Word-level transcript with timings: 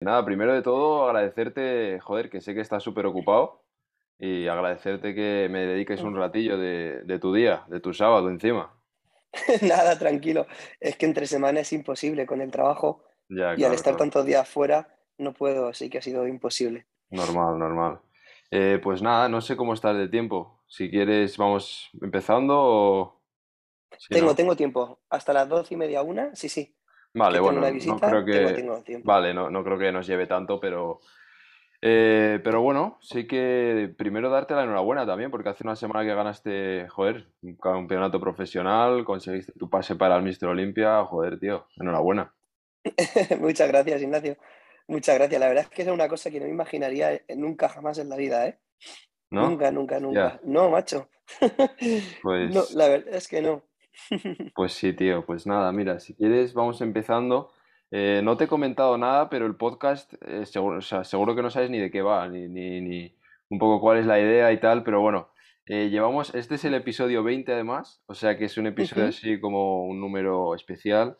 Nada, 0.00 0.24
primero 0.24 0.54
de 0.54 0.62
todo 0.62 1.06
agradecerte, 1.06 1.98
joder, 2.00 2.30
que 2.30 2.40
sé 2.40 2.54
que 2.54 2.60
estás 2.60 2.82
súper 2.82 3.06
ocupado 3.06 3.64
y 4.18 4.46
agradecerte 4.46 5.14
que 5.14 5.48
me 5.50 5.60
dediques 5.66 6.02
un 6.02 6.16
ratillo 6.16 6.56
de, 6.56 7.02
de 7.04 7.18
tu 7.18 7.32
día, 7.32 7.64
de 7.68 7.80
tu 7.80 7.92
sábado 7.92 8.28
encima. 8.30 8.74
Nada, 9.62 9.98
tranquilo. 9.98 10.46
Es 10.80 10.96
que 10.96 11.06
entre 11.06 11.26
semanas 11.26 11.62
es 11.62 11.72
imposible 11.72 12.26
con 12.26 12.40
el 12.40 12.50
trabajo 12.50 13.04
Ya, 13.28 13.54
y 13.56 13.64
al 13.64 13.74
estar 13.74 13.94
claro. 13.94 13.98
tantos 13.98 14.24
días 14.26 14.48
fuera 14.48 14.88
no 15.18 15.34
puedo, 15.34 15.68
así 15.68 15.90
que 15.90 15.98
ha 15.98 16.02
sido 16.02 16.26
imposible. 16.28 16.86
Normal, 17.10 17.58
normal. 17.58 18.00
Eh, 18.50 18.80
pues 18.82 19.02
nada, 19.02 19.28
no 19.28 19.40
sé 19.40 19.56
cómo 19.56 19.74
estás 19.74 19.96
de 19.96 20.08
tiempo. 20.08 20.62
Si 20.68 20.90
quieres, 20.90 21.36
vamos 21.36 21.90
empezando 22.00 22.54
o... 22.56 23.20
Si 23.98 24.14
Tengo, 24.14 24.28
no. 24.28 24.34
tengo 24.36 24.54
tiempo. 24.56 25.00
Hasta 25.10 25.32
las 25.32 25.48
doce 25.48 25.74
y 25.74 25.76
media, 25.76 26.02
una, 26.02 26.34
sí, 26.36 26.48
sí. 26.48 26.74
Vale, 27.14 27.40
bueno, 27.40 27.60
no 27.60 27.98
creo 27.98 28.24
tengo, 28.24 28.82
que... 28.84 28.84
tengo. 28.84 29.02
Vale, 29.04 29.34
no, 29.34 29.50
no 29.50 29.64
creo 29.64 29.78
que 29.78 29.90
nos 29.92 30.06
lleve 30.06 30.26
tanto, 30.26 30.60
pero... 30.60 31.00
eh, 31.80 32.40
pero 32.44 32.60
bueno, 32.60 32.98
sí 33.00 33.26
que 33.26 33.92
primero 33.96 34.30
darte 34.30 34.54
la 34.54 34.64
enhorabuena 34.64 35.06
también, 35.06 35.30
porque 35.30 35.48
hace 35.48 35.64
una 35.64 35.76
semana 35.76 36.04
que 36.04 36.14
ganaste, 36.14 36.88
joder, 36.88 37.28
un 37.42 37.56
campeonato 37.56 38.20
profesional, 38.20 39.04
conseguiste 39.04 39.52
tu 39.52 39.68
pase 39.70 39.96
para 39.96 40.16
el 40.16 40.22
Mister 40.22 40.48
Olympia, 40.48 41.04
joder, 41.04 41.38
tío, 41.38 41.66
enhorabuena, 41.76 42.34
Muchas 43.40 43.68
gracias, 43.68 44.02
Ignacio. 44.02 44.36
Muchas 44.86 45.16
gracias. 45.16 45.40
La 45.40 45.48
verdad 45.48 45.64
es 45.64 45.70
que 45.70 45.82
es 45.82 45.88
una 45.88 46.08
cosa 46.08 46.30
que 46.30 46.40
no 46.40 46.46
me 46.46 46.52
imaginaría 46.52 47.12
eh, 47.12 47.24
nunca 47.36 47.68
jamás 47.68 47.98
en 47.98 48.08
la 48.08 48.16
vida, 48.16 48.46
¿eh? 48.46 48.58
¿no? 49.30 49.50
Nunca, 49.50 49.70
nunca, 49.70 50.00
nunca. 50.00 50.40
No, 50.44 50.70
macho. 50.70 51.08
No, 51.40 51.68
pues... 52.22 52.70
la 52.74 52.88
verdad 52.88 53.14
es 53.14 53.28
que 53.28 53.42
no. 53.42 53.67
Pues 54.54 54.72
sí, 54.72 54.92
tío, 54.92 55.24
pues 55.26 55.46
nada, 55.46 55.72
mira, 55.72 56.00
si 56.00 56.14
quieres 56.14 56.54
vamos 56.54 56.80
empezando. 56.80 57.50
Eh, 57.90 58.20
no 58.22 58.36
te 58.36 58.44
he 58.44 58.48
comentado 58.48 58.98
nada, 58.98 59.30
pero 59.30 59.46
el 59.46 59.56
podcast, 59.56 60.12
eh, 60.26 60.44
seguro, 60.46 60.78
o 60.78 60.82
sea, 60.82 61.04
seguro 61.04 61.34
que 61.34 61.42
no 61.42 61.50
sabes 61.50 61.70
ni 61.70 61.78
de 61.78 61.90
qué 61.90 62.02
va, 62.02 62.28
ni, 62.28 62.46
ni, 62.48 62.80
ni 62.82 63.14
un 63.48 63.58
poco 63.58 63.80
cuál 63.80 63.98
es 63.98 64.06
la 64.06 64.20
idea 64.20 64.52
y 64.52 64.60
tal, 64.60 64.82
pero 64.84 65.00
bueno, 65.00 65.28
eh, 65.66 65.88
llevamos, 65.88 66.34
este 66.34 66.56
es 66.56 66.64
el 66.66 66.74
episodio 66.74 67.22
20 67.22 67.52
además, 67.52 68.02
o 68.06 68.14
sea 68.14 68.36
que 68.36 68.44
es 68.44 68.58
un 68.58 68.66
episodio 68.66 69.04
así 69.08 69.40
como 69.40 69.84
un 69.86 70.00
número 70.00 70.54
especial 70.54 71.16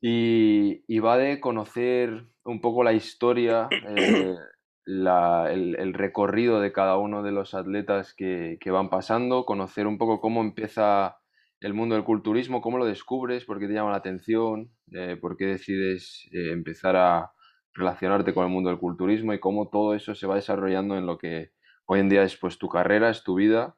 y, 0.00 0.84
y 0.86 0.98
va 0.98 1.16
de 1.16 1.40
conocer 1.40 2.26
un 2.44 2.60
poco 2.60 2.82
la 2.84 2.92
historia, 2.92 3.68
la- 4.84 5.50
el, 5.52 5.76
el 5.78 5.94
recorrido 5.94 6.60
de 6.60 6.72
cada 6.72 6.98
uno 6.98 7.22
de 7.22 7.32
los 7.32 7.54
atletas 7.54 8.14
que, 8.14 8.58
que 8.60 8.70
van 8.70 8.90
pasando, 8.90 9.44
conocer 9.46 9.86
un 9.86 9.96
poco 9.98 10.20
cómo 10.20 10.40
empieza 10.42 11.18
el 11.62 11.74
mundo 11.74 11.94
del 11.94 12.04
culturismo, 12.04 12.60
cómo 12.60 12.78
lo 12.78 12.84
descubres, 12.84 13.44
por 13.44 13.58
qué 13.60 13.68
te 13.68 13.74
llama 13.74 13.92
la 13.92 13.98
atención, 13.98 14.70
eh, 14.92 15.16
por 15.20 15.36
qué 15.36 15.46
decides 15.46 16.28
eh, 16.32 16.50
empezar 16.52 16.96
a 16.96 17.32
relacionarte 17.72 18.34
con 18.34 18.44
el 18.44 18.50
mundo 18.50 18.68
del 18.68 18.78
culturismo 18.78 19.32
y 19.32 19.40
cómo 19.40 19.68
todo 19.68 19.94
eso 19.94 20.14
se 20.14 20.26
va 20.26 20.34
desarrollando 20.34 20.96
en 20.96 21.06
lo 21.06 21.18
que 21.18 21.52
hoy 21.86 22.00
en 22.00 22.08
día 22.08 22.24
es 22.24 22.36
pues 22.36 22.58
tu 22.58 22.68
carrera, 22.68 23.10
es 23.10 23.22
tu 23.22 23.36
vida 23.36 23.76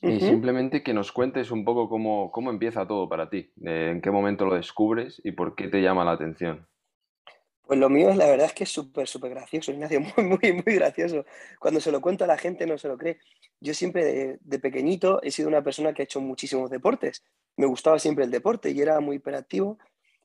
y 0.00 0.20
simplemente 0.20 0.84
que 0.84 0.94
nos 0.94 1.10
cuentes 1.10 1.50
un 1.50 1.64
poco 1.64 1.88
cómo, 1.88 2.30
cómo 2.30 2.50
empieza 2.50 2.86
todo 2.86 3.08
para 3.08 3.28
ti, 3.28 3.52
eh, 3.64 3.90
en 3.92 4.00
qué 4.00 4.12
momento 4.12 4.46
lo 4.46 4.54
descubres 4.54 5.20
y 5.24 5.32
por 5.32 5.56
qué 5.56 5.66
te 5.66 5.82
llama 5.82 6.04
la 6.04 6.12
atención. 6.12 6.68
Pues 7.68 7.78
lo 7.78 7.90
mío, 7.90 8.14
la 8.14 8.26
verdad 8.26 8.46
es 8.46 8.54
que 8.54 8.64
es 8.64 8.70
súper, 8.70 9.06
súper 9.06 9.28
gracioso, 9.28 9.72
Ignacio, 9.72 10.00
muy, 10.16 10.24
muy, 10.24 10.52
muy 10.64 10.74
gracioso. 10.76 11.26
Cuando 11.60 11.80
se 11.80 11.92
lo 11.92 12.00
cuento 12.00 12.24
a 12.24 12.26
la 12.26 12.38
gente 12.38 12.66
no 12.66 12.78
se 12.78 12.88
lo 12.88 12.96
cree. 12.96 13.18
Yo 13.60 13.74
siempre 13.74 14.06
de, 14.06 14.38
de 14.40 14.58
pequeñito 14.58 15.20
he 15.22 15.30
sido 15.30 15.48
una 15.48 15.62
persona 15.62 15.92
que 15.92 16.00
ha 16.00 16.04
hecho 16.04 16.22
muchísimos 16.22 16.70
deportes. 16.70 17.22
Me 17.58 17.66
gustaba 17.66 17.98
siempre 17.98 18.24
el 18.24 18.30
deporte 18.30 18.70
y 18.70 18.80
era 18.80 18.98
muy 19.00 19.16
hiperactivo 19.16 19.78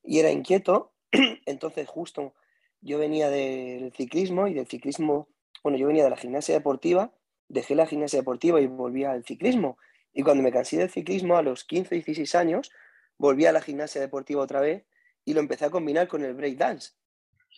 y 0.05 0.19
era 0.19 0.31
inquieto. 0.31 0.93
Entonces, 1.45 1.85
justo 1.85 2.33
yo 2.79 2.97
venía 2.97 3.29
del 3.29 3.91
ciclismo 3.91 4.47
y 4.47 4.53
del 4.53 4.67
ciclismo, 4.67 5.27
bueno, 5.63 5.77
yo 5.77 5.87
venía 5.87 6.05
de 6.05 6.11
la 6.11 6.17
gimnasia 6.17 6.55
deportiva, 6.55 7.11
dejé 7.49 7.75
la 7.75 7.87
gimnasia 7.87 8.19
deportiva 8.19 8.61
y 8.61 8.67
volví 8.67 9.03
al 9.03 9.25
ciclismo. 9.25 9.77
Y 10.13 10.23
cuando 10.23 10.43
me 10.43 10.51
cansé 10.53 10.77
del 10.77 10.89
ciclismo 10.89 11.35
a 11.35 11.41
los 11.41 11.65
15, 11.65 11.93
16 11.93 12.35
años, 12.35 12.71
volví 13.17 13.45
a 13.47 13.51
la 13.51 13.59
gimnasia 13.59 13.99
deportiva 13.99 14.41
otra 14.41 14.61
vez 14.61 14.85
y 15.25 15.33
lo 15.33 15.41
empecé 15.41 15.65
a 15.65 15.71
combinar 15.71 16.07
con 16.07 16.23
el 16.23 16.35
breakdance. 16.35 16.93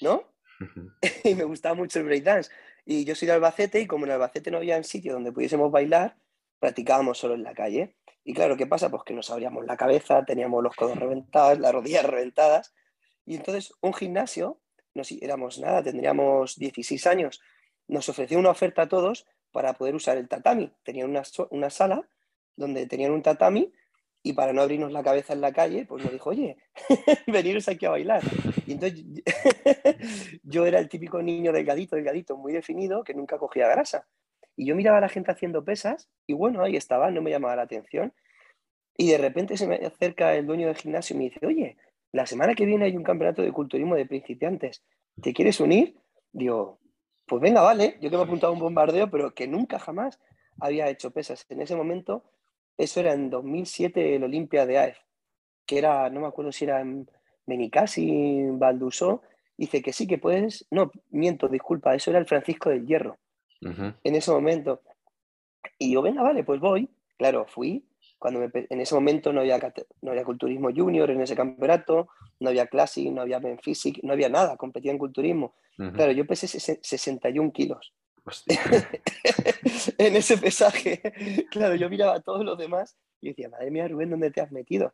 ¿No? 0.01 0.23
Y 1.23 1.35
me 1.35 1.43
gustaba 1.43 1.75
mucho 1.75 1.99
el 1.99 2.05
breakdance. 2.05 2.51
Y 2.85 3.03
yo 3.03 3.15
soy 3.15 3.27
de 3.27 3.33
Albacete 3.33 3.79
y 3.81 3.87
como 3.87 4.05
en 4.05 4.11
Albacete 4.11 4.51
no 4.51 4.57
había 4.57 4.77
un 4.77 4.83
sitio 4.83 5.13
donde 5.13 5.31
pudiésemos 5.31 5.71
bailar, 5.71 6.17
practicábamos 6.59 7.17
solo 7.17 7.33
en 7.33 7.43
la 7.43 7.53
calle. 7.53 7.95
Y 8.23 8.33
claro, 8.33 8.57
¿qué 8.57 8.67
pasa? 8.67 8.89
Pues 8.89 9.03
que 9.03 9.13
nos 9.13 9.29
abríamos 9.29 9.65
la 9.65 9.77
cabeza, 9.77 10.23
teníamos 10.25 10.63
los 10.63 10.75
codos 10.75 10.97
reventados, 10.97 11.59
las 11.59 11.73
rodillas 11.73 12.05
reventadas. 12.05 12.73
Y 13.25 13.35
entonces 13.35 13.73
un 13.81 13.93
gimnasio, 13.93 14.61
no 14.93 15.03
si 15.03 15.19
éramos 15.21 15.59
nada, 15.59 15.83
tendríamos 15.83 16.57
16 16.57 17.07
años, 17.07 17.41
nos 17.87 18.07
ofreció 18.09 18.39
una 18.39 18.49
oferta 18.49 18.83
a 18.83 18.87
todos 18.87 19.27
para 19.51 19.73
poder 19.73 19.95
usar 19.95 20.17
el 20.17 20.27
tatami. 20.27 20.71
Tenían 20.83 21.09
una, 21.09 21.23
una 21.49 21.69
sala 21.69 22.07
donde 22.55 22.87
tenían 22.87 23.11
un 23.11 23.21
tatami 23.21 23.73
y 24.25 24.33
para 24.33 24.53
no 24.53 24.63
abrirnos 24.63 24.91
la 24.91 25.03
cabeza 25.03 25.33
en 25.33 25.41
la 25.41 25.53
calle, 25.53 25.85
pues 25.85 26.03
nos 26.03 26.11
dijo, 26.11 26.31
oye, 26.31 26.57
veniros 27.27 27.67
aquí 27.69 27.85
a 27.85 27.91
bailar. 27.91 28.23
Y 28.65 28.71
entonces 28.71 29.05
yo 30.43 30.65
era 30.65 30.79
el 30.79 30.89
típico 30.89 31.21
niño 31.21 31.51
delgadito, 31.51 31.95
delgadito, 31.95 32.35
muy 32.35 32.51
definido, 32.51 33.03
que 33.03 33.13
nunca 33.13 33.37
cogía 33.37 33.67
grasa. 33.67 34.07
Y 34.55 34.65
yo 34.65 34.75
miraba 34.75 34.97
a 34.97 35.01
la 35.01 35.09
gente 35.09 35.29
haciendo 35.29 35.63
pesas 35.63 36.09
y 36.25 36.33
bueno, 36.33 36.63
ahí 36.63 36.75
estaba, 36.75 37.11
no 37.11 37.21
me 37.21 37.29
llamaba 37.29 37.55
la 37.55 37.61
atención. 37.61 38.15
Y 38.97 39.11
de 39.11 39.19
repente 39.19 39.57
se 39.57 39.67
me 39.67 39.75
acerca 39.75 40.33
el 40.33 40.47
dueño 40.47 40.65
del 40.65 40.75
gimnasio 40.75 41.15
y 41.15 41.19
me 41.19 41.25
dice, 41.25 41.45
oye, 41.45 41.77
la 42.11 42.25
semana 42.25 42.55
que 42.55 42.65
viene 42.65 42.85
hay 42.85 42.97
un 42.97 43.03
campeonato 43.03 43.43
de 43.43 43.51
culturismo 43.51 43.93
de 43.93 44.07
principiantes, 44.07 44.83
¿te 45.21 45.35
quieres 45.35 45.59
unir? 45.59 45.99
Digo, 46.31 46.79
pues 47.27 47.43
venga, 47.43 47.61
vale, 47.61 47.99
yo 48.01 48.09
que 48.09 48.15
me 48.15 48.23
he 48.23 48.25
apuntado 48.25 48.51
a 48.53 48.55
un 48.55 48.59
bombardeo, 48.59 49.11
pero 49.11 49.35
que 49.35 49.47
nunca 49.47 49.77
jamás 49.77 50.19
había 50.59 50.89
hecho 50.89 51.11
pesas. 51.11 51.45
En 51.49 51.61
ese 51.61 51.75
momento, 51.75 52.23
eso 52.77 52.99
era 52.99 53.13
en 53.13 53.29
2007 53.29 54.15
el 54.15 54.23
Olimpia 54.23 54.65
de 54.65 54.77
AEF, 54.77 54.97
que 55.65 55.77
era, 55.77 56.09
no 56.09 56.21
me 56.21 56.27
acuerdo 56.27 56.51
si 56.51 56.65
era 56.65 56.81
en 56.81 57.09
Benicassi, 57.45 58.45
Valdusó, 58.51 59.21
dice 59.57 59.81
que 59.81 59.93
sí, 59.93 60.07
que 60.07 60.17
puedes, 60.17 60.65
no, 60.71 60.91
miento, 61.11 61.47
disculpa, 61.47 61.95
eso 61.95 62.09
era 62.11 62.19
el 62.19 62.25
Francisco 62.25 62.69
del 62.69 62.85
Hierro, 62.85 63.17
en 64.03 64.15
ese 64.15 64.31
momento. 64.31 64.81
Y 65.79 65.93
yo, 65.93 66.01
venga, 66.01 66.21
vale, 66.21 66.43
pues 66.43 66.59
voy. 66.59 66.89
Claro, 67.17 67.45
fui. 67.47 67.85
Cuando 68.19 68.39
me 68.39 68.49
en 68.53 68.81
ese 68.81 68.95
momento 68.95 69.31
no 69.33 69.41
había, 69.41 69.57
no 70.01 70.11
había 70.11 70.23
culturismo 70.23 70.69
junior 70.73 71.09
en 71.11 71.21
ese 71.21 71.35
campeonato, 71.35 72.09
no 72.39 72.49
había 72.49 72.67
classic, 72.67 73.11
no 73.11 73.21
había 73.21 73.39
men 73.39 73.57
physique, 73.59 74.01
no 74.03 74.13
había 74.13 74.29
nada, 74.29 74.57
competía 74.57 74.91
en 74.91 74.97
culturismo. 74.97 75.53
Claro, 75.93 76.11
yo 76.11 76.25
pesé 76.25 76.47
sese- 76.47 76.79
61 76.81 77.51
kilos 77.51 77.93
En 79.97 80.15
ese 80.15 80.37
pesaje. 80.37 81.01
Claro, 81.51 81.75
yo 81.75 81.89
miraba 81.89 82.15
a 82.15 82.21
todos 82.21 82.43
los 82.43 82.57
demás 82.57 82.97
y 83.21 83.29
decía, 83.29 83.49
madre 83.49 83.71
mía, 83.71 83.87
Rubén, 83.87 84.09
¿dónde 84.09 84.31
te 84.31 84.41
has 84.41 84.51
metido? 84.51 84.93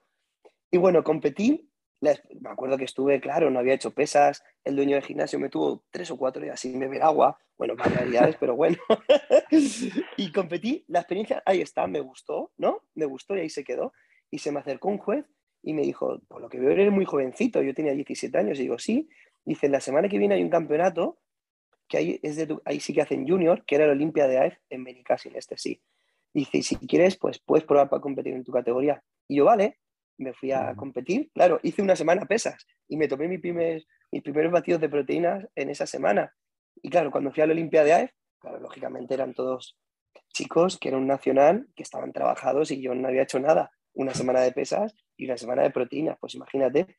Y 0.70 0.78
bueno, 0.78 1.04
competí. 1.04 1.70
me 2.02 2.50
acuerdo 2.50 2.78
que 2.78 2.86
estuve, 2.86 3.20
claro, 3.20 3.50
no 3.50 3.60
había 3.60 3.74
hecho 3.74 3.92
pesas. 3.92 4.44
El 4.64 4.76
dueño 4.76 4.96
del 4.96 5.06
gimnasio 5.06 5.40
me 5.40 5.50
tuvo 5.50 5.84
tres 5.92 6.12
o 6.12 6.18
cuatro 6.18 6.42
días 6.42 6.60
sin 6.60 6.80
beber 6.80 7.04
agua. 7.04 7.40
Bueno, 7.58 7.76
barbaridades, 7.76 8.38
pero 8.40 8.56
bueno. 8.56 8.78
y 10.18 10.32
competí. 10.32 10.84
La 10.88 11.00
experiencia, 11.00 11.44
ahí 11.46 11.62
está, 11.62 11.88
me 11.88 12.00
gustó, 12.00 12.52
¿no? 12.58 12.84
Me 12.96 13.06
gustó 13.06 13.36
y 13.36 13.42
ahí 13.42 13.50
se 13.50 13.64
quedó. 13.64 13.94
Y 14.30 14.40
se 14.40 14.52
me 14.52 14.60
acercó 14.60 14.88
un 14.88 14.98
juez 14.98 15.26
y 15.62 15.74
me 15.74 15.82
dijo, 15.82 16.20
por 16.28 16.42
lo 16.42 16.50
que 16.50 16.60
veo 16.60 16.72
eres 16.72 16.92
muy 16.92 17.06
jovencito. 17.06 17.62
Yo 17.62 17.74
tenía 17.74 17.94
17 17.94 18.38
años 18.38 18.60
y 18.60 18.64
digo, 18.64 18.80
sí. 18.80 19.10
Dice, 19.44 19.70
la 19.70 19.80
semana 19.80 20.08
que 20.08 20.18
viene 20.18 20.36
hay 20.36 20.44
un 20.44 20.50
campeonato 20.50 21.20
que 21.92 21.98
ahí, 21.98 22.20
es 22.24 22.38
de 22.38 22.48
tu- 22.48 22.62
ahí 22.64 22.80
sí 22.80 22.94
que 22.94 23.02
hacen 23.02 23.28
junior, 23.28 23.66
que 23.66 23.76
era 23.76 23.84
el 23.84 23.92
Olimpia 23.92 24.26
de 24.26 24.38
AEF 24.40 24.58
en 24.70 24.86
Benicassim, 24.86 25.36
este 25.36 25.58
sí. 25.58 25.84
Dice, 26.34 26.60
y 26.60 26.64
si 26.64 26.78
quieres, 26.78 27.18
pues 27.18 27.40
puedes 27.40 27.66
probar 27.66 27.90
para 27.90 28.02
competir 28.02 28.34
en 28.34 28.46
tu 28.46 28.54
categoría. 28.54 29.04
Y 29.28 29.36
yo, 29.36 29.46
vale, 29.46 29.78
me 30.18 30.32
fui 30.34 30.54
a 30.54 30.74
competir. 30.76 31.30
Claro, 31.34 31.60
hice 31.64 31.82
una 31.82 31.98
semana 31.98 32.26
pesas 32.26 32.66
y 32.88 32.96
me 32.96 33.10
tomé 33.10 33.28
mi 33.28 33.38
primer, 33.38 33.84
mis 34.10 34.24
primeros 34.24 34.54
batidos 34.54 34.80
de 34.80 34.88
proteínas 34.88 35.46
en 35.54 35.70
esa 35.70 35.86
semana. 35.86 36.34
Y 36.82 36.90
claro, 36.90 37.12
cuando 37.12 37.32
fui 37.34 37.44
a 37.44 37.48
la 37.48 37.52
Olimpia 37.52 37.84
de 37.84 37.92
AEF, 37.94 38.12
claro, 38.40 38.60
lógicamente 38.62 39.14
eran 39.14 39.34
todos 39.34 39.78
chicos 40.34 40.80
que 40.80 40.88
eran 40.88 41.02
un 41.02 41.08
nacional, 41.08 41.68
que 41.76 41.84
estaban 41.84 42.14
trabajados 42.14 42.72
y 42.72 42.82
yo 42.82 42.96
no 42.96 43.10
había 43.10 43.24
hecho 43.24 43.40
nada. 43.42 43.70
Una 43.94 44.14
semana 44.14 44.40
de 44.40 44.54
pesas 44.54 44.96
y 45.18 45.26
una 45.26 45.36
semana 45.36 45.64
de 45.64 45.72
proteínas, 45.72 46.18
pues 46.22 46.36
imagínate. 46.36 46.96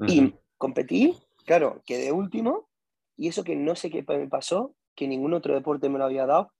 Ujú. 0.00 0.10
Y 0.10 0.34
competí, 0.56 1.14
claro, 1.44 1.82
quedé 1.84 2.10
último 2.12 2.70
y 3.16 3.28
eso 3.28 3.44
que 3.44 3.56
no 3.56 3.74
sé 3.74 3.90
qué 3.90 4.04
me 4.06 4.28
pasó, 4.28 4.74
que 4.94 5.08
ningún 5.08 5.34
otro 5.34 5.54
deporte 5.54 5.88
me 5.88 5.98
lo 5.98 6.04
había 6.04 6.26
dado, 6.26 6.52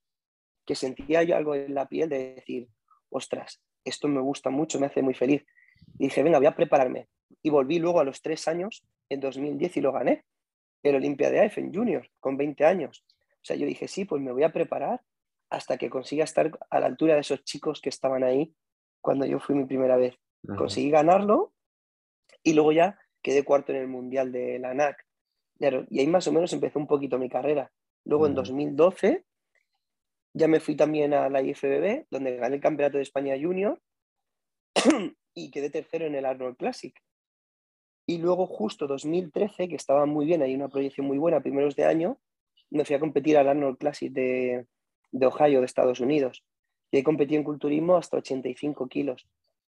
que 0.64 0.75
sentía 0.75 1.23
yo 1.23 1.37
algo 1.37 1.55
en 1.55 1.75
la 1.75 1.88
piel 1.88 2.08
de 2.08 2.35
decir, 2.35 2.69
ostras, 3.11 3.62
esto 3.85 4.08
me 4.08 4.20
gusta 4.20 4.50
mucho, 4.50 4.81
me 4.81 4.87
hace 4.87 5.03
muy 5.03 5.14
feliz. 5.14 5.44
Y 5.99 6.05
dije, 6.05 6.23
venga, 6.23 6.38
voy 6.38 6.47
a 6.47 6.56
prepararme. 6.56 7.08
Y 7.43 7.50
volví 7.50 7.79
luego 7.79 8.00
a 8.00 8.05
los 8.05 8.20
tres 8.20 8.49
años, 8.49 8.85
en 9.08 9.20
2010, 9.20 9.76
y 9.76 9.81
lo 9.81 9.93
gané, 9.93 10.25
el 10.82 10.97
Olimpia 10.97 11.31
de 11.31 11.53
en 11.56 11.73
Junior, 11.73 12.08
con 12.20 12.37
20 12.37 12.64
años. 12.64 13.05
O 13.08 13.44
sea, 13.44 13.56
yo 13.56 13.67
dije, 13.67 13.87
sí, 13.87 14.05
pues 14.05 14.23
me 14.23 14.32
voy 14.32 14.43
a 14.43 14.53
preparar 14.53 15.03
hasta 15.50 15.76
que 15.76 15.91
consiga 15.91 16.25
estar 16.25 16.50
a 16.70 16.81
la 16.81 16.87
altura 16.87 17.14
de 17.14 17.20
esos 17.20 17.44
chicos 17.44 17.81
que 17.81 17.88
estaban 17.88 18.25
ahí 18.25 18.55
cuando 19.00 19.25
yo 19.26 19.38
fui 19.38 19.55
mi 19.55 19.67
primera 19.67 19.97
vez. 19.97 20.17
Conseguí 20.58 20.91
ganarlo 20.91 21.53
y 22.43 22.55
luego 22.55 22.73
ya 22.73 22.99
quedé 23.23 23.44
cuarto 23.44 23.73
en 23.73 23.79
el 23.79 23.88
Mundial 23.88 24.32
de 24.32 24.58
la 24.58 24.75
NAC 24.75 25.06
Claro, 25.58 25.87
y 25.88 26.00
ahí 26.00 26.06
más 26.06 26.26
o 26.29 26.32
menos 26.32 26.53
empezó 26.53 26.79
un 26.79 26.87
poquito 26.87 27.19
mi 27.19 27.29
carrera. 27.29 27.73
Luego 28.05 28.26
en 28.26 28.35
2012 28.35 29.25
ya 30.35 30.49
me 30.49 30.61
fui 30.61 30.76
también 30.76 31.14
a 31.14 31.31
la 31.31 31.41
IFBB, 31.41 32.06
donde 32.11 32.37
gané 32.37 32.56
el 32.56 32.61
Campeonato 32.61 32.99
de 32.99 33.03
España 33.03 33.35
Junior 33.41 33.81
y 35.35 35.50
quedé 35.50 35.70
tercero 35.70 36.06
en 36.06 36.14
el 36.14 36.26
Arnold 36.26 36.56
Classic. 36.56 36.94
Y 38.06 38.19
luego 38.19 38.47
justo 38.47 38.87
2013, 38.87 39.69
que 39.69 39.76
estaba 39.76 40.05
muy 40.05 40.26
bien, 40.26 40.43
hay 40.43 40.55
una 40.55 40.69
proyección 40.69 41.06
muy 41.06 41.19
buena, 41.19 41.41
primeros 41.41 41.75
de 41.75 41.87
año, 41.87 42.20
me 42.70 42.85
fui 42.85 42.94
a 42.94 43.00
competir 43.00 43.38
al 43.38 43.49
Arnold 43.49 43.79
Classic 43.79 44.12
de, 44.12 44.67
de 45.11 45.26
Ohio, 45.26 45.61
de 45.61 45.67
Estados 45.67 46.00
Unidos. 46.00 46.44
Y 46.91 46.99
ahí 46.99 47.03
competí 47.03 47.35
en 47.35 47.43
culturismo 47.43 47.97
hasta 47.97 48.19
85 48.19 48.88
kilos. 48.88 49.26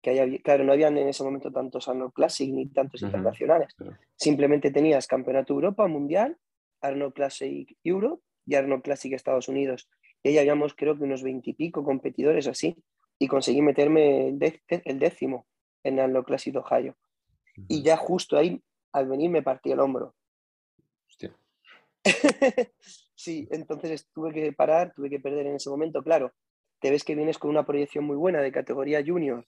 Que 0.05 0.39
claro, 0.43 0.63
no 0.63 0.71
habían 0.71 0.95
en 0.99 1.07
ese 1.07 1.23
momento 1.23 1.51
tantos 1.51 1.87
Arnold 1.87 2.13
Classic 2.13 2.47
ni 2.47 2.67
tantos 2.67 3.01
internacionales. 3.01 3.75
Simplemente 4.15 4.69
tenías 4.69 5.07
Campeonato 5.07 5.51
Europa, 5.51 5.87
Mundial, 5.87 6.37
Arnold 6.79 7.13
Classic 7.13 7.75
Europe 7.83 8.21
y 8.45 8.53
Arnold 8.53 8.83
Classic 8.83 9.11
Estados 9.13 9.49
Unidos. 9.49 9.89
Y 10.21 10.29
ahí 10.29 10.37
habíamos 10.37 10.75
creo 10.75 10.95
que 10.95 11.05
unos 11.05 11.23
veintipico 11.23 11.83
competidores 11.83 12.45
así. 12.45 12.77
Y 13.17 13.27
conseguí 13.27 13.63
meterme 13.63 14.27
el 14.27 14.99
décimo 14.99 15.47
en 15.83 15.99
Arnold 15.99 16.27
Classic 16.27 16.55
Ohio. 16.55 16.95
Y 17.67 17.81
ya 17.81 17.97
justo 17.97 18.37
ahí, 18.37 18.61
al 18.91 19.07
venir, 19.07 19.31
me 19.31 19.41
partí 19.41 19.71
el 19.71 19.79
hombro. 19.79 20.13
Hostia. 21.09 21.35
sí, 23.15 23.47
entonces 23.49 24.07
tuve 24.13 24.31
que 24.31 24.53
parar, 24.53 24.93
tuve 24.93 25.09
que 25.09 25.19
perder 25.19 25.47
en 25.47 25.55
ese 25.55 25.71
momento. 25.71 26.03
Claro, 26.03 26.31
te 26.79 26.91
ves 26.91 27.03
que 27.03 27.15
vienes 27.15 27.39
con 27.39 27.49
una 27.49 27.65
proyección 27.65 28.05
muy 28.05 28.17
buena 28.17 28.41
de 28.41 28.51
categoría 28.51 29.03
junior, 29.03 29.47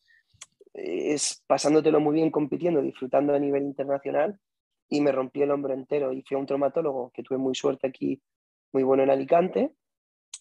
es 0.77 1.43
pasándotelo 1.47 1.99
muy 1.99 2.15
bien 2.15 2.31
compitiendo, 2.31 2.81
disfrutando 2.81 3.33
a 3.33 3.39
nivel 3.39 3.63
internacional 3.63 4.39
y 4.87 5.01
me 5.01 5.11
rompí 5.11 5.41
el 5.41 5.51
hombro 5.51 5.73
entero 5.73 6.13
y 6.13 6.21
fui 6.21 6.35
a 6.35 6.39
un 6.39 6.45
traumatólogo 6.45 7.11
que 7.13 7.23
tuve 7.23 7.37
muy 7.37 7.55
suerte 7.55 7.87
aquí, 7.87 8.21
muy 8.71 8.83
bueno 8.83 9.03
en 9.03 9.09
Alicante 9.09 9.71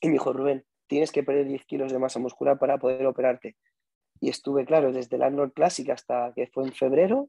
y 0.01 0.09
me 0.09 0.15
dijo, 0.15 0.33
Rubén, 0.33 0.65
tienes 0.87 1.11
que 1.11 1.23
perder 1.23 1.47
10 1.47 1.65
kilos 1.65 1.93
de 1.93 1.99
masa 1.99 2.21
muscular 2.21 2.59
para 2.59 2.79
poder 2.79 3.07
operarte. 3.07 3.57
Y 4.21 4.29
estuve, 4.29 4.65
claro, 4.65 4.93
desde 4.93 5.17
el 5.17 5.23
Arnold 5.23 5.53
Classic 5.53 5.89
hasta 5.91 6.33
que 6.35 6.47
fue 6.49 6.65
en 6.65 6.73
febrero, 6.73 7.29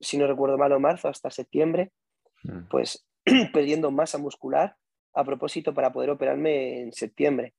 si 0.00 0.18
no 0.18 0.26
recuerdo 0.26 0.58
mal, 0.58 0.72
o 0.72 0.80
marzo, 0.80 1.08
hasta 1.08 1.30
septiembre, 1.30 1.92
mm. 2.44 2.68
pues 2.70 3.06
perdiendo 3.52 3.90
masa 3.90 4.18
muscular 4.18 4.76
a 5.14 5.24
propósito 5.24 5.74
para 5.74 5.92
poder 5.92 6.10
operarme 6.10 6.82
en 6.82 6.92
septiembre. 6.92 7.54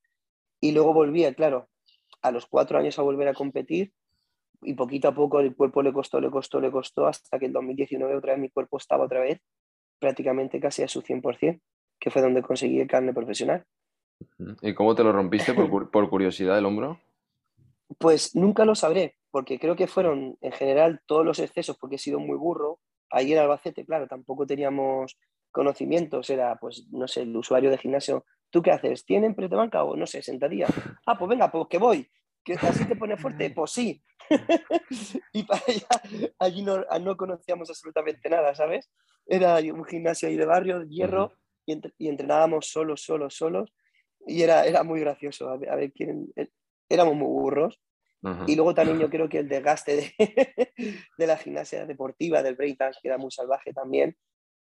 Y 0.59 0.71
luego 0.71 0.93
volvía, 0.93 1.33
claro, 1.33 1.69
a 2.21 2.31
los 2.31 2.45
cuatro 2.45 2.77
años 2.77 2.97
a 2.97 3.01
volver 3.01 3.27
a 3.27 3.33
competir 3.33 3.93
y 4.65 4.73
poquito 4.73 5.07
a 5.07 5.15
poco 5.15 5.39
el 5.39 5.55
cuerpo 5.55 5.81
le 5.81 5.93
costó, 5.93 6.19
le 6.19 6.29
costó, 6.29 6.59
le 6.59 6.71
costó, 6.71 7.07
hasta 7.07 7.39
que 7.39 7.45
en 7.45 7.53
2019 7.53 8.15
otra 8.15 8.33
vez 8.33 8.41
mi 8.41 8.49
cuerpo 8.49 8.77
estaba 8.77 9.05
otra 9.05 9.21
vez 9.21 9.39
prácticamente 9.99 10.59
casi 10.59 10.83
a 10.83 10.87
su 10.87 11.01
100%, 11.01 11.61
que 11.99 12.09
fue 12.11 12.21
donde 12.21 12.41
conseguí 12.41 12.79
el 12.79 12.87
carne 12.87 13.13
profesional. 13.13 13.65
¿Y 14.61 14.73
cómo 14.73 14.95
te 14.95 15.03
lo 15.03 15.11
rompiste 15.11 15.53
por, 15.53 15.89
por 15.89 16.09
curiosidad 16.09 16.57
el 16.57 16.65
hombro? 16.65 16.99
Pues 17.97 18.35
nunca 18.35 18.65
lo 18.65 18.75
sabré, 18.75 19.15
porque 19.31 19.59
creo 19.59 19.75
que 19.75 19.87
fueron 19.87 20.37
en 20.41 20.51
general 20.51 21.01
todos 21.05 21.25
los 21.25 21.39
excesos, 21.39 21.77
porque 21.77 21.95
he 21.95 21.99
sido 21.99 22.19
muy 22.19 22.37
burro. 22.37 22.79
Ahí 23.09 23.31
en 23.31 23.39
Albacete, 23.39 23.85
claro, 23.85 24.07
tampoco 24.07 24.45
teníamos 24.45 25.17
conocimientos, 25.51 26.29
era, 26.29 26.55
pues, 26.57 26.87
no 26.91 27.07
sé, 27.07 27.21
el 27.21 27.35
usuario 27.37 27.69
de 27.69 27.77
gimnasio, 27.77 28.25
¿tú 28.49 28.61
qué 28.61 28.71
haces? 28.71 29.05
¿Tienen 29.05 29.35
press 29.35 29.49
de 29.49 29.55
banca 29.55 29.83
o, 29.83 29.95
no 29.95 30.05
sé, 30.07 30.21
sentadilla? 30.21 30.67
Ah, 31.05 31.17
pues 31.17 31.29
venga, 31.29 31.51
pues 31.51 31.67
que 31.69 31.77
voy. 31.77 32.09
¿Que 32.43 32.53
así 32.53 32.85
te 32.85 32.95
pone 32.95 33.17
fuerte? 33.17 33.49
Pues 33.51 33.71
sí. 33.71 34.03
y 35.33 35.43
para 35.43 35.61
allá, 35.67 36.33
allí 36.39 36.61
no, 36.61 36.83
no, 36.99 37.17
conocíamos 37.17 37.69
absolutamente 37.69 38.29
nada, 38.29 38.53
¿sabes? 38.55 38.91
Era 39.25 39.55
un 39.59 39.85
gimnasio 39.85 40.27
ahí 40.27 40.35
de 40.35 40.45
barrio, 40.45 40.79
de 40.79 40.89
hierro, 40.89 41.33
y, 41.65 41.79
y, 41.97 42.09
entrenábamos 42.09 42.67
solos, 42.67 43.01
solos, 43.03 43.35
solos. 43.35 43.73
Y 44.27 44.41
era, 44.41 44.65
era 44.65 44.83
muy 44.83 44.99
gracioso. 44.99 45.49
A 45.49 45.57
ver, 45.57 45.69
a 45.69 45.75
ver 45.75 45.91
quién, 45.93 46.27
éramos 46.89 47.15
muy 47.15 47.27
burros. 47.27 47.81
Y 48.47 48.55
luego 48.55 48.73
también 48.73 48.99
yo 48.99 49.09
creo 49.09 49.27
que 49.27 49.39
el 49.39 49.49
desgaste 49.49 49.97
de, 49.97 50.13
de 51.17 51.27
la 51.27 51.35
gimnasia 51.35 51.85
deportiva, 51.85 52.41
del 52.41 52.55
breakdance, 52.55 52.99
que 53.01 53.09
era 53.09 53.17
muy 53.17 53.31
salvaje 53.31 53.73
también, 53.73 54.15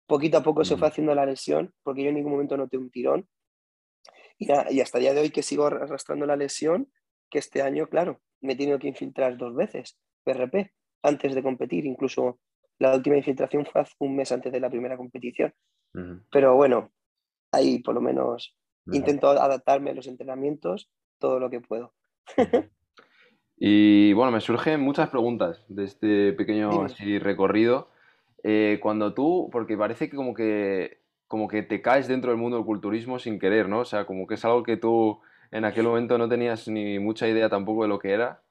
poquito 0.09 0.39
a 0.39 0.43
poco 0.43 0.65
se 0.65 0.77
fue 0.77 0.89
haciendo 0.89 1.15
la 1.15 1.25
lesión, 1.25 1.73
porque 1.85 2.03
yo 2.03 2.09
en 2.09 2.17
ningún 2.17 2.33
momento 2.33 2.57
noté 2.57 2.77
un 2.77 2.91
tirón. 2.91 3.29
Y, 4.37 4.49
y 4.71 4.81
hasta 4.81 4.99
el 4.99 5.03
día 5.03 5.15
de 5.15 5.21
hoy 5.21 5.31
que 5.31 5.45
sigo 5.45 5.67
arrastrando 5.67 6.27
la 6.27 6.35
lesión, 6.35 6.93
que 7.33 7.39
este 7.39 7.63
año, 7.63 7.89
claro, 7.89 8.21
me 8.43 8.53
he 8.53 8.57
tenido 8.57 8.79
que 8.79 8.89
infiltrar 8.89 9.39
dos 9.39 9.55
veces, 9.57 9.99
PRP, 10.23 10.71
antes 11.03 11.35
de 11.35 11.43
competir. 11.43 11.87
Incluso 11.87 12.39
la 12.79 12.95
última 12.95 13.17
infiltración 13.17 13.65
fue 13.65 13.81
hace 13.81 13.95
un 13.99 14.15
mes 14.15 14.31
antes 14.31 14.53
de 14.53 14.61
la 14.61 14.71
primera 14.71 14.99
competición. 14.99 15.53
Pero 16.31 16.55
bueno, 16.55 16.91
ahí 17.51 17.81
por 17.81 17.95
lo 17.95 18.01
menos 18.01 18.57
intento 18.87 19.29
adaptarme 19.29 19.91
a 19.91 19.95
los 19.95 20.07
entrenamientos 20.07 20.91
todo 21.19 21.41
lo 21.41 21.51
que 21.51 21.61
puedo. 21.61 21.95
y 23.57 24.13
bueno, 24.13 24.31
me 24.31 24.41
surgen 24.41 24.81
muchas 24.81 25.09
preguntas 25.09 25.65
de 25.69 25.85
este 25.85 26.33
pequeño 26.35 26.85
así 26.85 27.19
recorrido. 27.19 27.89
Eh, 28.45 28.79
cuando 28.83 29.15
tú, 29.15 29.49
porque 29.53 29.77
parece 29.77 30.11
que 30.11 30.17
como 30.17 30.35
que 30.35 31.01
como 31.29 31.49
que 31.49 31.63
te 31.63 31.81
caes 31.81 32.09
dentro 32.09 32.31
del 32.31 32.39
mundo 32.39 32.59
del 32.59 32.67
culturismo 32.67 33.19
sin 33.19 33.39
querer, 33.39 33.67
¿no? 33.67 33.81
O 33.81 33.85
sea, 33.87 34.05
como 34.05 34.27
que 34.27 34.35
es 34.35 34.45
algo 34.45 34.63
que 34.63 34.77
tú 34.77 35.21
en 35.53 35.67
aquel 35.67 35.85
momento 35.85 36.19
no 36.19 36.29
tenías 36.29 36.67
ni 36.67 36.99
mucha 36.99 37.29
idea 37.29 37.49
tampoco 37.49 37.83
de 37.83 37.89
lo 37.89 37.99
que 37.99 38.13
era, 38.13 38.43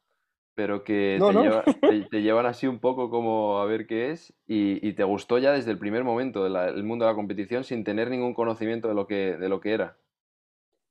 pero 0.54 0.84
que 0.84 1.20
te, 2.12 2.22
llevan 2.22 2.46
así 2.46 2.68
un 2.68 2.80
poco 2.80 3.10
como 3.10 3.58
a 3.58 3.66
ver 3.66 3.88
qué 3.88 4.12
es 4.12 4.34
y, 4.46 4.94
te 4.94 5.04
gustó 5.04 5.40
ya 5.40 5.52
desde 5.52 5.72
el 5.72 5.80
primer 5.80 6.04
momento 6.04 6.44
del 6.44 6.84
mundo 6.84 7.06
de 7.06 7.12
la 7.12 7.16
competición 7.16 7.64
sin 7.64 7.84
tener 7.84 8.10
ningún 8.10 8.36
conocimiento 8.36 8.88
de 8.88 8.94
lo 8.94 9.08
que, 9.08 9.36
de 9.36 9.50
lo 9.50 9.60
que 9.60 9.74
era. 9.74 9.98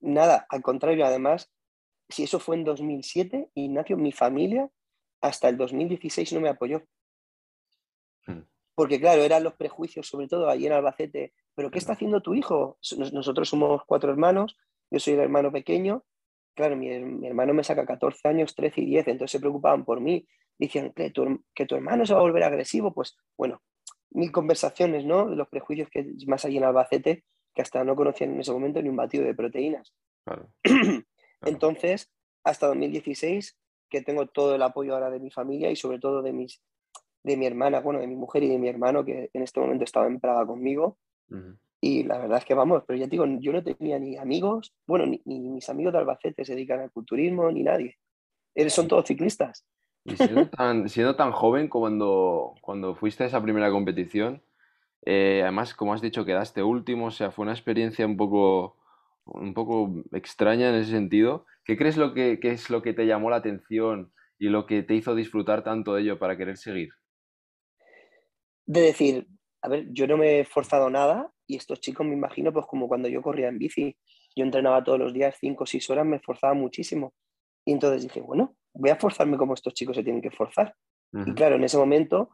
Nada, 0.01 0.45
al 0.49 0.61
contrario, 0.61 1.05
además, 1.05 1.49
si 2.09 2.23
eso 2.23 2.39
fue 2.39 2.57
en 2.57 2.65
2007, 2.65 3.51
Ignacio, 3.53 3.95
mi 3.95 4.11
familia, 4.11 4.69
hasta 5.21 5.47
el 5.47 5.57
2016 5.57 6.33
no 6.33 6.41
me 6.41 6.49
apoyó. 6.49 6.83
Hmm. 8.25 8.41
Porque 8.75 8.99
claro, 8.99 9.21
eran 9.21 9.43
los 9.43 9.53
prejuicios, 9.53 10.07
sobre 10.07 10.27
todo 10.27 10.49
allí 10.49 10.67
en 10.67 10.73
Albacete, 10.73 11.33
pero 11.55 11.71
¿qué 11.71 11.77
está 11.77 11.93
haciendo 11.93 12.21
tu 12.21 12.33
hijo? 12.33 12.77
Nosotros 13.13 13.47
somos 13.47 13.83
cuatro 13.85 14.11
hermanos, 14.11 14.57
yo 14.91 14.99
soy 14.99 15.13
el 15.13 15.21
hermano 15.21 15.51
pequeño, 15.51 16.03
claro, 16.53 16.75
mi, 16.75 16.89
hermano 17.25 17.53
me 17.53 17.63
saca 17.63 17.85
14 17.85 18.27
años, 18.27 18.53
13 18.55 18.81
y 18.81 18.85
10, 18.87 19.07
entonces 19.07 19.31
se 19.31 19.39
preocupaban 19.39 19.85
por 19.85 20.01
mí, 20.01 20.27
decían 20.59 20.91
que 20.91 21.09
tu, 21.09 21.43
que 21.55 21.65
tu 21.65 21.75
hermano 21.75 22.05
se 22.05 22.13
va 22.13 22.19
a 22.19 22.23
volver 22.23 22.43
agresivo, 22.43 22.93
pues 22.93 23.17
bueno, 23.37 23.61
mil 24.11 24.31
conversaciones, 24.31 25.05
¿no? 25.05 25.29
De 25.29 25.35
los 25.35 25.47
prejuicios 25.47 25.89
que 25.89 26.05
más 26.27 26.45
hay 26.45 26.57
en 26.57 26.65
Albacete, 26.65 27.23
que 27.53 27.61
hasta 27.61 27.83
no 27.83 27.95
conocían 27.95 28.33
en 28.33 28.41
ese 28.41 28.51
momento 28.51 28.81
ni 28.81 28.89
un 28.89 28.95
batido 28.95 29.23
de 29.23 29.33
proteínas. 29.33 29.93
Entonces, 31.41 32.11
hasta 32.43 32.67
2016, 32.67 33.57
que 33.89 34.01
tengo 34.01 34.27
todo 34.27 34.55
el 34.55 34.61
apoyo 34.61 34.93
ahora 34.93 35.09
de 35.09 35.19
mi 35.19 35.31
familia 35.31 35.71
y 35.71 35.75
sobre 35.75 35.99
todo 35.99 36.21
de, 36.21 36.33
mis, 36.33 36.61
de 37.23 37.37
mi 37.37 37.45
hermana, 37.45 37.79
bueno, 37.79 37.99
de 37.99 38.07
mi 38.07 38.15
mujer 38.15 38.43
y 38.43 38.49
de 38.49 38.59
mi 38.59 38.69
hermano, 38.69 39.03
que 39.03 39.29
en 39.33 39.41
este 39.41 39.59
momento 39.59 39.83
estaba 39.83 40.07
en 40.07 40.19
Praga 40.19 40.45
conmigo. 40.45 40.97
Y 41.83 42.03
la 42.03 42.19
verdad 42.19 42.37
es 42.37 42.45
que 42.45 42.53
vamos, 42.53 42.83
pero 42.85 42.99
ya 42.99 43.07
digo, 43.07 43.25
yo 43.39 43.51
no 43.51 43.63
tenía 43.63 43.97
ni 43.97 44.15
amigos, 44.15 44.71
bueno, 44.85 45.07
ni, 45.07 45.19
mis 45.25 45.67
amigos 45.67 45.93
de 45.93 45.99
Albacete 45.99 46.45
se 46.45 46.53
dedican 46.53 46.79
al 46.79 46.91
culturismo, 46.91 47.51
ni 47.51 47.63
nadie. 47.63 47.97
Son 48.67 48.87
todos 48.87 49.05
ciclistas. 49.05 49.65
Y 50.05 50.15
siendo 50.15 50.47
tan, 50.49 50.89
siendo 50.89 51.15
tan 51.15 51.31
joven 51.31 51.67
cuando, 51.67 52.53
cuando 52.61 52.95
fuiste 52.95 53.23
a 53.23 53.27
esa 53.27 53.41
primera 53.41 53.71
competición, 53.71 54.43
eh, 55.05 55.41
además, 55.41 55.73
como 55.73 55.93
has 55.93 56.01
dicho, 56.01 56.23
quedaste 56.23 56.61
último, 56.61 57.07
o 57.07 57.11
sea, 57.11 57.31
fue 57.31 57.43
una 57.43 57.53
experiencia 57.53 58.05
un 58.05 58.17
poco, 58.17 58.77
un 59.25 59.53
poco 59.55 60.03
extraña 60.11 60.69
en 60.69 60.75
ese 60.75 60.91
sentido. 60.91 61.45
¿Qué 61.65 61.77
crees 61.77 61.97
lo 61.97 62.13
que, 62.13 62.39
es 62.41 62.69
lo 62.69 62.81
que 62.81 62.93
te 62.93 63.07
llamó 63.07 63.29
la 63.29 63.37
atención 63.37 64.11
y 64.37 64.49
lo 64.49 64.65
que 64.65 64.83
te 64.83 64.93
hizo 64.93 65.15
disfrutar 65.15 65.63
tanto 65.63 65.95
de 65.95 66.03
ello 66.03 66.19
para 66.19 66.37
querer 66.37 66.57
seguir? 66.57 66.89
De 68.67 68.81
decir, 68.81 69.27
a 69.61 69.69
ver, 69.69 69.87
yo 69.91 70.07
no 70.07 70.17
me 70.17 70.39
he 70.39 70.45
forzado 70.45 70.89
nada 70.89 71.31
y 71.51 71.57
estos 71.57 71.81
chicos 71.81 72.07
me 72.07 72.13
imagino 72.13 72.53
pues 72.53 72.65
como 72.65 72.87
cuando 72.87 73.09
yo 73.09 73.21
corría 73.21 73.49
en 73.49 73.57
bici, 73.57 73.93
yo 74.33 74.45
entrenaba 74.45 74.81
todos 74.81 74.97
los 74.97 75.13
días 75.13 75.35
5 75.37 75.65
o 75.65 75.67
6 75.67 75.89
horas, 75.89 76.05
me 76.05 76.15
esforzaba 76.15 76.53
muchísimo. 76.53 77.13
Y 77.65 77.73
entonces 77.73 78.03
dije, 78.03 78.21
bueno, 78.21 78.55
voy 78.73 78.89
a 78.89 78.95
forzarme 78.95 79.37
como 79.37 79.53
estos 79.53 79.73
chicos 79.73 79.97
se 79.97 80.03
tienen 80.03 80.21
que 80.21 80.31
forzar. 80.31 80.73
Y 81.13 81.33
claro, 81.33 81.57
en 81.57 81.65
ese 81.65 81.77
momento 81.77 82.29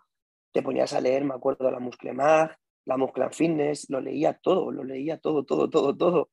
te 0.54 0.62
ponías 0.62 0.94
a 0.94 1.02
leer, 1.02 1.26
me 1.26 1.34
acuerdo, 1.34 1.72
la 1.72 1.80
Muscle 1.80 2.14
Mag, 2.14 2.56
la 2.86 2.96
Muscle 2.96 3.32
Fitness, 3.32 3.90
lo 3.90 4.00
leía 4.00 4.34
todo, 4.34 4.72
lo 4.72 4.84
leía 4.84 5.18
todo, 5.18 5.44
todo, 5.44 5.68
todo, 5.68 5.98
todo. 5.98 6.30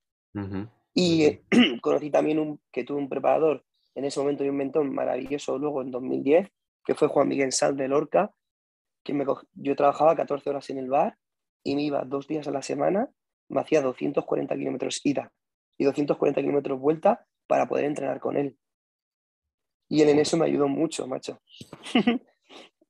Y 0.93 1.39
conocí 1.81 2.11
también 2.11 2.39
un, 2.39 2.61
que 2.71 2.85
tuve 2.85 2.99
un 2.99 3.09
preparador 3.09 3.65
en 3.95 4.05
ese 4.05 4.21
momento 4.21 4.45
y 4.45 4.51
un 4.51 4.59
mentor 4.59 4.85
maravilloso 4.85 5.57
luego 5.57 5.81
en 5.81 5.91
2010, 5.91 6.51
que 6.85 6.95
fue 6.95 7.09
Juan 7.09 7.29
Miguel 7.29 7.51
Sal 7.51 7.79
de 7.79 7.89
Lorca, 7.89 8.31
que 9.03 9.15
me 9.15 9.25
yo 9.55 9.75
trabajaba 9.75 10.15
14 10.15 10.51
horas 10.51 10.69
en 10.69 10.77
el 10.77 10.91
bar 10.91 11.17
y 11.65 11.75
me 11.75 11.83
iba 11.83 12.05
dos 12.05 12.29
días 12.29 12.47
a 12.47 12.53
la 12.53 12.63
semana, 12.63 13.11
me 13.49 13.61
hacía 13.61 13.83
240 13.83 14.55
kilómetros 14.55 15.01
ida 15.05 15.33
y 15.77 15.85
240 15.85 16.41
kilómetros 16.41 16.79
vuelta 16.79 17.27
para 17.47 17.67
poder 17.67 17.87
entrenar 17.87 18.21
con 18.21 18.37
él. 18.37 18.57
Y 19.89 20.03
él 20.03 20.11
en 20.11 20.19
eso 20.19 20.37
me 20.37 20.47
ayudó 20.47 20.69
mucho, 20.69 21.07
macho. 21.07 21.41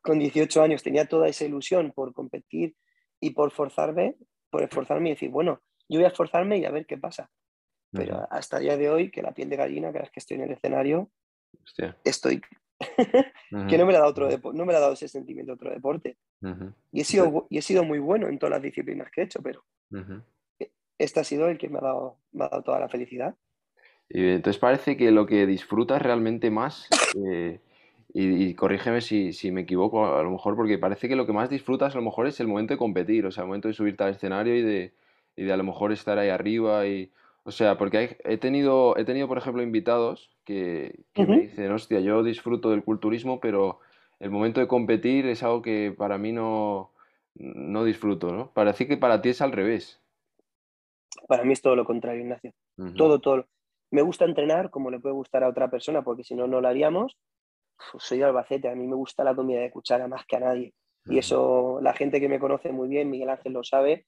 con 0.03 0.19
18 0.19 0.63
años 0.63 0.83
tenía 0.83 1.07
toda 1.07 1.29
esa 1.29 1.45
ilusión 1.45 1.93
por 1.93 2.13
competir 2.13 2.77
y 3.21 3.31
por 3.31 3.51
forzarme, 3.53 4.17
por 4.51 4.63
esforzarme 4.63 5.09
y 5.09 5.13
decir, 5.15 5.31
bueno, 5.31 5.63
yo 5.89 5.99
voy 5.99 6.05
a 6.05 6.09
esforzarme 6.09 6.59
y 6.59 6.65
a 6.67 6.71
ver 6.71 6.85
qué 6.87 6.99
pasa. 6.99 7.31
Pero 7.91 8.27
hasta 8.31 8.59
el 8.59 8.65
día 8.65 8.77
de 8.77 8.91
hoy, 8.91 9.11
que 9.11 9.23
la 9.23 9.33
piel 9.33 9.49
de 9.49 9.57
gallina, 9.57 9.93
cada 9.93 10.03
vez 10.03 10.11
que 10.11 10.21
estoy 10.21 10.37
en 10.37 10.45
el 10.45 10.53
escenario, 10.53 11.11
estoy... 12.05 12.43
que 13.69 13.79
no 13.79 13.87
me, 13.87 13.95
ha 13.95 13.99
dado 13.99 14.11
otro 14.11 14.29
no 14.53 14.65
me 14.65 14.75
ha 14.75 14.81
dado 14.81 14.93
ese 14.93 15.09
sentimiento 15.09 15.53
otro 15.53 15.71
deporte. 15.71 16.17
y, 16.93 17.01
he 17.01 17.05
sido, 17.05 17.47
y 17.51 17.59
he 17.59 17.63
sido 17.63 17.85
muy 17.85 17.99
bueno 17.99 18.29
en 18.29 18.39
todas 18.39 18.53
las 18.53 18.63
disciplinas 18.63 19.11
que 19.11 19.23
he 19.23 19.25
hecho, 19.25 19.41
pero 19.43 19.65
e, 20.59 20.71
este 20.99 21.21
ha 21.21 21.25
sido 21.25 21.49
el 21.49 21.59
que 21.59 21.69
me 21.69 21.79
ha 21.79 21.83
dado, 21.83 22.19
me 22.33 22.45
ha 22.45 22.49
dado 22.49 22.63
toda 22.63 22.81
la 22.81 22.89
felicidad. 22.89 23.35
Y 24.09 24.29
entonces 24.29 24.61
parece 24.61 24.97
que 24.97 25.11
lo 25.11 25.27
que 25.27 25.47
disfrutas 25.47 26.03
realmente 26.03 26.51
más, 26.51 26.89
eh, 27.27 27.61
y, 28.13 28.55
corrígeme 28.55 29.01
si, 29.01 29.33
si, 29.33 29.51
me 29.51 29.63
equivoco 29.63 30.15
a 30.15 30.23
lo 30.23 30.31
mejor, 30.31 30.55
porque 30.55 30.79
parece 30.79 31.09
que 31.09 31.17
lo 31.17 31.27
que 31.27 31.33
más 31.33 31.51
disfrutas 31.51 31.95
a 31.95 31.99
lo 31.99 32.05
mejor 32.05 32.27
es 32.29 32.39
el 32.39 32.47
momento 32.47 32.75
de 32.75 32.79
competir, 32.79 33.27
o 33.27 33.33
sea, 33.33 33.43
el 33.43 33.49
momento 33.49 33.69
de 33.69 33.75
subirte 33.75 34.05
al 34.05 34.13
escenario 34.13 34.55
y 34.55 34.63
de, 34.63 34.93
y 35.37 35.45
de 35.45 35.53
a 35.53 35.57
lo 35.57 35.65
mejor 35.65 35.93
estar 35.93 36.19
ahí 36.19 36.29
arriba 36.29 36.87
y... 36.87 37.11
O 37.45 37.51
sea, 37.51 37.77
porque 37.77 38.17
he, 38.25 38.39
tenido, 38.39 38.97
he 38.97 39.05
tenido, 39.05 39.29
por 39.29 39.37
ejemplo, 39.37 39.63
invitados 39.63 40.31
que, 40.45 41.05
me 41.15 41.41
dicen, 41.41 41.71
hostia, 41.73 42.01
yo 42.01 42.23
disfruto 42.23 42.71
del 42.71 42.83
culturismo, 42.83 43.39
pero 43.39 43.81
el 44.19 44.31
momento 44.31 44.61
de 44.61 44.67
competir 44.67 45.27
es 45.27 45.43
algo 45.43 45.61
que 45.61 45.95
para 45.97 46.17
mí 46.17 46.33
no, 46.33 46.93
no 47.35 47.85
disfruto, 47.85 48.33
¿no? 48.33 48.51
Parece 48.53 48.87
que 48.87 48.97
para 48.97 49.21
ti 49.21 49.29
es 49.29 49.43
al 49.43 49.53
revés. 49.53 50.01
Para 51.29 51.45
mí 51.45 51.53
es 51.53 51.61
todo 51.61 51.77
lo 51.77 51.85
contrario, 51.85 52.23
Ignacio. 52.23 52.53
Todo, 52.97 53.21
todo. 53.21 53.47
Me 53.91 54.01
gusta 54.01 54.25
entrenar 54.25 54.71
como 54.71 54.91
le 54.91 54.99
puede 54.99 55.15
gustar 55.15 55.45
a 55.45 55.49
otra 55.49 55.71
persona, 55.71 56.03
porque 56.03 56.25
si 56.25 56.35
no, 56.35 56.47
no 56.47 56.63
lo 56.63 56.69
haríamos. 56.69 57.19
soy 57.99 58.19
de 58.19 58.25
Albacete, 58.25 58.69
a 58.69 58.75
mí 58.75 58.87
me 58.87 58.97
gusta 58.97 59.23
la 59.23 59.35
comida 59.35 59.61
de 59.61 59.71
cuchara 59.71 60.09
más 60.09 60.25
que 60.27 60.37
a 60.37 60.41
nadie. 60.41 60.73
Y 61.07 61.19
eso 61.19 61.79
la 61.83 61.93
gente 61.93 62.21
que 62.21 62.31
me 62.31 62.39
conoce 62.39 62.73
muy 62.73 62.89
bien, 62.89 63.11
Miguel 63.11 63.29
Ángel 63.29 63.53
lo 63.53 63.63
sabe, 63.63 64.07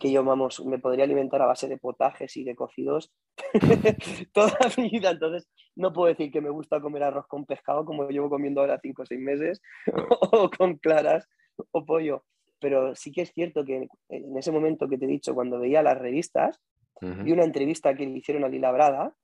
que 0.00 0.10
yo, 0.10 0.24
vamos, 0.24 0.64
me 0.64 0.80
podría 0.80 1.04
alimentar 1.04 1.40
a 1.42 1.46
base 1.46 1.68
de 1.68 1.76
potajes 1.76 2.36
y 2.36 2.42
de 2.42 2.56
cocidos 2.56 3.12
toda 4.32 4.58
mi 4.76 4.90
vida. 4.90 5.10
Entonces, 5.10 5.48
no 5.76 5.92
puedo 5.92 6.08
decir 6.08 6.32
que 6.32 6.40
me 6.40 6.50
gusta 6.50 6.80
comer 6.80 7.04
arroz 7.04 7.26
con 7.28 7.46
pescado 7.46 7.84
como 7.84 8.08
llevo 8.08 8.28
comiendo 8.28 8.60
ahora 8.60 8.80
cinco 8.82 9.02
o 9.02 9.06
seis 9.06 9.20
meses, 9.20 9.62
o 10.32 10.50
con 10.50 10.76
claras 10.78 11.28
o 11.70 11.84
pollo. 11.84 12.24
Pero 12.58 12.94
sí 12.96 13.12
que 13.12 13.22
es 13.22 13.32
cierto 13.32 13.64
que 13.64 13.88
en 14.08 14.36
ese 14.36 14.50
momento 14.50 14.88
que 14.88 14.98
te 14.98 15.04
he 15.04 15.08
dicho, 15.08 15.34
cuando 15.34 15.60
veía 15.60 15.82
las 15.82 15.96
revistas, 15.96 16.60
vi 17.00 17.32
una 17.32 17.44
entrevista 17.44 17.94
que 17.94 18.06
le 18.06 18.18
hicieron 18.18 18.44
a 18.44 18.48
Lila 18.48 18.72
Brada 18.72 19.14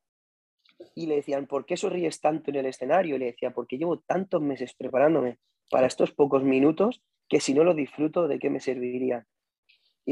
y 0.95 1.07
le 1.07 1.17
decían, 1.17 1.47
¿por 1.47 1.67
qué 1.67 1.77
sonríes 1.77 2.21
tanto 2.21 2.51
en 2.51 2.57
el 2.57 2.67
escenario? 2.67 3.17
Y 3.17 3.19
le 3.19 3.27
decía, 3.27 3.51
porque 3.51 3.77
llevo 3.77 3.99
tantos 3.99 4.41
meses 4.41 4.75
preparándome 4.75 5.39
para 5.71 5.87
estos 5.87 6.13
pocos 6.13 6.43
minutos 6.43 7.03
que 7.29 7.41
si 7.41 7.53
no 7.53 7.65
lo 7.65 7.75
disfruto, 7.75 8.29
¿de 8.29 8.39
qué 8.39 8.49
me 8.51 8.61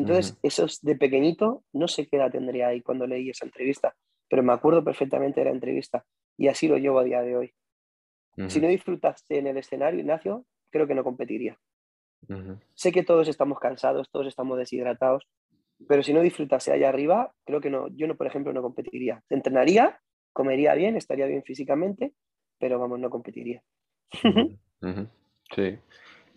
entonces, 0.00 0.38
eso 0.42 0.64
es 0.64 0.80
de 0.82 0.96
pequeñito, 0.96 1.62
no 1.72 1.88
sé 1.88 2.06
qué 2.06 2.16
edad 2.16 2.30
tendría 2.30 2.68
ahí 2.68 2.82
cuando 2.82 3.06
leí 3.06 3.30
esa 3.30 3.44
entrevista, 3.44 3.94
pero 4.28 4.42
me 4.42 4.52
acuerdo 4.52 4.82
perfectamente 4.82 5.40
de 5.40 5.46
la 5.46 5.52
entrevista 5.52 6.04
y 6.36 6.48
así 6.48 6.66
lo 6.66 6.76
llevo 6.78 6.98
a 6.98 7.04
día 7.04 7.22
de 7.22 7.36
hoy. 7.36 7.54
Si 8.48 8.60
no 8.60 8.66
disfrutaste 8.66 9.38
en 9.38 9.46
el 9.46 9.56
escenario, 9.58 10.00
Ignacio, 10.00 10.44
creo 10.70 10.88
que 10.88 10.96
no 10.96 11.04
competiría. 11.04 11.56
Sé 12.74 12.90
que 12.90 13.04
todos 13.04 13.28
estamos 13.28 13.60
cansados, 13.60 14.10
todos 14.10 14.26
estamos 14.26 14.58
deshidratados, 14.58 15.28
pero 15.86 16.02
si 16.02 16.12
no 16.12 16.20
disfrutase 16.20 16.72
allá 16.72 16.88
arriba, 16.88 17.32
creo 17.44 17.60
que 17.60 17.70
no. 17.70 17.88
Yo, 17.94 18.08
no, 18.08 18.16
por 18.16 18.26
ejemplo, 18.26 18.52
no 18.52 18.62
competiría. 18.62 19.22
Entrenaría, 19.28 20.00
comería 20.32 20.74
bien, 20.74 20.96
estaría 20.96 21.26
bien 21.26 21.44
físicamente, 21.44 22.14
pero 22.58 22.78
vamos, 22.78 22.98
no 22.98 23.10
competiría. 23.10 23.62
Sí. 25.54 25.78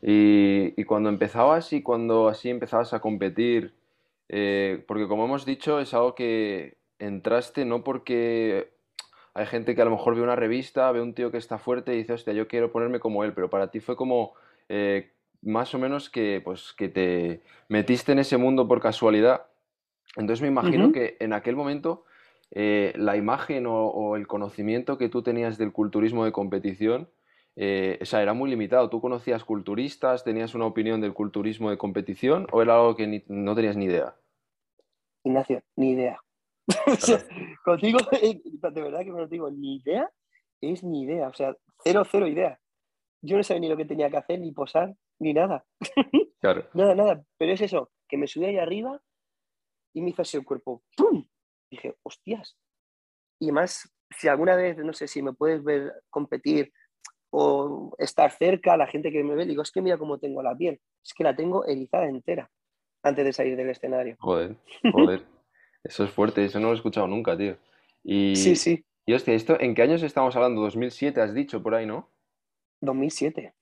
Y, 0.01 0.84
cuando 0.86 1.10
empezabas 1.10 1.74
y 1.74 1.82
cuando 1.82 2.27
así 2.27 2.50
empezabas 2.50 2.94
a 2.94 3.00
competir, 3.00 3.74
eh, 4.30 4.84
porque 4.88 5.08
como 5.08 5.25
hemos 5.25 5.46
dicho, 5.46 5.80
es 5.80 5.94
algo 5.94 6.16
que 6.16 6.77
entraste 7.00 7.66
no 7.66 7.84
porque 7.84 8.74
hay 9.34 9.46
gente 9.46 9.75
que 9.75 9.82
a 9.82 9.86
lo 9.86 9.92
mejor 9.92 10.16
ve 10.16 10.22
una 10.22 10.36
revista, 10.36 10.92
ve 10.92 11.01
un 11.01 11.13
tío 11.13 11.32
que 11.32 11.38
está 11.38 11.58
fuerte 11.58 11.94
y 11.94 11.98
dice, 11.98 12.13
hostia, 12.13 12.34
yo 12.34 12.48
quiero 12.48 12.72
ponerme 12.72 13.00
como 13.00 13.24
él, 13.24 13.34
pero 13.34 13.50
para 13.50 13.70
ti 13.70 13.80
fue 13.80 13.96
como 13.96 14.34
eh, 14.70 15.12
más 15.42 15.74
o 15.75 15.80
menos 15.80 16.10
que, 16.10 16.42
pues, 16.44 16.74
que 16.74 16.89
te 16.89 17.42
metiste 17.70 18.12
en 18.12 18.20
ese 18.20 18.38
mundo 18.38 18.68
por 18.68 18.82
casualidad. 18.82 19.46
Entonces 20.16 20.42
me 20.42 20.48
imagino 20.48 20.92
que 20.92 21.18
en 21.20 21.34
aquel 21.34 21.56
momento 21.56 22.06
eh, 22.51 22.94
la 22.96 23.18
imagen 23.18 23.66
o, 23.68 24.16
el 24.16 24.25
conocimiento 24.25 24.98
que 24.98 25.10
tú 25.10 25.22
tenías 25.22 25.58
del 25.58 25.72
culturismo 25.72 26.25
de 26.25 26.32
competición 26.32 27.10
eh, 27.60 27.98
o 28.00 28.06
sea, 28.06 28.22
era 28.22 28.34
muy 28.34 28.52
limitado. 28.52 28.88
¿Tú 28.88 29.02
conocías 29.02 29.44
culturistas? 29.44 30.24
¿Tenías 30.24 30.54
una 30.54 30.68
opinión 30.68 31.02
del 31.02 31.16
culturismo 31.16 31.72
de 31.72 31.78
competición 31.78 32.46
o 32.52 32.62
era 32.62 32.76
algo 32.76 32.96
que 32.96 33.26
no 33.28 33.56
tenías 33.56 33.76
ni 33.76 33.86
idea? 33.86 34.16
Ignacio, 35.24 35.64
ni 35.76 35.92
idea. 35.94 36.22
contigo, 37.66 37.98
de 38.12 38.82
verdad 38.82 39.00
que 39.00 39.10
no 39.10 39.26
digo 39.26 39.50
ni 39.50 39.78
idea, 39.78 40.08
es 40.62 40.84
ni 40.84 41.02
idea. 41.02 41.30
O 41.30 41.34
sea, 41.34 41.58
cero, 41.84 42.04
cero 42.10 42.28
idea. 42.28 42.60
Yo 43.24 43.38
no 43.38 43.44
sabía 43.44 43.62
ni 43.62 43.70
lo 43.70 43.78
que 43.78 43.86
tenía 43.86 44.12
que 44.12 44.18
hacer, 44.18 44.40
ni 44.40 44.52
posar, 44.52 44.96
ni 45.20 45.34
nada. 45.34 45.66
Claro. 46.40 46.70
nada, 46.76 46.94
nada. 46.94 47.24
Pero 47.40 47.54
es 47.54 47.62
eso, 47.62 47.90
que 48.08 48.16
me 48.16 48.28
subí 48.28 48.46
ahí 48.46 48.60
arriba 48.60 49.02
y 49.96 50.02
me 50.02 50.12
hizo 50.12 50.22
así 50.22 50.38
el 50.38 50.46
cuerpo. 50.46 50.84
¡Pum! 50.96 51.26
Dije, 51.72 51.96
hostias. 52.04 52.56
Y 53.40 53.46
además, 53.46 53.92
si 54.16 54.28
alguna 54.28 54.56
vez, 54.56 54.78
no 54.78 54.94
sé 54.94 55.08
si 55.08 55.24
me 55.24 55.34
puedes 55.34 55.64
ver 55.64 55.92
competir 56.12 56.72
o 57.30 57.96
estar 57.98 58.32
cerca, 58.32 58.78
la 58.78 58.88
gente 58.88 59.12
que 59.12 59.24
me 59.24 59.36
ve, 59.36 59.46
digo, 59.46 59.62
es 59.62 59.72
que 59.72 59.82
mira 59.82 59.98
cómo 59.98 60.18
tengo 60.18 60.42
la 60.42 60.56
piel, 60.56 60.80
es 61.04 61.14
que 61.14 61.24
la 61.24 61.36
tengo 61.36 61.66
erizada 61.66 62.08
entera 62.08 62.50
antes 63.04 63.26
de 63.26 63.34
salir 63.34 63.56
del 63.56 63.70
escenario. 63.70 64.16
Joder, 64.20 64.56
joder, 64.92 65.24
eso 65.84 66.04
es 66.04 66.12
fuerte, 66.12 66.46
eso 66.46 66.60
no 66.60 66.68
lo 66.68 66.74
he 66.74 66.78
escuchado 66.78 67.08
nunca, 67.08 67.38
tío. 67.38 67.58
Y, 68.04 68.36
sí, 68.36 68.56
sí. 68.56 68.86
Y 69.06 69.14
hostia, 69.14 69.34
¿esto, 69.34 69.60
¿en 69.60 69.74
qué 69.74 69.82
años 69.82 70.04
estamos 70.04 70.36
hablando? 70.36 70.62
2007 70.62 71.22
has 71.22 71.34
dicho 71.34 71.64
por 71.64 71.76
ahí, 71.76 71.86
¿no? 71.86 72.10
2007. 72.82 73.54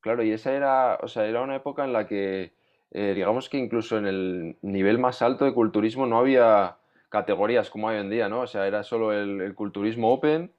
Claro, 0.00 0.22
y 0.22 0.32
esa 0.32 0.52
era, 0.52 0.98
o 1.02 1.08
sea, 1.08 1.26
era 1.26 1.42
una 1.42 1.56
época 1.56 1.84
en 1.84 1.92
la 1.92 2.06
que, 2.06 2.52
eh, 2.90 3.12
digamos 3.14 3.48
que 3.48 3.58
incluso 3.58 3.98
en 3.98 4.06
el 4.06 4.56
nivel 4.62 4.98
más 4.98 5.22
alto 5.22 5.44
de 5.44 5.54
culturismo 5.54 6.06
no 6.06 6.18
había 6.18 6.78
categorías 7.08 7.70
como 7.70 7.88
hay 7.88 7.96
hoy 7.96 8.02
en 8.02 8.10
día, 8.10 8.28
¿no? 8.28 8.40
O 8.40 8.46
sea, 8.46 8.66
era 8.66 8.82
solo 8.82 9.12
el, 9.12 9.40
el 9.40 9.54
culturismo 9.54 10.12
open 10.12 10.52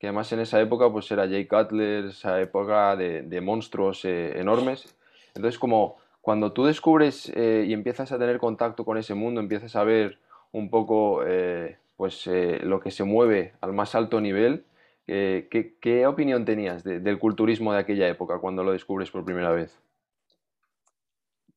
que 0.00 0.06
además 0.06 0.32
en 0.32 0.40
esa 0.40 0.58
época 0.58 0.90
pues 0.90 1.10
era 1.12 1.28
Jay 1.28 1.46
Cutler, 1.46 2.06
esa 2.06 2.40
época 2.40 2.96
de, 2.96 3.40
monstruos 3.42 4.06
eh, 4.06 4.40
enormes. 4.40 4.96
Entonces 5.34 5.58
como 5.58 5.98
cuando 6.22 6.52
tú 6.52 6.64
descubres 6.64 7.30
eh, 7.36 7.66
y 7.68 7.74
empiezas 7.74 8.10
a 8.10 8.18
tener 8.18 8.38
contacto 8.38 8.86
con 8.86 8.96
ese 8.96 9.12
mundo, 9.12 9.42
empiezas 9.42 9.76
a 9.76 9.84
ver 9.84 10.18
un 10.52 10.70
poco 10.70 11.22
eh, 11.26 11.76
pues 11.98 12.26
lo 12.26 12.80
que 12.80 12.90
se 12.90 13.04
mueve 13.04 13.52
al 13.60 13.74
más 13.74 13.94
alto 13.94 14.22
nivel, 14.22 14.64
¿qué, 15.06 16.06
opinión 16.06 16.46
tenías 16.46 16.82
del 16.82 17.18
culturismo 17.18 17.74
de 17.74 17.80
aquella 17.80 18.08
época 18.08 18.38
cuando 18.38 18.64
lo 18.64 18.72
descubres 18.72 19.10
por 19.10 19.26
primera 19.26 19.50
vez? 19.50 19.78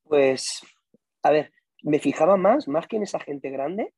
Pues, 0.03 0.61
a 1.21 1.31
ver, 1.31 1.53
me 1.81 1.99
fijaba 1.99 2.35
más, 2.35 2.67
más 2.67 2.87
que 2.87 2.97
en 2.97 3.03
esa 3.03 3.21
gente 3.21 3.49
grande, 3.51 3.93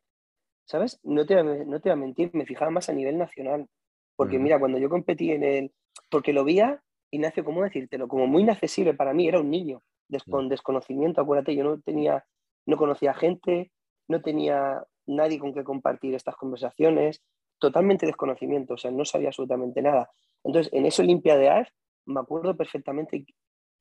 ¿sabes? 0.66 1.00
No 1.04 1.26
te, 1.26 1.44
no 1.44 1.80
te 1.80 1.90
voy 1.90 1.94
a 1.94 1.96
mentir, 1.96 2.30
me 2.34 2.46
fijaba 2.46 2.70
más 2.70 2.90
a 2.90 2.94
nivel 2.94 3.18
nacional. 3.18 3.68
Porque 4.16 4.40
mira, 4.40 4.60
cuando 4.60 4.78
yo 4.78 4.90
competí 4.90 5.32
en 5.32 5.44
el... 5.44 5.72
Porque 6.10 6.34
lo 6.34 6.44
veía, 6.44 6.82
Ignacio, 7.12 7.44
¿cómo 7.44 7.64
decírtelo? 7.64 8.08
Como 8.08 8.28
muy 8.28 8.44
inaccesible 8.44 8.94
para 8.94 9.14
mí, 9.14 9.28
era 9.28 9.40
un 9.40 9.50
niño, 9.50 9.82
con 10.30 10.50
desconocimiento, 10.50 11.22
acuérdate, 11.22 11.56
yo 11.56 11.64
no 11.64 11.80
tenía, 11.82 12.26
no 12.66 12.78
conocía 12.78 13.14
gente, 13.14 13.72
no 14.08 14.22
tenía 14.22 14.84
nadie 15.06 15.40
con 15.40 15.54
que 15.54 15.64
compartir 15.64 16.16
estas 16.16 16.36
conversaciones, 16.36 17.22
totalmente 17.60 18.06
desconocimiento, 18.06 18.76
o 18.76 18.78
sea, 18.78 18.92
no 18.92 19.06
sabía 19.06 19.30
absolutamente 19.30 19.82
nada. 19.82 20.10
Entonces, 20.44 20.72
en 20.74 20.86
esa 20.86 21.04
Olimpia 21.04 21.38
de 21.38 21.50
AF, 21.50 21.70
me 22.06 22.20
acuerdo 22.20 22.56
perfectamente, 22.56 23.26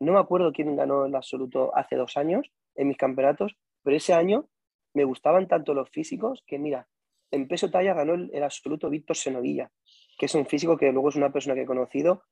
no 0.01 0.13
me 0.13 0.19
acuerdo 0.19 0.53
quién 0.53 0.75
ganó 0.77 1.07
el 1.07 1.15
absoluto 1.15 1.77
hace 1.77 1.97
dos 1.97 2.17
años 2.17 2.51
en 2.75 2.89
mis 2.89 2.97
campeonatos, 2.97 3.57
pero 3.83 3.97
ese 3.97 4.15
año 4.15 4.49
me 4.95 5.05
gustaban 5.05 5.49
tanto 5.49 5.75
los 5.75 5.91
físicos 5.91 6.43
que, 6.47 6.59
mira, 6.59 6.89
en 7.31 7.49
peso 7.49 7.71
talla 7.71 7.95
ganó 7.95 8.15
el, 8.15 8.31
el 8.33 8.43
absoluto 8.43 8.89
Víctor 8.89 9.17
Senovilla, 9.17 9.71
que 10.17 10.27
es 10.27 10.35
un 10.35 10.47
físico 10.47 10.77
que 10.77 10.93
luego 10.93 11.09
es 11.09 11.17
una 11.17 11.33
persona 11.33 11.55
que 11.55 11.63
he 11.63 11.67
conocido 11.67 12.25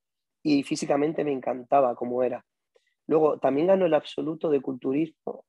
y 0.43 0.63
físicamente 0.63 1.25
me 1.25 1.33
encantaba 1.33 1.95
como 1.95 2.23
era. 2.23 2.45
Luego 3.07 3.39
también 3.39 3.69
ganó 3.69 3.87
el 3.87 3.95
absoluto 3.95 4.49
de 4.51 4.61
culturismo, 4.61 5.33
o 5.33 5.45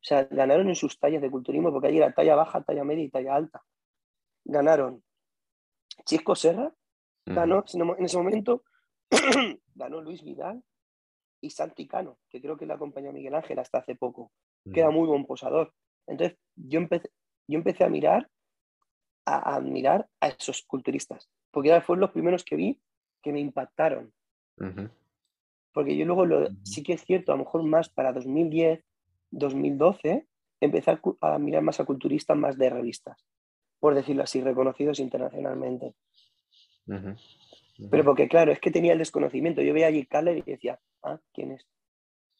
sea, 0.00 0.24
ganaron 0.24 0.68
en 0.68 0.76
sus 0.76 0.98
tallas 0.98 1.22
de 1.22 1.30
culturismo 1.30 1.72
porque 1.72 1.88
ahí 1.88 1.98
era 1.98 2.12
talla 2.12 2.36
baja, 2.36 2.62
talla 2.62 2.84
media 2.84 3.04
y 3.04 3.10
talla 3.10 3.34
alta. 3.34 3.62
Ganaron 4.44 5.02
Chisco 6.04 6.34
Serra, 6.34 6.72
ganó 7.24 7.64
en 7.76 8.04
ese 8.04 8.16
momento, 8.16 8.62
ganó 9.74 10.00
Luis 10.00 10.22
Vidal 10.22 10.62
y 11.40 11.50
Santi 11.50 11.86
Cano, 11.86 12.18
que 12.30 12.40
creo 12.40 12.56
que 12.56 12.66
le 12.66 12.74
acompañó 12.74 13.10
a 13.10 13.12
Miguel 13.12 13.34
Ángel 13.34 13.58
hasta 13.58 13.78
hace 13.78 13.94
poco, 13.96 14.32
que 14.72 14.80
era 14.80 14.90
muy 14.90 15.06
buen 15.06 15.26
posador. 15.26 15.72
Entonces 16.06 16.38
yo 16.54 16.78
empecé, 16.78 17.10
yo 17.48 17.58
empecé 17.58 17.84
a 17.84 17.88
mirar, 17.88 18.30
a 19.24 19.56
admirar 19.56 20.08
a 20.20 20.28
esos 20.28 20.62
culturistas 20.62 21.28
porque 21.56 21.80
fueron 21.80 22.02
los 22.02 22.10
primeros 22.10 22.44
que 22.44 22.54
vi 22.54 22.78
que 23.22 23.32
me 23.32 23.40
impactaron. 23.40 24.12
Porque 25.72 25.96
yo 25.96 26.04
luego 26.04 26.26
lo, 26.26 26.50
sí 26.64 26.82
que 26.82 26.92
es 26.92 27.02
cierto, 27.02 27.32
a 27.32 27.36
lo 27.36 27.44
mejor 27.44 27.62
más 27.62 27.88
para 27.88 28.12
2010, 28.12 28.84
2012, 29.30 30.26
empecé 30.60 30.98
a 31.22 31.38
mirar 31.38 31.62
más 31.62 31.80
a 31.80 31.86
culturistas 31.86 32.36
más 32.36 32.58
de 32.58 32.68
revistas, 32.68 33.24
por 33.80 33.94
decirlo 33.94 34.24
así, 34.24 34.42
reconocidos 34.42 35.00
internacionalmente. 35.00 35.94
Pero 37.90 38.04
porque, 38.04 38.28
claro, 38.28 38.52
es 38.52 38.60
que 38.60 38.70
tenía 38.70 38.92
el 38.92 38.98
desconocimiento. 38.98 39.62
Yo 39.62 39.72
veía 39.72 39.86
a 39.86 39.90
Jake 39.90 40.08
Cutler 40.10 40.36
y 40.36 40.42
decía, 40.42 40.78
ah, 41.04 41.18
¿quién 41.32 41.52
es? 41.52 41.66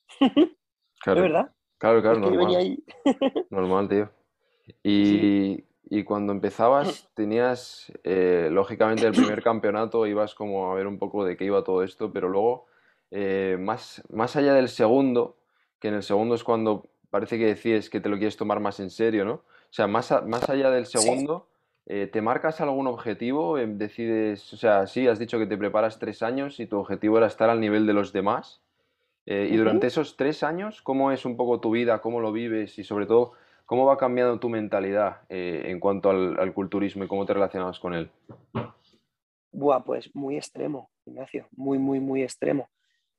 Claro. 0.99 1.21
¿Es 1.21 1.23
verdad? 1.23 1.53
Claro, 1.79 2.03
claro, 2.03 2.19
normal. 2.19 2.57
ahí. 2.57 2.83
Normal, 3.51 3.89
tío. 3.89 4.11
Y, 4.83 5.63
y 5.89 6.05
cuando 6.05 6.33
empezabas, 6.33 7.09
tenías, 7.15 7.93
eh, 8.05 8.49
lógicamente, 8.51 9.07
el 9.07 9.15
primer 9.15 9.43
campeonato, 9.43 10.07
ibas 10.07 10.35
como 10.35 10.71
a 10.71 10.75
ver 10.75 10.87
un 10.87 10.99
poco 10.99 11.25
de 11.25 11.37
qué 11.37 11.45
iba 11.45 11.63
todo 11.65 11.83
esto, 11.83 12.13
pero 12.13 12.29
luego, 12.29 12.67
eh, 13.11 13.57
más, 13.59 14.03
más 14.11 14.37
allá 14.37 14.55
del 14.55 14.69
segundo, 14.69 15.37
que 15.79 15.89
en 15.89 15.95
el 15.95 16.03
segundo 16.03 16.35
es 16.35 16.45
cuando 16.45 16.87
parece 17.11 17.39
que 17.39 17.47
decides 17.47 17.89
que 17.89 18.01
te 18.01 18.09
lo 18.09 18.17
quieres 18.17 18.37
tomar 18.37 18.61
más 18.61 18.81
en 18.81 18.91
serio, 18.91 19.25
¿no? 19.25 19.33
O 19.35 19.43
sea, 19.71 19.87
más, 19.87 20.11
a- 20.13 20.23
más 20.23 20.49
allá 20.49 20.71
del 20.71 20.87
Sí. 20.87 20.93
segundo, 20.93 21.47
eh, 21.87 22.09
¿te 22.13 22.21
marcas 22.21 22.61
algún 22.61 22.87
objetivo? 22.89 23.59
Em, 23.59 23.79
Decides, 23.79 24.53
o 24.53 24.57
sea, 24.57 24.87
sí, 24.89 25.07
has 25.07 25.19
dicho 25.19 25.39
que 25.39 25.47
te 25.47 25.57
preparas 25.57 25.99
tres 26.01 26.23
años 26.23 26.59
y 26.61 26.67
tu 26.67 26.79
objetivo 26.79 27.19
era 27.19 27.27
estar 27.29 27.49
al 27.49 27.61
nivel 27.61 27.87
de 27.87 27.93
los 27.93 28.13
demás. 28.13 28.61
Eh, 29.27 29.49
y 29.53 29.57
durante 29.57 29.87
esos 29.89 30.17
tres 30.17 30.43
años, 30.43 30.83
¿cómo 30.83 31.11
es 31.13 31.25
un 31.25 31.37
poco 31.37 31.61
tu 31.61 31.71
vida? 31.73 32.01
¿Cómo 32.01 32.21
lo 32.21 32.33
vives? 32.33 32.79
Y 32.79 32.85
sobre 32.85 33.07
todo, 33.07 33.33
¿cómo 33.67 33.85
va 33.85 33.99
cambiando 33.99 34.39
tu 34.39 34.49
mentalidad 34.49 35.23
eh, 35.29 35.65
en 35.67 35.81
cuanto 35.81 36.11
al, 36.11 36.55
culturismo 36.55 37.05
y 37.05 37.09
cómo 37.09 37.27
te 37.27 37.35
relacionas 37.35 37.79
con 37.79 37.95
él? 37.95 38.11
Buah, 39.53 39.85
pues 39.85 40.15
muy 40.15 40.37
extremo, 40.37 40.91
Ignacio, 41.05 41.49
muy, 41.53 41.79
muy, 41.79 42.01
muy 42.01 42.23
extremo. 42.23 42.71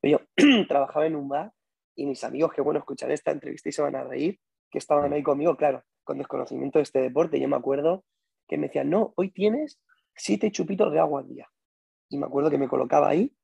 Yo 0.02 0.20
trabajaba 0.68 1.06
en 1.06 1.16
un 1.16 1.28
bar 1.28 1.52
y 1.94 2.06
mis 2.06 2.24
amigos 2.24 2.52
que, 2.52 2.62
bueno, 2.62 2.80
escuchan 2.80 3.10
esta 3.10 3.30
entrevista 3.30 3.68
y 3.68 3.72
se 3.72 3.82
van 3.82 3.96
a 3.96 4.04
reír, 4.04 4.40
que 4.70 4.78
estaban 4.78 5.12
ahí 5.12 5.22
conmigo, 5.22 5.56
claro, 5.56 5.82
con 6.04 6.18
desconocimiento 6.18 6.78
de 6.78 6.84
este 6.84 7.00
deporte. 7.00 7.40
Yo 7.40 7.48
me 7.48 7.56
acuerdo 7.56 8.04
que 8.46 8.56
me 8.56 8.68
decían, 8.68 8.88
no, 8.90 9.12
hoy 9.16 9.30
tienes 9.30 9.80
siete 10.14 10.50
chupitos 10.50 10.92
de 10.92 11.00
agua 11.00 11.20
al 11.20 11.28
día. 11.28 11.48
Y 12.08 12.18
me 12.18 12.26
acuerdo 12.26 12.50
que 12.50 12.58
me 12.58 12.68
colocaba 12.68 13.08
ahí 13.08 13.34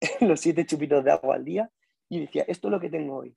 los 0.20 0.40
siete 0.40 0.64
chupitos 0.64 1.04
de 1.04 1.10
agua 1.10 1.36
al 1.36 1.44
día 1.44 1.70
y 2.08 2.20
decía, 2.20 2.44
esto 2.46 2.68
es 2.68 2.72
lo 2.72 2.80
que 2.80 2.88
tengo 2.88 3.16
hoy. 3.16 3.36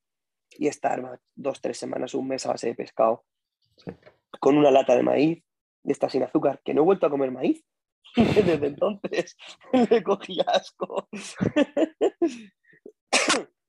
Y 0.52 0.68
estar 0.68 1.20
dos, 1.36 1.62
tres 1.62 1.78
semanas, 1.78 2.14
un 2.14 2.28
mes 2.28 2.46
a 2.46 2.50
base 2.50 2.68
de 2.68 2.76
pescado, 2.76 3.26
Sí. 3.78 3.92
con 4.40 4.58
una 4.58 4.72
lata 4.72 4.96
de 4.96 5.04
maíz, 5.04 5.44
de 5.84 5.92
esta 5.94 6.10
sin 6.10 6.24
azúcar, 6.24 6.62
que 6.64 6.74
no 6.74 6.82
he 6.82 6.86
vuelto 6.86 7.06
a 7.06 7.10
comer 7.10 7.32
maíz. 7.32 7.64
Desde 8.16 8.68
entonces 8.68 9.36
le 9.92 10.04
cogí 10.04 10.40
asco. 10.48 11.08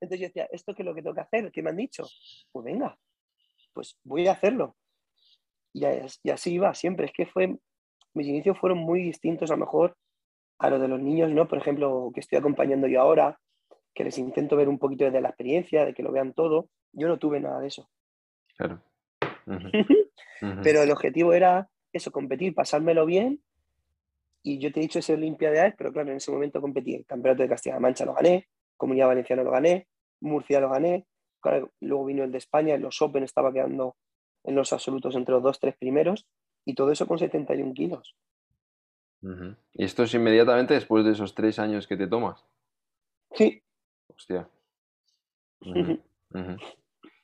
Entonces 0.01 0.21
yo 0.21 0.27
decía, 0.29 0.49
¿esto 0.53 0.75
qué 0.75 0.83
es 0.83 0.87
lo 0.87 0.95
que 0.95 1.03
tengo 1.03 1.15
que 1.15 1.23
hacer? 1.23 1.51
¿Qué 1.51 1.63
me 1.63 1.71
han 1.71 1.77
dicho? 1.77 2.07
Pues 2.53 2.65
venga, 2.65 2.97
pues 3.73 3.99
voy 4.05 4.27
a 4.29 4.33
hacerlo. 4.33 4.77
Y, 5.73 5.85
as- 5.85 6.21
y 6.23 6.31
así 6.31 6.53
iba 6.55 6.73
siempre. 6.75 7.07
Es 7.07 7.13
que 7.13 7.27
fue, 7.27 7.57
mis 8.15 8.27
inicios 8.29 8.59
fueron 8.59 8.79
muy 8.79 9.03
distintos 9.03 9.51
a 9.51 9.55
lo 9.55 9.61
mejor 9.61 9.97
a 10.61 10.71
los 10.71 10.81
de 10.81 10.89
los 10.89 11.01
niños, 11.01 11.31
¿no? 11.31 11.47
Por 11.49 11.59
ejemplo, 11.59 12.11
que 12.15 12.21
estoy 12.21 12.39
acompañando 12.39 12.87
yo 12.87 13.01
ahora, 13.01 13.41
que 13.99 14.05
les 14.05 14.17
intento 14.17 14.55
ver 14.55 14.69
un 14.69 14.79
poquito 14.79 15.11
de 15.11 15.21
la 15.21 15.31
experiencia, 15.31 15.85
de 15.85 15.93
que 15.93 16.05
lo 16.05 16.13
vean 16.13 16.33
todo. 16.33 16.69
Yo 16.93 17.09
no 17.09 17.19
tuve 17.19 17.41
nada 17.41 17.59
de 17.59 17.67
eso. 17.67 17.91
Claro. 18.57 18.81
Pero 20.63 20.83
el 20.83 20.93
objetivo 20.93 21.33
era 21.33 21.69
eso, 21.93 22.13
competir, 22.13 22.55
pasármelo 22.55 23.07
bien. 23.07 23.43
Y 24.45 24.61
yo 24.61 24.71
te 24.71 24.79
he 24.79 24.83
dicho 24.83 25.01
ese 25.01 25.15
Olimpiada, 25.15 25.75
pero 25.77 25.93
claro, 25.93 26.13
en 26.13 26.19
ese 26.19 26.31
momento 26.31 26.61
competí. 26.61 26.95
El 26.95 27.07
Campeonato 27.07 27.43
de 27.43 27.49
Castilla-La 27.49 27.81
Mancha 27.81 28.05
lo 28.05 28.15
gané, 28.15 28.47
Comunidad 28.77 29.09
Valenciana 29.09 29.43
lo 29.43 29.51
gané, 29.51 29.89
Murcia 30.21 30.61
lo 30.61 30.71
gané. 30.71 31.05
Claro, 31.41 31.73
luego 31.81 32.05
vino 32.05 32.23
el 32.23 32.31
de 32.31 32.39
España, 32.39 32.75
en 32.75 32.83
los 32.83 33.03
Open 33.03 33.25
estaba 33.25 33.53
quedando 33.53 33.97
en 34.45 34.55
los 34.55 34.73
absolutos 34.73 35.17
entre 35.17 35.35
los 35.35 35.43
dos, 35.43 35.59
tres 35.59 35.77
primeros. 35.77 36.29
Y 36.65 36.77
todo 36.77 36.93
eso 36.93 37.09
con 37.09 37.19
71 37.19 37.75
kilos. 37.75 38.15
Ujú. 39.23 39.57
Y 39.73 39.85
esto 39.85 40.05
es 40.05 40.15
inmediatamente 40.15 40.75
después 40.75 41.05
de 41.05 41.13
esos 41.13 41.35
tres 41.35 41.59
años 41.59 41.89
que 41.89 41.97
te 41.97 42.07
tomas. 42.07 42.45
Sí, 43.33 43.65
Hostia. 44.19 44.49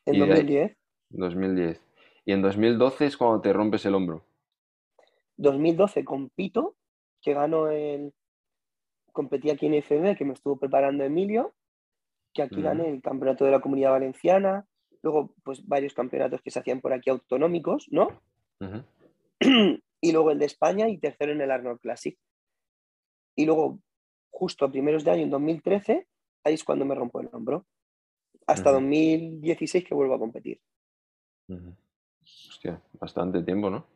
En 0.07 0.15
Y 0.15 0.19
de 0.19 0.25
ahí- 0.25 0.29
2010. 0.31 0.77
2010. 1.11 1.83
Y 2.27 2.33
en 2.33 2.43
2012 2.43 3.07
es 3.07 3.17
cuando 3.17 3.41
te 3.41 3.53
rompes 3.53 3.85
el 3.87 3.95
hombro. 3.95 4.25
2012 5.37 6.05
compito, 6.05 6.77
que 7.23 7.33
gano 7.35 7.69
el... 7.69 8.13
Competí 9.13 9.49
aquí 9.51 9.67
en 9.67 9.83
FB, 9.83 10.17
que 10.17 10.25
me 10.25 10.33
estuvo 10.35 10.59
preparando 10.59 11.05
Emilio, 11.05 11.55
que 12.35 12.43
aquí 12.43 12.61
gané 12.61 12.89
el 12.91 13.01
campeonato 13.01 13.45
de 13.45 13.53
la 13.53 13.61
Comunidad 13.61 13.93
Valenciana, 13.93 14.67
luego 15.03 15.33
pues 15.45 15.67
varios 15.67 15.95
campeonatos 15.95 16.43
que 16.43 16.51
se 16.51 16.59
hacían 16.59 16.81
por 16.81 16.93
aquí 16.93 17.11
autonómicos, 17.11 17.87
¿no? 17.91 18.09
Y 20.01 20.13
luego 20.13 20.31
el 20.33 20.39
de 20.39 20.45
España 20.47 20.89
y 20.89 20.99
tercero 20.99 21.33
en 21.33 21.41
el 21.41 21.51
Arnold 21.51 21.81
Classic. 21.81 22.19
Y 23.37 23.47
luego, 23.47 23.79
justo 24.31 24.65
a 24.67 24.71
primeros 24.71 25.03
de 25.05 25.13
año, 25.13 25.23
en 25.23 25.31
2013, 25.31 26.07
ahí 26.45 26.55
es 26.55 26.65
cuando 26.65 26.85
me 26.85 26.95
rompo 26.95 27.21
el 27.21 27.29
hombro. 27.33 27.67
Hasta 28.47 28.71
Ujú. 28.71 28.81
2016 28.81 29.85
que 29.85 29.95
vuelvo 29.95 30.15
a 30.15 30.19
competir. 30.19 30.61
Hostia, 32.49 32.81
bastante 33.01 33.43
tiempo, 33.43 33.71
¿no? 33.71 33.87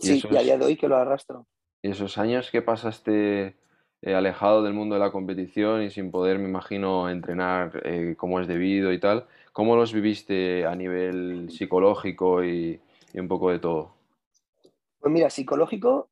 Y 0.00 0.08
Sí, 0.08 0.18
eso 0.18 0.32
y 0.32 0.36
a 0.36 0.42
día 0.42 0.58
de 0.58 0.64
hoy 0.64 0.76
que 0.76 0.88
lo 0.88 0.96
arrastro. 0.96 1.46
Y 1.82 1.90
esos 1.90 2.18
años 2.18 2.50
que 2.50 2.62
pasaste 2.62 3.56
eh, 4.02 4.14
alejado 4.14 4.62
del 4.62 4.74
mundo 4.74 4.94
de 4.94 5.00
la 5.00 5.12
competición 5.12 5.82
y 5.82 5.90
sin 5.90 6.10
poder, 6.10 6.38
me 6.38 6.48
imagino, 6.48 7.10
entrenar 7.10 7.82
eh, 7.84 8.14
como 8.16 8.40
es 8.40 8.46
debido 8.46 8.92
y 8.92 9.00
tal, 9.00 9.26
¿cómo 9.52 9.76
los 9.76 9.92
viviste 9.92 10.66
a 10.66 10.74
nivel 10.74 11.50
psicológico 11.50 12.44
y, 12.44 12.80
y 13.12 13.20
un 13.20 13.28
poco 13.28 13.50
de 13.50 13.58
todo? 13.58 13.94
Pues 14.98 15.12
mira, 15.12 15.30
psicológico, 15.30 16.10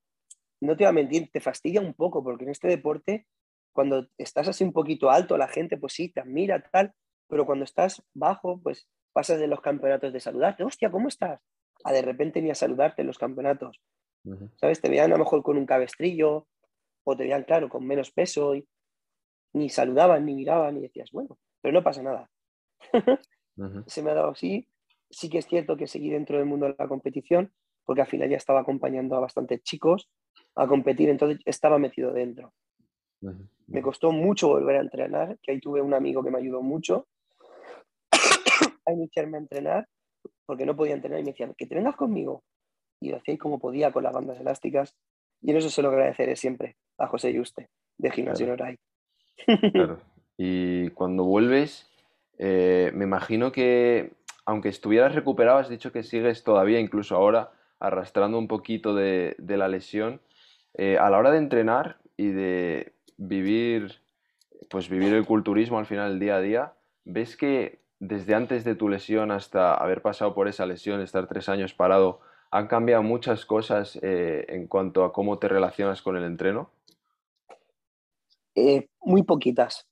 no 0.61 0.77
te 0.77 0.85
voy 0.85 0.89
a 0.89 0.93
mentir, 0.93 1.31
te 1.31 1.41
fastidia 1.41 1.81
un 1.81 1.95
poco, 1.95 2.23
porque 2.23 2.45
en 2.45 2.51
este 2.51 2.69
deporte, 2.69 3.27
cuando 3.73 4.09
estás 4.19 4.49
así 4.49 4.65
un 4.65 4.73
poquito 4.73 5.11
alto, 5.11 5.37
la 5.37 5.49
gente 5.49 5.77
pues 5.77 5.93
sí, 5.93 6.09
te 6.11 6.21
admira, 6.21 6.63
tal, 6.71 6.93
pero 7.29 7.47
cuando 7.47 7.65
estás 7.65 8.03
bajo, 8.15 8.61
pues 8.61 8.89
pasas 9.13 9.39
de 9.39 9.47
los 9.47 9.61
campeonatos 9.61 10.13
de 10.13 10.21
saludarte, 10.21 10.65
hostia, 10.65 10.91
¿cómo 10.91 11.09
estás? 11.09 11.41
A 11.85 11.93
de 11.93 12.03
repente 12.03 12.43
ni 12.43 12.51
a 12.51 12.55
saludarte 12.55 13.03
en 13.03 13.09
los 13.09 13.19
campeonatos, 13.19 13.81
¿sabes? 14.57 14.81
Te 14.81 14.89
veían 14.89 15.13
a 15.13 15.17
lo 15.17 15.25
mejor 15.25 15.43
con 15.43 15.57
un 15.59 15.67
cabestrillo, 15.67 16.47
o 17.05 17.17
te 17.17 17.25
veían, 17.25 17.45
claro, 17.45 17.69
con 17.69 17.87
menos 17.87 18.11
peso, 18.11 18.55
y 18.55 18.67
ni 19.53 19.69
saludaban, 19.69 20.25
ni 20.25 20.35
miraban, 20.35 20.77
y 20.77 20.83
decías, 20.83 21.11
bueno, 21.13 21.39
pero 21.61 21.73
no 21.73 21.83
pasa 21.83 22.03
nada. 22.03 22.31
Se 23.87 24.03
me 24.03 24.11
ha 24.11 24.15
dado 24.15 24.31
así. 24.31 24.69
Sí 25.11 25.31
que 25.31 25.39
es 25.39 25.47
cierto 25.47 25.77
que 25.77 25.87
seguí 25.87 26.11
dentro 26.11 26.37
del 26.37 26.47
mundo 26.47 26.67
de 26.67 26.77
la 26.79 26.87
competición, 26.87 27.53
porque 27.85 28.03
al 28.03 28.07
final 28.07 28.29
ya 28.29 28.37
estaba 28.37 28.61
acompañando 28.61 29.17
a 29.17 29.21
bastantes 29.21 29.63
chicos 29.63 30.11
a 30.55 30.67
competir, 30.67 31.09
entonces 31.09 31.41
estaba 31.47 31.79
metido 31.79 32.13
dentro. 32.13 32.53
ujú, 33.23 33.49
Me 33.69 33.83
costó 33.83 34.13
mucho 34.13 34.49
volver 34.49 34.77
a 34.77 34.81
entrenar, 34.81 35.39
que 35.43 35.53
ahí 35.53 35.61
tuve 35.61 35.81
un 35.81 35.95
amigo 35.95 36.23
que 36.25 36.31
me 36.31 36.39
ayudó 36.39 36.63
mucho 36.63 37.07
a 38.87 38.93
iniciarme 38.93 39.37
a 39.37 39.41
entrenar, 39.41 39.89
porque 40.47 40.67
no 40.67 40.75
podía 40.75 40.95
entrenar 40.95 41.21
y 41.21 41.25
me 41.25 41.31
decía, 41.33 41.51
que 41.57 41.67
te 41.67 41.75
vengas 41.75 41.97
conmigo. 41.97 42.43
Y 43.01 43.11
lo 43.11 43.19
hacía 43.19 43.37
como 43.39 43.59
podía 43.59 43.93
con 43.93 44.03
las 44.03 44.13
bandas 44.13 44.41
elásticas. 44.41 44.95
Y 45.43 45.51
en 45.51 45.59
eso 45.59 45.71
se 45.71 45.83
lo 45.83 45.91
agradeceré 45.91 46.35
siempre 46.37 46.77
a 46.99 47.07
José 47.07 47.33
Yuste, 47.33 47.69
de 47.99 48.11
Gimnasio 48.11 48.47
Claro. 48.47 48.59
Noray. 48.59 49.71
Claro. 49.73 50.01
Y 50.41 50.91
cuando 50.91 51.25
vuelves, 51.25 51.91
eh, 52.39 52.93
me 52.95 53.05
imagino 53.05 53.51
que, 53.51 54.13
aunque 54.47 54.69
estuvieras 54.69 55.17
recuperado, 55.17 55.59
has 55.59 55.69
dicho 55.69 55.91
que 55.91 56.05
sigues 56.05 56.45
todavía, 56.45 56.79
incluso 56.79 57.17
ahora, 57.17 57.51
arrastrando 57.81 58.39
un 58.39 58.47
poquito 58.47 58.95
de, 58.95 59.35
de 59.39 59.57
la 59.57 59.67
lesión. 59.67 60.21
Eh, 60.75 60.97
a 60.97 61.11
la 61.11 61.19
hora 61.19 61.33
de 61.33 61.39
entrenar 61.39 61.99
y 62.17 62.29
de 62.29 62.93
vivir, 63.19 64.01
pues 64.71 64.89
vivir 64.89 65.13
el 65.13 65.27
culturismo 65.27 65.79
al 65.79 65.87
final, 65.87 66.13
el 66.13 66.19
día 66.19 66.37
a 66.37 66.41
día, 66.41 66.73
¿ves 67.05 67.37
que 67.37 67.81
desde 68.01 68.35
antes 68.35 68.65
de 68.65 68.75
tu 68.75 68.89
lesión 68.89 69.31
hasta 69.31 69.75
haber 69.75 70.03
pasado 70.03 70.35
por 70.35 70.49
esa 70.49 70.65
lesión, 70.67 71.01
estar 71.01 71.27
tres 71.29 71.49
años 71.49 71.75
parado, 71.75 72.21
han 72.51 72.69
cambiado 72.69 73.03
muchas 73.03 73.45
cosas 73.45 73.99
eh, 74.03 74.47
en 74.49 74.69
cuanto 74.69 75.05
a 75.05 75.13
cómo 75.13 75.39
te 75.39 75.49
relacionas 75.49 76.01
con 76.01 76.17
el 76.17 76.25
entreno? 76.25 76.71
Eh, 78.55 78.89
muy 79.01 79.23
poquitas. 79.23 79.87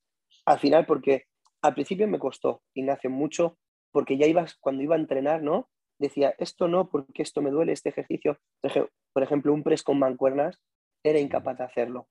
Al 0.47 0.59
final, 0.59 0.87
porque 0.87 1.25
al 1.63 1.75
principio 1.75 2.09
me 2.09 2.19
costó, 2.19 2.63
Ignacio, 2.75 3.11
mucho, 3.11 3.59
porque 3.93 4.17
ya 4.17 4.27
ibas, 4.27 4.57
cuando 4.57 4.83
iba 4.83 4.95
a 4.95 4.99
entrenar, 4.99 5.43
¿no? 5.43 5.69
Decía, 5.99 6.35
esto 6.39 6.69
no, 6.69 6.89
porque 6.89 7.23
esto 7.23 7.43
me 7.43 7.51
duele, 7.51 7.73
este 7.73 7.89
ejercicio. 7.89 8.39
Por 8.61 8.71
ej- 8.71 8.89
Por 9.13 9.23
ejemplo, 9.23 9.53
un 9.53 9.63
press 9.63 9.83
con 9.83 9.99
mancuernas, 9.99 10.61
era 11.03 11.19
incapaz 11.19 11.59
de 11.59 11.65
hacerlo, 11.65 12.09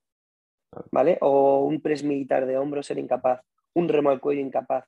¿vale? 0.92 1.18
O 1.22 1.64
un 1.66 1.82
press 1.82 2.04
militar 2.04 2.46
de 2.46 2.58
hombros, 2.58 2.90
era 2.92 3.00
incapaz. 3.00 3.42
Un 3.74 3.88
remo 3.90 4.10
al 4.10 4.20
cuello, 4.20 4.42
incapaz. 4.42 4.86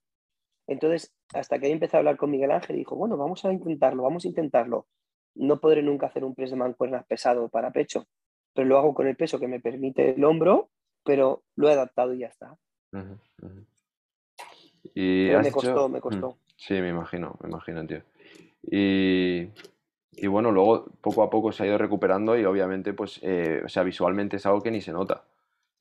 Entonces, 0.68 1.14
hasta 1.34 1.60
que 1.60 1.68
ahí 1.68 1.72
empecé 1.72 1.98
a 1.98 2.00
hablar 2.00 2.18
con 2.18 2.30
Miguel 2.32 2.52
Ángel, 2.52 2.76
dijo, 2.76 2.96
bueno, 2.96 3.18
vamos 3.18 3.44
a 3.46 3.52
intentarlo, 3.54 4.04
vamos 4.04 4.26
a 4.26 4.28
intentarlo. 4.28 4.88
No 5.36 5.60
podré 5.60 5.82
nunca 5.84 6.08
hacer 6.08 6.24
un 6.24 6.36
press 6.36 6.52
de 6.52 6.58
mancuernas 6.58 7.06
pesado 7.06 7.48
para 7.50 7.72
pecho, 7.72 8.06
pero 8.54 8.68
lo 8.68 8.78
hago 8.78 8.94
con 8.94 9.08
el 9.08 9.16
peso 9.16 9.40
que 9.40 9.48
me 9.48 9.60
permite 9.60 10.16
el 10.16 10.24
hombro, 10.26 10.70
pero 11.04 11.44
lo 11.56 11.70
he 11.70 11.74
adaptado 11.74 12.14
y 12.14 12.20
ya 12.20 12.28
está. 12.28 12.58
Y 14.94 15.30
me 15.42 15.52
costó, 15.52 15.90
me 15.90 16.00
Mm, 16.00 16.02
costó. 16.02 16.38
Sí, 16.56 16.74
me 16.76 16.90
imagino, 16.90 17.38
me 17.42 17.50
imagino, 17.50 17.86
tío. 17.86 18.02
Y, 18.64 19.50
y 20.12 20.28
bueno, 20.28 20.52
luego 20.52 20.86
poco 21.02 21.24
a 21.24 21.30
poco 21.30 21.52
se 21.52 21.64
ha 21.64 21.68
ido 21.68 21.78
recuperando 21.78 22.38
y 22.38 22.46
obviamente, 22.46 22.94
pues, 22.94 23.20
eh, 23.22 23.62
o 23.64 23.70
sea, 23.70 23.84
visualmente 23.84 24.38
es 24.38 24.46
algo 24.46 24.62
que 24.62 24.72
ni 24.72 24.82
se 24.82 24.92
nota. 24.92 25.24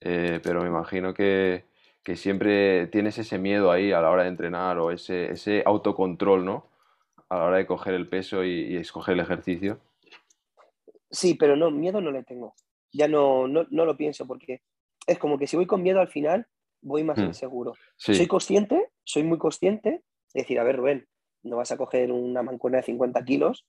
Eh, 0.01 0.39
pero 0.43 0.61
me 0.61 0.67
imagino 0.67 1.13
que, 1.13 1.65
que, 2.03 2.15
siempre 2.15 2.87
tienes 2.87 3.17
ese 3.17 3.37
miedo 3.37 3.71
ahí 3.71 3.91
a 3.91 4.01
la 4.01 4.11
hora 4.11 4.23
de 4.23 4.29
entrenar 4.29 4.77
o 4.77 4.91
ese, 4.91 5.31
ese 5.31 5.63
autocontrol, 5.65 6.45
¿no? 6.45 6.67
A 7.29 7.37
la 7.37 7.43
hora 7.45 7.57
de 7.57 7.65
coger 7.65 7.93
el 7.93 8.07
peso 8.07 8.43
y, 8.43 8.73
y, 8.73 8.75
escoger 8.77 9.13
el 9.15 9.21
ejercicio. 9.21 9.79
Sí, 11.09 11.33
pero 11.33 11.55
no, 11.55 11.71
miedo 11.71 11.99
no 12.01 12.11
le 12.11 12.23
tengo. 12.23 12.53
Ya 12.91 13.07
no, 13.07 13.47
no, 13.47 13.65
no 13.69 13.85
lo 13.85 13.97
pienso 13.97 14.27
porque 14.27 14.61
es 15.07 15.17
como 15.17 15.37
que 15.37 15.47
si 15.47 15.55
voy 15.55 15.65
con 15.65 15.81
miedo 15.81 15.99
al 15.99 16.09
final, 16.09 16.47
voy 16.81 17.03
más 17.03 17.17
hmm. 17.17 17.25
inseguro. 17.25 17.73
Sí. 17.97 18.13
Soy 18.13 18.27
consciente, 18.27 18.91
soy 19.03 19.23
muy 19.23 19.37
consciente 19.37 20.03
de 20.33 20.41
decir, 20.41 20.59
a 20.59 20.63
ver, 20.63 20.77
Rubén, 20.77 21.07
no 21.43 21.57
vas 21.57 21.71
a 21.71 21.77
coger 21.77 22.11
una 22.11 22.43
mancuerna 22.43 22.77
de 22.77 22.83
50 22.83 23.23
kilos. 23.23 23.65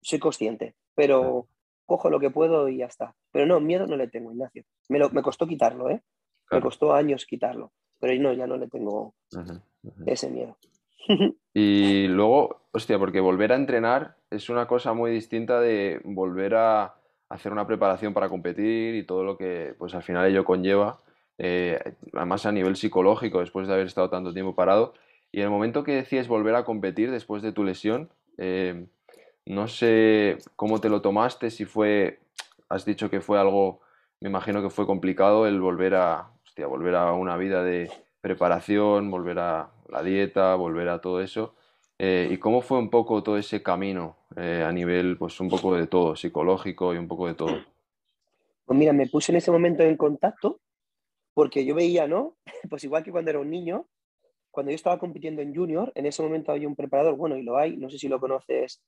Soy 0.00 0.18
consciente, 0.18 0.74
pero 0.94 1.46
cojo 1.86 2.10
lo 2.10 2.20
que 2.20 2.30
puedo 2.30 2.68
y 2.68 2.78
ya 2.78 2.86
está. 2.86 3.14
Pero 3.30 3.46
no, 3.46 3.60
miedo 3.60 3.86
no 3.86 3.96
le 3.96 4.08
tengo, 4.08 4.32
Ignacio. 4.32 4.64
Me, 4.88 4.98
lo, 4.98 5.10
me 5.10 5.22
costó 5.22 5.46
quitarlo, 5.46 5.90
¿eh? 5.90 6.02
Me 6.50 6.60
costó 6.60 6.92
años 6.92 7.24
quitarlo, 7.24 7.72
pero 7.98 8.20
no, 8.20 8.32
ya 8.34 8.46
no 8.46 8.58
le 8.58 8.68
tengo 8.68 9.14
ese 10.04 10.30
miedo. 10.30 10.58
y 11.54 12.06
luego, 12.08 12.66
hostia, 12.72 12.98
porque 12.98 13.20
volver 13.20 13.52
a 13.52 13.56
entrenar 13.56 14.16
es 14.30 14.48
una 14.50 14.66
cosa 14.66 14.92
muy 14.92 15.10
distinta 15.10 15.60
de 15.60 16.00
volver 16.04 16.54
a 16.54 16.94
hacer 17.28 17.52
una 17.52 17.66
preparación 17.66 18.12
para 18.12 18.28
competir 18.28 18.94
y 18.94 19.06
todo 19.06 19.24
lo 19.24 19.38
que 19.38 19.74
pues 19.78 19.94
al 19.94 20.02
final 20.02 20.26
ello 20.26 20.44
conlleva, 20.44 21.00
eh, 21.38 21.80
además 22.12 22.44
a 22.44 22.52
nivel 22.52 22.76
psicológico, 22.76 23.40
después 23.40 23.66
de 23.66 23.74
haber 23.74 23.86
estado 23.86 24.10
tanto 24.10 24.34
tiempo 24.34 24.54
parado. 24.54 24.92
Y 25.30 25.38
en 25.38 25.44
el 25.44 25.50
momento 25.50 25.82
que 25.82 25.94
decides 25.94 26.28
volver 26.28 26.54
a 26.54 26.64
competir 26.64 27.10
después 27.10 27.42
de 27.42 27.52
tu 27.52 27.64
lesión, 27.64 28.10
eh, 28.36 28.86
no 29.46 29.68
sé 29.68 30.38
cómo 30.56 30.80
te 30.80 30.88
lo 30.88 31.02
tomaste, 31.02 31.50
si 31.50 31.64
fue, 31.64 32.20
has 32.68 32.84
dicho 32.84 33.10
que 33.10 33.20
fue 33.20 33.38
algo, 33.38 33.80
me 34.20 34.28
imagino 34.28 34.62
que 34.62 34.70
fue 34.70 34.86
complicado 34.86 35.46
el 35.46 35.60
volver 35.60 35.94
a, 35.94 36.30
volver 36.68 36.94
a 36.94 37.12
una 37.12 37.36
vida 37.36 37.62
de 37.62 37.90
preparación, 38.20 39.10
volver 39.10 39.38
a 39.38 39.70
la 39.88 40.02
dieta, 40.02 40.54
volver 40.54 40.88
a 40.88 41.00
todo 41.00 41.20
eso. 41.20 41.54
Eh, 41.98 42.28
¿Y 42.30 42.38
cómo 42.38 42.62
fue 42.62 42.78
un 42.78 42.90
poco 42.90 43.22
todo 43.22 43.36
ese 43.36 43.62
camino 43.62 44.16
eh, 44.36 44.64
a 44.66 44.72
nivel, 44.72 45.18
pues 45.18 45.38
un 45.40 45.48
poco 45.48 45.74
de 45.74 45.86
todo, 45.86 46.16
psicológico 46.16 46.94
y 46.94 46.98
un 46.98 47.08
poco 47.08 47.26
de 47.26 47.34
todo? 47.34 47.56
Pues 48.64 48.78
mira, 48.78 48.92
me 48.92 49.06
puse 49.08 49.32
en 49.32 49.38
ese 49.38 49.50
momento 49.50 49.82
en 49.82 49.96
contacto 49.96 50.60
porque 51.34 51.64
yo 51.64 51.74
veía, 51.74 52.06
¿no? 52.06 52.36
Pues 52.70 52.84
igual 52.84 53.02
que 53.02 53.10
cuando 53.10 53.30
era 53.30 53.40
un 53.40 53.50
niño, 53.50 53.86
cuando 54.50 54.70
yo 54.70 54.76
estaba 54.76 54.98
compitiendo 54.98 55.42
en 55.42 55.54
junior, 55.54 55.92
en 55.94 56.06
ese 56.06 56.22
momento 56.22 56.52
había 56.52 56.68
un 56.68 56.76
preparador, 56.76 57.16
bueno, 57.16 57.36
y 57.36 57.42
lo 57.42 57.56
hay, 57.56 57.76
no 57.76 57.90
sé 57.90 57.98
si 57.98 58.08
lo 58.08 58.20
conoces, 58.20 58.82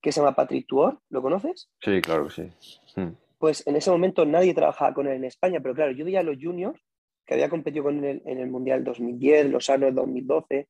que 0.00 0.12
se 0.12 0.20
llama 0.20 0.34
Patrick 0.34 0.66
Tuor, 0.66 1.00
¿lo 1.10 1.22
conoces? 1.22 1.70
Sí, 1.80 2.00
claro 2.00 2.28
que 2.28 2.30
sí. 2.30 2.52
Hmm. 2.96 3.12
Pues 3.38 3.66
en 3.66 3.76
ese 3.76 3.90
momento 3.90 4.24
nadie 4.24 4.54
trabajaba 4.54 4.94
con 4.94 5.06
él 5.06 5.14
en 5.14 5.24
España, 5.24 5.60
pero 5.60 5.74
claro, 5.74 5.92
yo 5.92 6.04
veía 6.04 6.20
a 6.20 6.24
los 6.24 6.36
juniors 6.40 6.80
que 7.24 7.34
había 7.34 7.48
competido 7.48 7.84
con 7.84 8.04
él 8.04 8.22
en 8.24 8.38
el 8.38 8.48
Mundial 8.48 8.84
2010, 8.84 9.50
los 9.50 9.68
años 9.68 9.94
2012, 9.94 10.66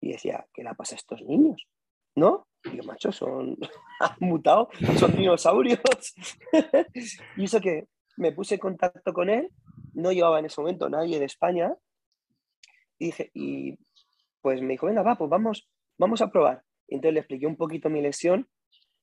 y 0.00 0.12
decía, 0.12 0.44
¿qué 0.52 0.64
le 0.64 0.74
pasa 0.74 0.94
a 0.94 0.98
estos 0.98 1.22
niños? 1.22 1.66
¿No? 2.16 2.48
Y 2.64 2.76
yo, 2.76 2.82
macho, 2.82 3.12
son 3.12 3.56
han 4.00 4.16
mutado, 4.18 4.68
son 4.98 5.16
dinosaurios. 5.16 5.80
y 7.36 7.44
eso 7.44 7.60
que 7.60 7.86
me 8.16 8.32
puse 8.32 8.54
en 8.54 8.60
contacto 8.60 9.12
con 9.12 9.30
él, 9.30 9.50
no 9.94 10.12
llevaba 10.12 10.40
en 10.40 10.46
ese 10.46 10.60
momento 10.60 10.88
nadie 10.88 11.18
de 11.18 11.26
España, 11.26 11.74
y 12.98 13.06
dije, 13.06 13.30
y 13.32 13.78
pues 14.42 14.60
me 14.60 14.74
dijo, 14.74 14.86
venga, 14.86 15.02
va, 15.02 15.16
pues 15.16 15.30
vamos, 15.30 15.68
vamos 15.98 16.20
a 16.20 16.30
probar. 16.30 16.62
Entonces 16.88 17.14
le 17.14 17.20
expliqué 17.20 17.46
un 17.46 17.56
poquito 17.56 17.88
mi 17.88 18.02
lesión 18.02 18.48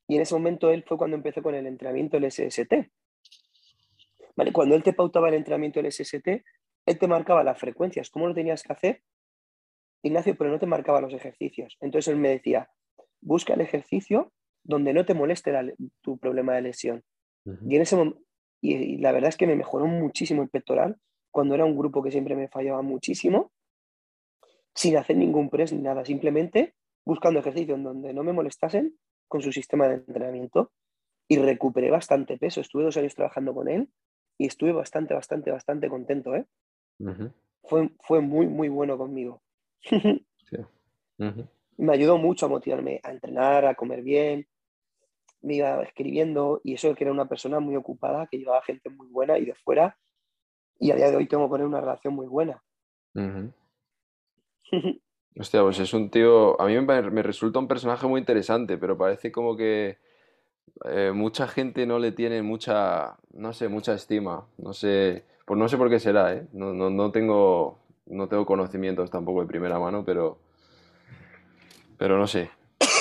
y 0.07 0.15
en 0.15 0.21
ese 0.21 0.33
momento 0.33 0.69
él 0.71 0.83
fue 0.87 0.97
cuando 0.97 1.17
empezó 1.17 1.41
con 1.43 1.55
el 1.55 1.67
entrenamiento 1.67 2.19
del 2.19 2.31
SST. 2.31 2.73
¿Vale? 4.35 4.53
Cuando 4.53 4.75
él 4.75 4.83
te 4.83 4.93
pautaba 4.93 5.29
el 5.29 5.35
entrenamiento 5.35 5.81
del 5.81 5.91
SST, 5.91 6.27
él 6.85 6.99
te 6.99 7.07
marcaba 7.07 7.43
las 7.43 7.59
frecuencias, 7.59 8.09
cómo 8.09 8.27
lo 8.27 8.33
tenías 8.33 8.63
que 8.63 8.71
hacer, 8.71 9.03
Ignacio, 10.03 10.37
pero 10.37 10.49
no 10.49 10.59
te 10.59 10.67
marcaba 10.67 11.01
los 11.01 11.13
ejercicios. 11.13 11.75
Entonces 11.81 12.13
él 12.13 12.19
me 12.19 12.29
decía, 12.29 12.69
busca 13.19 13.55
el 13.55 13.61
ejercicio 13.61 14.31
donde 14.63 14.93
no 14.93 15.05
te 15.05 15.13
moleste 15.13 15.51
tu 16.01 16.17
problema 16.17 16.55
de 16.55 16.61
lesión. 16.61 17.03
Y 17.67 17.77
en 17.77 17.81
ese 17.81 17.95
y 18.61 18.97
la 18.97 19.11
verdad 19.11 19.29
es 19.29 19.37
que 19.37 19.47
me 19.47 19.55
mejoró 19.55 19.85
muchísimo 19.85 20.41
el 20.41 20.49
pectoral 20.49 20.97
cuando 21.31 21.55
era 21.55 21.65
un 21.65 21.77
grupo 21.77 22.03
que 22.03 22.11
siempre 22.11 22.35
me 22.35 22.47
fallaba 22.47 22.81
muchísimo 22.81 23.51
sin 24.73 24.97
hacer 24.97 25.17
ningún 25.17 25.49
press 25.49 25.71
ni 25.73 25.81
nada, 25.81 26.03
simplemente 26.05 26.75
buscando 27.05 27.39
ejercicios 27.39 27.81
donde 27.81 28.13
no 28.13 28.23
me 28.23 28.33
molestasen 28.33 28.97
con 29.27 29.41
su 29.41 29.51
sistema 29.51 29.87
de 29.87 29.95
entrenamiento 29.95 30.71
y 31.27 31.37
recuperé 31.37 31.91
bastante 31.91 32.37
peso. 32.37 32.61
Estuve 32.61 32.83
dos 32.83 32.97
años 32.97 33.15
trabajando 33.15 33.53
con 33.53 33.67
él 33.67 33.89
y 34.37 34.47
estuve 34.47 34.71
bastante, 34.71 35.13
bastante, 35.13 35.51
bastante 35.51 35.89
contento. 35.89 36.35
¿eh? 36.35 36.45
fue, 37.63 37.91
fue 38.01 38.21
muy, 38.21 38.47
muy 38.47 38.69
bueno 38.69 38.97
conmigo. 38.97 39.41
Me 41.77 41.93
ayudó 41.93 42.17
mucho 42.17 42.47
a 42.47 42.49
motivarme 42.49 42.99
a 43.03 43.11
entrenar, 43.11 43.65
a 43.65 43.75
comer 43.75 44.01
bien. 44.01 44.47
Me 45.41 45.55
iba 45.55 45.83
escribiendo 45.83 46.61
y 46.63 46.73
eso 46.73 46.95
que 46.95 47.03
era 47.03 47.13
una 47.13 47.27
persona 47.27 47.59
muy 47.59 47.75
ocupada, 47.75 48.27
que 48.27 48.37
llevaba 48.37 48.63
gente 48.63 48.89
muy 48.89 49.07
buena 49.07 49.37
y 49.37 49.45
de 49.45 49.53
fuera. 49.55 49.97
Y 50.79 50.91
a 50.91 50.95
día 50.95 51.11
de 51.11 51.17
hoy 51.17 51.27
tengo 51.27 51.49
con 51.49 51.61
él 51.61 51.67
una 51.67 51.81
relación 51.81 52.15
muy 52.15 52.27
buena. 52.27 52.63
Hostia, 55.39 55.61
pues 55.61 55.79
es 55.79 55.93
un 55.93 56.09
tío. 56.09 56.59
A 56.59 56.65
mí 56.65 56.79
me, 56.79 57.23
resulta 57.23 57.59
un 57.59 57.67
personaje 57.67 58.07
muy 58.07 58.19
interesante, 58.19 58.77
pero 58.77 58.97
parece 58.97 59.31
como 59.31 59.55
que 59.55 59.97
eh, 60.85 61.11
mucha 61.13 61.47
gente 61.47 61.85
no 61.85 61.99
le 61.99 62.11
tiene 62.11 62.41
mucha, 62.41 63.17
no 63.33 63.53
sé, 63.53 63.67
mucha 63.67 63.93
estima. 63.93 64.47
No 64.57 64.73
sé, 64.73 65.25
pues 65.45 65.59
no 65.59 65.69
sé 65.69 65.77
por 65.77 65.89
qué 65.89 65.99
será, 65.99 66.33
¿eh? 66.33 66.47
No, 66.53 66.73
no, 66.73 66.89
no 66.89 67.11
tengo, 67.11 67.77
no 68.07 68.27
tengo 68.27 68.45
conocimientos 68.45 69.11
tampoco 69.11 69.41
de 69.41 69.47
primera 69.47 69.77
mano, 69.77 70.03
pero, 70.03 70.39
pero 71.97 72.17
no 72.17 72.25
sé, 72.25 72.49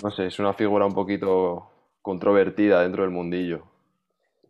no 0.03 0.11
sé, 0.11 0.27
es 0.27 0.38
una 0.38 0.53
figura 0.53 0.85
un 0.85 0.94
poquito 0.94 1.70
controvertida 2.03 2.83
dentro 2.83 3.03
del 3.03 3.12
mundillo. 3.12 3.64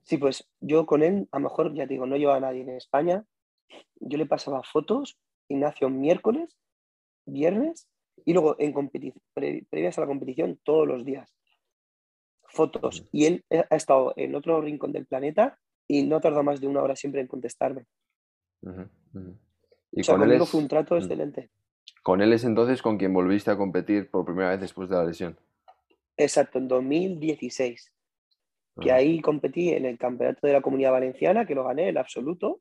Sí, 0.03 0.19
pues 0.19 0.49
yo 0.61 0.87
con 0.87 1.03
él, 1.03 1.29
a 1.33 1.39
lo 1.39 1.45
mejor, 1.45 1.75
ya 1.75 1.87
digo, 1.87 2.07
no 2.07 2.17
lleva 2.17 2.37
a 2.37 2.41
nadie 2.41 2.63
en 2.63 2.71
España. 2.71 3.25
Yo 4.01 4.19
le 4.19 4.27
pasaba 4.27 4.63
fotos, 4.63 5.19
Ignacio, 5.49 5.89
miércoles, 5.89 6.57
viernes 7.27 7.89
y 8.25 8.33
luego 8.33 8.57
en 8.59 8.73
previas 9.35 9.99
a 9.99 10.01
la 10.01 10.07
competición 10.07 10.59
todos 10.63 10.87
los 10.87 11.05
días. 11.05 11.33
Fotos. 12.49 13.07
Y 13.13 13.27
él 13.27 13.45
ha 13.51 13.77
estado 13.77 14.15
en 14.17 14.35
otro 14.35 14.61
rincón 14.61 14.93
del 14.93 15.07
planeta 15.07 15.59
y 15.87 16.05
no 16.05 16.21
tardado 16.21 16.43
más 16.43 16.61
de 16.61 16.67
una 16.67 16.83
hora 16.83 16.97
siempre 16.97 17.21
en 17.21 17.27
contestarme. 17.27 17.85
Y 19.93 20.03
con 20.03 20.31
él 20.31 20.41
fue 20.47 20.61
un 20.61 20.69
trato 20.69 20.97
excelente. 20.97 21.51
Con 22.03 22.23
él 22.23 22.33
es 22.33 22.45
entonces 22.45 22.83
con 22.83 22.99
quien 22.99 23.13
volviste 23.13 23.51
a 23.51 23.57
competir 23.57 24.11
por 24.11 24.25
primera 24.25 24.51
vez 24.51 24.61
después 24.61 24.89
de 24.89 24.97
la 24.97 25.05
lesión. 25.05 25.39
Exacto, 26.17 26.59
en 26.59 26.69
2016. 26.69 27.93
Que 28.81 28.93
ahí 28.93 29.21
competí 29.21 29.71
en 29.71 29.87
el 29.87 29.99
campeonato 29.99 30.47
de 30.47 30.53
la 30.53 30.61
Comunidad 30.61 30.93
Valenciana, 30.93 31.47
que 31.47 31.55
lo 31.55 31.65
gané, 31.65 31.89
el 31.89 31.97
absoluto, 31.97 32.61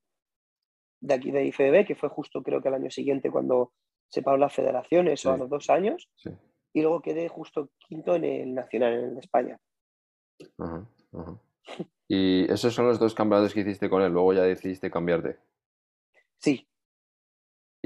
de 1.02 1.14
aquí 1.14 1.32
de 1.32 1.46
IFBB, 1.46 1.86
que 1.86 1.96
fue 1.96 2.10
justo 2.10 2.42
creo 2.42 2.62
que 2.62 2.70
al 2.70 2.76
año 2.76 2.90
siguiente 2.90 3.30
cuando 3.30 3.74
se 4.10 4.22
paró 4.22 4.38
las 4.38 4.54
federaciones 4.54 5.26
o 5.26 5.32
a 5.32 5.38
los 5.38 5.50
dos 5.50 5.70
años. 5.70 6.10
Y 6.74 6.82
luego 6.82 7.02
quedé 7.02 7.30
justo 7.30 7.70
quinto 7.80 8.16
en 8.16 8.26
el 8.26 8.54
Nacional, 8.54 8.94
en 8.94 9.18
España. 9.18 9.60
Y 12.08 12.52
esos 12.52 12.74
son 12.74 12.88
los 12.88 13.00
dos 13.00 13.16
campeonatos 13.16 13.54
que 13.54 13.62
hiciste 13.62 13.90
con 13.90 14.02
él, 14.02 14.12
luego 14.12 14.34
ya 14.34 14.44
decidiste 14.44 14.92
cambiarte. 14.92 15.38
Sí, 16.40 16.68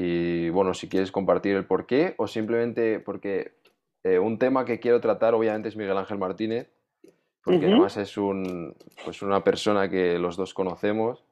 y 0.02 0.50
bueno, 0.52 0.74
si 0.74 0.88
quieres 0.88 1.12
compartir 1.12 1.58
el 1.58 1.66
por 1.66 1.86
qué 1.86 2.16
o 2.18 2.26
simplemente 2.26 3.02
porque 3.02 3.56
eh, 4.06 4.18
un 4.18 4.40
tema 4.40 4.64
que 4.64 4.80
quiero 4.80 5.02
tratar 5.02 5.34
obviamente 5.34 5.68
es 5.68 5.76
Miguel 5.76 5.98
Ángel 5.98 6.18
Martínez, 6.18 6.72
porque 7.44 7.66
además 7.66 7.98
es 7.98 8.18
un, 8.18 8.78
pues 9.04 9.22
una 9.22 9.44
persona 9.44 9.90
que 9.90 10.18
los 10.18 10.38
dos 10.38 10.54
conocemos. 10.54 11.26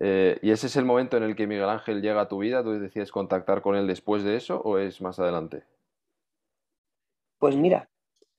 Eh, 0.00 0.38
¿Y 0.42 0.50
ese 0.50 0.66
es 0.66 0.76
el 0.76 0.84
momento 0.84 1.16
en 1.16 1.22
el 1.22 1.36
que 1.36 1.46
Miguel 1.46 1.68
Ángel 1.68 2.02
llega 2.02 2.22
a 2.22 2.28
tu 2.28 2.38
vida? 2.38 2.62
¿Tú 2.62 2.72
decides 2.72 3.10
contactar 3.10 3.62
con 3.62 3.76
él 3.76 3.86
después 3.86 4.22
de 4.22 4.36
eso 4.36 4.60
o 4.60 4.78
es 4.78 5.00
más 5.00 5.18
adelante? 5.18 5.64
Pues 7.38 7.56
mira, 7.56 7.88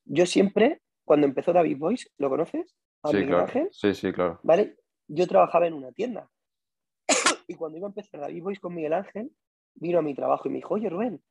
yo 0.04 0.26
siempre, 0.26 0.82
cuando 1.04 1.26
empezó 1.26 1.52
David 1.52 1.78
Boyce, 1.78 2.10
¿lo 2.18 2.28
conoces? 2.28 2.76
sí, 3.04 3.16
Miguel 3.16 3.34
Ángel? 3.34 3.68
Sí, 3.72 3.94
sí, 3.94 4.12
claro. 4.12 4.40
¿Vale? 4.42 4.76
Yo 5.08 5.26
trabajaba 5.26 5.66
en 5.66 5.74
una 5.74 5.92
tienda. 5.92 6.28
y 7.48 7.54
cuando 7.54 7.78
iba 7.78 7.86
a 7.86 7.90
empezar 7.90 8.20
David 8.20 8.42
Boyce 8.42 8.60
con 8.60 8.74
Miguel 8.74 8.92
Ángel, 8.92 9.30
vino 9.74 9.98
a 9.98 10.02
mi 10.02 10.14
trabajo 10.14 10.48
y 10.48 10.50
me 10.50 10.56
dijo, 10.56 10.74
oye 10.74 10.90
Rubén, 10.90 11.22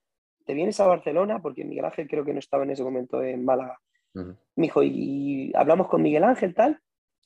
¿te 0.46 0.54
vienes 0.54 0.80
a 0.80 0.88
Barcelona? 0.88 1.42
Porque 1.42 1.64
Miguel 1.64 1.86
Ángel 1.86 2.08
creo 2.08 2.26
que 2.26 2.34
no 2.34 2.40
estaba 2.40 2.64
en 2.64 2.72
ese 2.72 2.84
momento 2.84 3.22
en 3.22 3.46
Málaga. 3.46 3.80
Me 4.14 4.34
dijo, 4.56 4.82
y 4.84 5.52
hablamos 5.56 5.88
con 5.88 6.02
Miguel 6.02 6.24
Ángel 6.24 6.56
tal, 6.56 6.82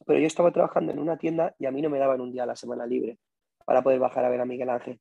pero 0.06 0.20
yo 0.20 0.28
estaba 0.28 0.52
trabajando 0.52 0.92
en 0.92 1.00
una 1.00 1.18
tienda 1.18 1.56
y 1.60 1.66
a 1.66 1.72
mí 1.72 1.82
no 1.82 1.90
me 1.90 2.00
daban 2.00 2.22
un 2.22 2.32
día 2.32 2.44
a 2.44 2.48
la 2.48 2.56
semana 2.56 2.86
libre 2.86 3.18
para 3.66 3.82
poder 3.82 4.00
bajar 4.00 4.26
a 4.26 4.30
ver 4.30 4.42
a 4.42 4.46
Miguel 4.46 4.70
Ángel. 4.70 5.00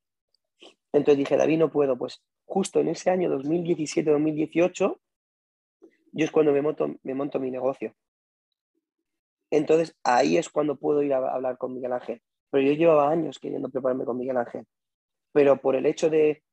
Entonces 0.91 1.17
dije, 1.17 1.37
David, 1.37 1.59
no 1.59 1.71
puedo. 1.71 1.97
Pues 1.97 2.23
justo 2.45 2.79
en 2.79 2.87
ese 2.89 3.09
año 3.09 3.29
2017-2018 3.37 4.99
yo 6.15 6.25
es 6.25 6.31
cuando 6.31 6.51
me 6.51 6.61
monto, 6.61 6.95
me 7.03 7.13
monto 7.13 7.39
mi 7.39 7.51
negocio. 7.51 7.93
Entonces 9.49 9.95
ahí 10.03 10.37
es 10.37 10.49
cuando 10.49 10.75
puedo 10.75 11.03
ir 11.03 11.13
a 11.13 11.17
hablar 11.17 11.57
con 11.57 11.73
Miguel 11.73 11.93
Ángel. 11.93 12.21
Pero 12.49 12.67
yo 12.67 12.73
llevaba 12.73 13.09
años 13.09 13.39
queriendo 13.39 13.69
prepararme 13.69 14.05
con 14.05 14.17
Miguel 14.17 14.37
Ángel. 14.37 14.65
Pero 15.31 15.57
por 15.57 15.75
el 15.75 15.85
hecho 15.85 16.09
de 16.09 16.43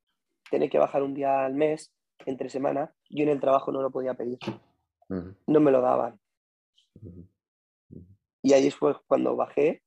tener 0.51 0.71
que 0.71 0.79
bajar 0.79 1.03
un 1.03 1.15
día 1.15 1.45
al 1.45 1.55
mes, 1.55 1.93
entre 2.27 2.49
semana, 2.49 2.93
yo 3.09 3.23
en 3.23 3.31
el 3.31 3.41
trabajo 3.41 3.73
no 3.73 3.83
lo 3.83 3.91
podía 3.91 4.15
pedir. 4.15 4.39
No 5.09 5.61
me 5.61 5.71
lo 5.71 5.81
daban. 5.81 6.19
Y 8.43 8.53
ahí 8.53 8.71
fue 8.71 8.97
cuando 9.07 9.37
bajé 9.37 9.83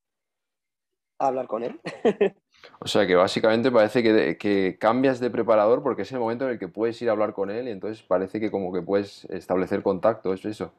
a 1.17 1.27
hablar 1.27 1.47
con 1.47 1.63
él. 1.63 1.79
o 2.79 2.87
sea 2.87 3.07
que 3.07 3.15
básicamente 3.15 3.71
parece 3.71 4.03
que, 4.03 4.37
que, 4.37 4.77
cambias 4.79 5.19
de 5.19 5.29
preparador 5.29 5.81
porque 5.81 6.03
es 6.03 6.11
el 6.11 6.19
momento 6.19 6.45
en 6.45 6.51
el 6.51 6.59
que 6.59 6.67
puedes 6.67 7.01
ir 7.01 7.09
a 7.09 7.13
hablar 7.13 7.33
con 7.33 7.49
él 7.49 7.67
y 7.67 7.71
entonces 7.71 8.03
parece 8.03 8.39
que 8.39 8.51
como 8.51 8.71
que 8.73 8.81
puedes 8.81 9.25
establecer 9.25 9.81
contacto, 9.81 10.33
¿es 10.33 10.45
eso? 10.45 10.71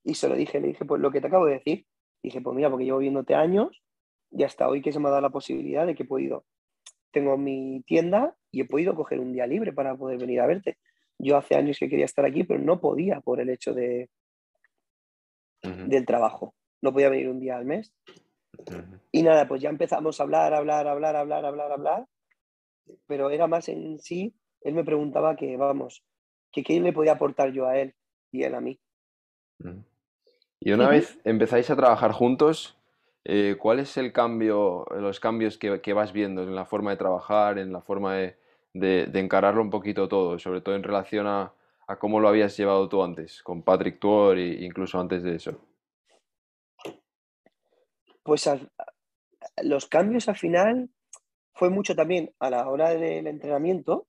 Y 0.04 0.14
se 0.14 0.28
lo 0.28 0.36
dije, 0.36 0.60
le 0.60 0.68
dije, 0.68 0.84
pues 0.84 1.00
lo 1.00 1.10
que 1.10 1.20
te 1.20 1.26
acabo 1.26 1.46
de 1.46 1.54
decir. 1.54 1.86
Dije, 2.22 2.40
pues 2.40 2.54
mira, 2.54 2.70
porque 2.70 2.84
llevo 2.84 2.98
viéndote 2.98 3.34
años 3.34 3.82
y 4.30 4.44
hasta 4.44 4.68
hoy 4.68 4.82
que 4.82 4.92
se 4.92 5.00
me 5.00 5.08
ha 5.08 5.10
dado 5.10 5.22
la 5.22 5.30
posibilidad 5.30 5.84
de 5.84 5.96
que 5.96 6.04
he 6.04 6.06
podido, 6.06 6.44
tengo 7.10 7.36
mi 7.36 7.82
tienda 7.86 8.36
y 8.52 8.60
he 8.60 8.66
podido 8.66 8.94
coger 8.94 9.18
un 9.18 9.32
día 9.32 9.46
libre 9.46 9.72
para 9.72 9.96
poder 9.96 10.18
venir 10.18 10.40
a 10.40 10.46
verte. 10.46 10.78
Yo 11.18 11.36
hace 11.36 11.56
años 11.56 11.78
que 11.78 11.88
quería 11.88 12.04
estar 12.04 12.24
aquí, 12.24 12.44
pero 12.44 12.60
no 12.60 12.80
podía 12.80 13.20
por 13.20 13.40
el 13.40 13.50
hecho 13.50 13.74
de, 13.74 14.10
del 15.62 16.06
trabajo. 16.06 16.54
No 16.82 16.92
podía 16.92 17.08
venir 17.08 17.28
un 17.28 17.40
día 17.40 17.56
al 17.56 17.64
mes. 17.64 17.92
Y 19.12 19.22
nada, 19.22 19.48
pues 19.48 19.60
ya 19.60 19.68
empezamos 19.68 20.20
a 20.20 20.22
hablar, 20.22 20.54
hablar, 20.54 20.86
hablar, 20.86 21.16
hablar, 21.16 21.44
hablar, 21.44 21.72
hablar, 21.72 22.06
pero 23.06 23.30
era 23.30 23.46
más 23.46 23.68
en 23.68 23.98
sí, 23.98 24.34
él 24.62 24.74
me 24.74 24.84
preguntaba 24.84 25.36
que, 25.36 25.56
vamos, 25.56 26.04
que 26.52 26.62
qué 26.62 26.80
le 26.80 26.92
podía 26.92 27.12
aportar 27.12 27.52
yo 27.52 27.66
a 27.66 27.78
él 27.78 27.94
y 28.32 28.42
él 28.42 28.54
a 28.54 28.60
mí. 28.60 28.78
Y 30.60 30.72
una 30.72 30.88
vez 30.88 31.18
empezáis 31.24 31.70
a 31.70 31.76
trabajar 31.76 32.12
juntos, 32.12 32.78
eh, 33.24 33.56
¿cuál 33.58 33.80
es 33.80 33.96
el 33.96 34.12
cambio, 34.12 34.86
los 34.96 35.20
cambios 35.20 35.58
que, 35.58 35.92
vas 35.92 36.12
viendo 36.12 36.42
en 36.42 36.54
la 36.54 36.64
forma 36.64 36.90
de 36.90 36.96
trabajar, 36.96 37.58
en 37.58 37.72
la 37.72 37.80
forma 37.80 38.14
de, 38.14 38.36
encararlo 38.74 39.62
un 39.62 39.70
poquito 39.70 40.08
todo, 40.08 40.38
sobre 40.38 40.60
todo 40.60 40.74
en 40.74 40.82
relación 40.82 41.26
a, 41.26 41.52
a, 41.90 41.98
cómo 41.98 42.20
lo 42.20 42.29
habías 42.29 42.57
llevado 42.57 42.88
tú 42.88 43.03
antes, 43.03 43.42
con 43.42 43.62
Patrick 43.62 43.98
Tuor 43.98 44.38
e 44.38 44.64
incluso 44.64 44.98
antes 44.98 45.22
de 45.22 45.37
eso? 45.37 45.61
pues 48.22 48.48
los 49.62 49.87
cambios 49.87 50.29
al 50.29 50.37
final 50.37 50.88
fue 51.55 51.70
mucho 51.70 51.94
también 51.96 52.33
a 52.38 52.50
la 52.50 52.68
hora 52.68 52.90
del 52.90 53.26
entrenamiento, 53.26 54.07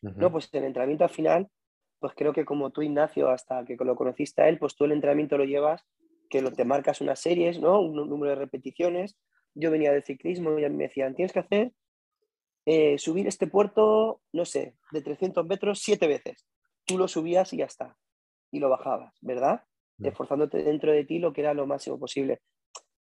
¿no? 0.00 0.30
Pues 0.30 0.48
el 0.52 0.64
entrenamiento 0.64 1.04
al 1.04 1.10
final, 1.10 1.50
pues 1.98 2.14
creo 2.16 2.32
que 2.32 2.44
como 2.44 2.70
tú, 2.70 2.82
Ignacio, 2.82 3.28
hasta 3.28 3.64
que 3.64 3.76
lo 3.76 3.96
conociste 3.96 4.42
a 4.42 4.48
él, 4.48 4.58
pues 4.58 4.76
tú 4.76 4.84
el 4.84 4.92
entrenamiento 4.92 5.36
lo 5.36 5.44
llevas, 5.44 5.84
que 6.30 6.42
lo, 6.42 6.52
te 6.52 6.64
marcas 6.64 7.00
unas 7.00 7.20
series, 7.20 7.60
¿no? 7.60 7.80
Un, 7.80 7.96
número 8.08 8.30
de 8.30 8.36
repeticiones. 8.36 9.16
Yo 9.54 9.70
venía 9.70 9.92
de 9.92 10.02
ciclismo 10.02 10.58
y 10.58 10.68
me 10.70 10.84
decían, 10.84 11.14
tienes 11.14 11.32
que 11.32 11.40
hacer, 11.40 11.72
eh, 12.66 12.98
subir 12.98 13.26
este 13.26 13.46
puerto, 13.46 14.20
no 14.32 14.44
sé, 14.44 14.74
de 14.92 15.02
300 15.02 15.46
metros 15.46 15.80
siete 15.80 16.06
veces. 16.06 16.44
Tú 16.84 16.98
lo 16.98 17.08
subías 17.08 17.52
y 17.52 17.58
ya 17.58 17.64
está. 17.64 17.96
Y 18.52 18.60
lo 18.60 18.68
bajabas, 18.68 19.14
¿verdad? 19.22 19.64
Mm. 19.98 20.06
Esforzándote 20.06 20.62
dentro 20.62 20.92
de 20.92 21.04
ti 21.04 21.18
lo 21.18 21.32
que 21.32 21.40
era 21.40 21.54
lo 21.54 21.66
máximo 21.66 21.98
posible 21.98 22.40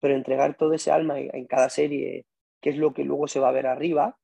pero 0.05 0.15
entregar 0.15 0.55
todo 0.55 0.73
ese 0.73 0.91
alma 0.91 1.19
en 1.19 1.47
cada 1.47 1.67
serie, 1.67 2.27
que 2.61 2.69
es 2.69 2.77
lo 2.77 2.93
que 2.93 3.03
luego 3.03 3.27
se 3.27 3.39
va 3.39 3.49
a 3.49 3.53
ver 3.53 3.65
arriba. 3.65 4.19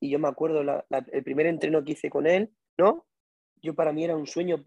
Y 0.00 0.08
yo 0.10 0.20
me 0.20 0.28
acuerdo 0.28 0.60
el 0.60 1.24
primer 1.24 1.46
entreno 1.46 1.82
que 1.82 1.92
hice 1.92 2.08
con 2.08 2.28
él, 2.28 2.52
¿no? 2.78 3.04
Yo 3.60 3.74
para 3.74 3.92
mí 3.92 4.04
era 4.04 4.16
un 4.16 4.28
sueño 4.28 4.64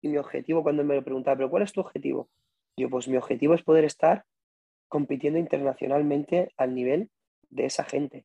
y 0.00 0.08
mi 0.08 0.16
objetivo 0.16 0.62
cuando 0.62 0.84
me 0.84 0.94
lo 0.94 1.04
preguntaba, 1.04 1.36
¿pero 1.36 1.50
cuál 1.50 1.64
es 1.64 1.72
tu 1.74 1.82
objetivo? 1.82 2.30
Yo, 2.78 2.88
pues 2.88 3.08
mi 3.08 3.18
objetivo 3.18 3.52
es 3.52 3.62
poder 3.62 3.84
estar 3.84 4.24
compitiendo 4.88 5.38
internacionalmente 5.38 6.50
al 6.56 6.74
nivel 6.74 7.10
de 7.50 7.66
esa 7.66 7.84
gente 7.84 8.24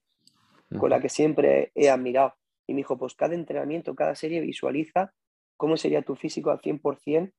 con 0.78 0.90
la 0.90 1.00
que 1.00 1.10
siempre 1.10 1.72
he 1.76 1.90
admirado. 1.90 2.36
Y 2.68 2.74
me 2.74 2.80
dijo, 2.80 2.98
pues 2.98 3.16
cada 3.16 3.34
entrenamiento, 3.34 3.96
cada 3.96 4.16
serie 4.16 4.42
visualiza 4.42 5.14
cómo 5.58 5.78
sería 5.78 6.04
tu 6.04 6.16
físico 6.16 6.52
al 6.52 6.62
100% 6.62 7.34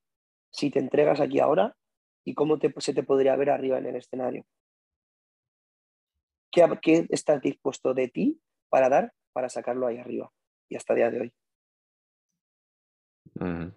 si 0.51 0.71
te 0.71 0.81
entregas 0.81 1.21
aquí 1.21 1.39
ahora 1.39 1.77
y 2.25 2.35
cómo 2.35 2.59
se 2.79 2.95
te 2.95 3.03
podría 3.03 3.37
ver 3.37 3.51
arriba 3.51 3.79
en 3.79 3.87
el 3.87 3.97
escenario. 3.97 4.45
¿Qué, 6.51 7.07
estás 7.11 7.41
dispuesto 7.41 7.95
de 7.95 8.09
ti 8.09 8.41
para 8.69 8.89
dar 8.89 9.13
para 9.33 9.49
sacarlo 9.49 9.87
ahí 9.87 9.99
arriba? 9.99 10.33
Y 10.69 10.77
hasta 10.77 10.93
el 10.95 10.97
día 10.99 11.11
de 11.11 11.21
hoy. 11.21 11.33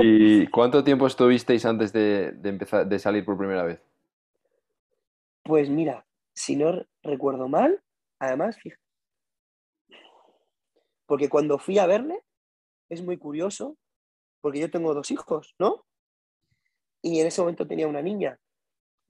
¿Y 0.00 0.46
cuánto 0.46 0.84
tiempo 0.84 1.06
estuvisteis 1.06 1.66
antes 1.66 1.92
de, 1.92 2.34
empezar, 2.44 2.86
de 2.86 2.98
salir 2.98 3.24
por 3.24 3.36
primera 3.36 3.64
vez? 3.64 3.82
Pues 5.42 5.68
mira, 5.68 6.06
si 6.34 6.56
no 6.56 6.84
recuerdo 7.02 7.48
mal, 7.48 7.82
además, 8.18 8.58
fíjate, 8.58 8.82
porque 11.06 11.28
cuando 11.28 11.58
fui 11.58 11.78
a 11.78 11.86
verle, 11.86 12.22
es 12.88 13.02
muy 13.02 13.18
curioso, 13.18 13.76
porque 14.40 14.60
yo 14.60 14.70
tengo 14.70 14.94
dos 14.94 15.10
hijos, 15.10 15.54
¿no? 15.58 15.84
Y 17.02 17.20
en 17.20 17.26
ese 17.26 17.40
momento 17.40 17.66
tenía 17.66 17.86
una 17.86 18.00
niña. 18.00 18.38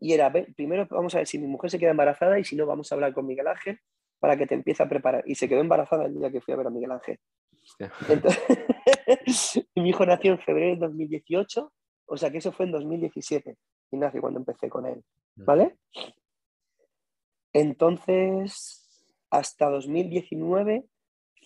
Y 0.00 0.12
era, 0.12 0.32
primero 0.56 0.86
vamos 0.90 1.14
a 1.14 1.18
ver 1.18 1.28
si 1.28 1.38
mi 1.38 1.46
mujer 1.46 1.70
se 1.70 1.78
queda 1.78 1.92
embarazada 1.92 2.38
y 2.38 2.44
si 2.44 2.56
no, 2.56 2.66
vamos 2.66 2.90
a 2.90 2.96
hablar 2.96 3.14
con 3.14 3.26
Miguel 3.26 3.46
Ángel 3.46 3.78
para 4.18 4.36
que 4.36 4.46
te 4.46 4.54
empiece 4.54 4.82
a 4.82 4.88
preparar. 4.88 5.22
Y 5.26 5.36
se 5.36 5.48
quedó 5.48 5.60
embarazada 5.60 6.06
el 6.06 6.14
día 6.14 6.32
que 6.32 6.40
fui 6.40 6.54
a 6.54 6.56
ver 6.56 6.66
a 6.66 6.70
Miguel 6.70 6.90
Ángel. 6.90 7.20
mi 9.76 9.88
hijo 9.88 10.04
nació 10.04 10.32
en 10.32 10.38
febrero 10.40 10.70
del 10.70 10.80
2018, 10.80 11.72
o 12.06 12.16
sea 12.16 12.30
que 12.30 12.38
eso 12.38 12.50
fue 12.50 12.66
en 12.66 12.72
2017, 12.72 13.56
Ignacio, 13.92 14.20
cuando 14.20 14.40
empecé 14.40 14.68
con 14.68 14.86
él. 14.86 15.04
¿Vale? 15.36 15.76
Entonces, 17.52 18.88
hasta 19.30 19.68
2019, 19.70 20.84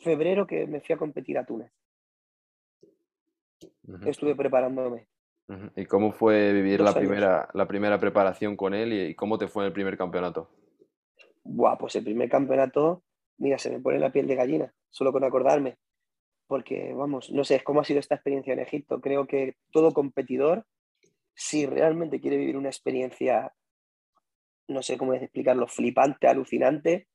febrero 0.02 0.46
que 0.46 0.66
me 0.66 0.80
fui 0.80 0.94
a 0.94 0.98
competir 0.98 1.38
a 1.38 1.44
Túnez 1.44 1.72
estuve 4.06 4.34
preparándome. 4.34 5.06
¿Y 5.76 5.86
cómo 5.86 6.12
fue 6.12 6.52
vivir 6.52 6.80
la 6.80 6.92
primera, 6.92 7.48
la 7.54 7.68
primera 7.68 8.00
preparación 8.00 8.56
con 8.56 8.74
él 8.74 8.92
y, 8.92 9.14
cómo 9.14 9.38
te 9.38 9.46
fue 9.46 9.62
en 9.62 9.68
el 9.68 9.72
primer 9.72 9.96
campeonato? 9.96 10.50
Buah, 11.44 11.78
pues 11.78 11.94
el 11.96 12.04
primer 12.04 12.28
campeonato, 12.28 13.04
mira, 13.38 13.58
se 13.58 13.70
me 13.70 13.78
pone 13.78 14.00
la 14.00 14.10
piel 14.10 14.26
de 14.26 14.34
gallina, 14.34 14.74
solo 14.90 15.12
con 15.12 15.22
acordarme. 15.22 15.76
Porque, 16.48 16.92
vamos, 16.94 17.30
no 17.30 17.44
sé 17.44 17.62
cómo 17.62 17.80
ha 17.80 17.84
sido 17.84 18.00
esta 18.00 18.16
experiencia 18.16 18.52
en 18.52 18.60
Egipto. 18.60 19.00
Creo 19.00 19.26
que 19.26 19.56
todo 19.72 19.92
competidor 19.92 20.64
si 21.34 21.66
realmente 21.66 22.20
quiere 22.20 22.38
vivir 22.38 22.56
una 22.56 22.68
experiencia, 22.68 23.52
no 24.68 24.82
sé 24.82 24.98
cómo 24.98 25.14
explicarlo, 25.14 25.66
flipante, 25.68 26.26
alucinante, 26.26 27.06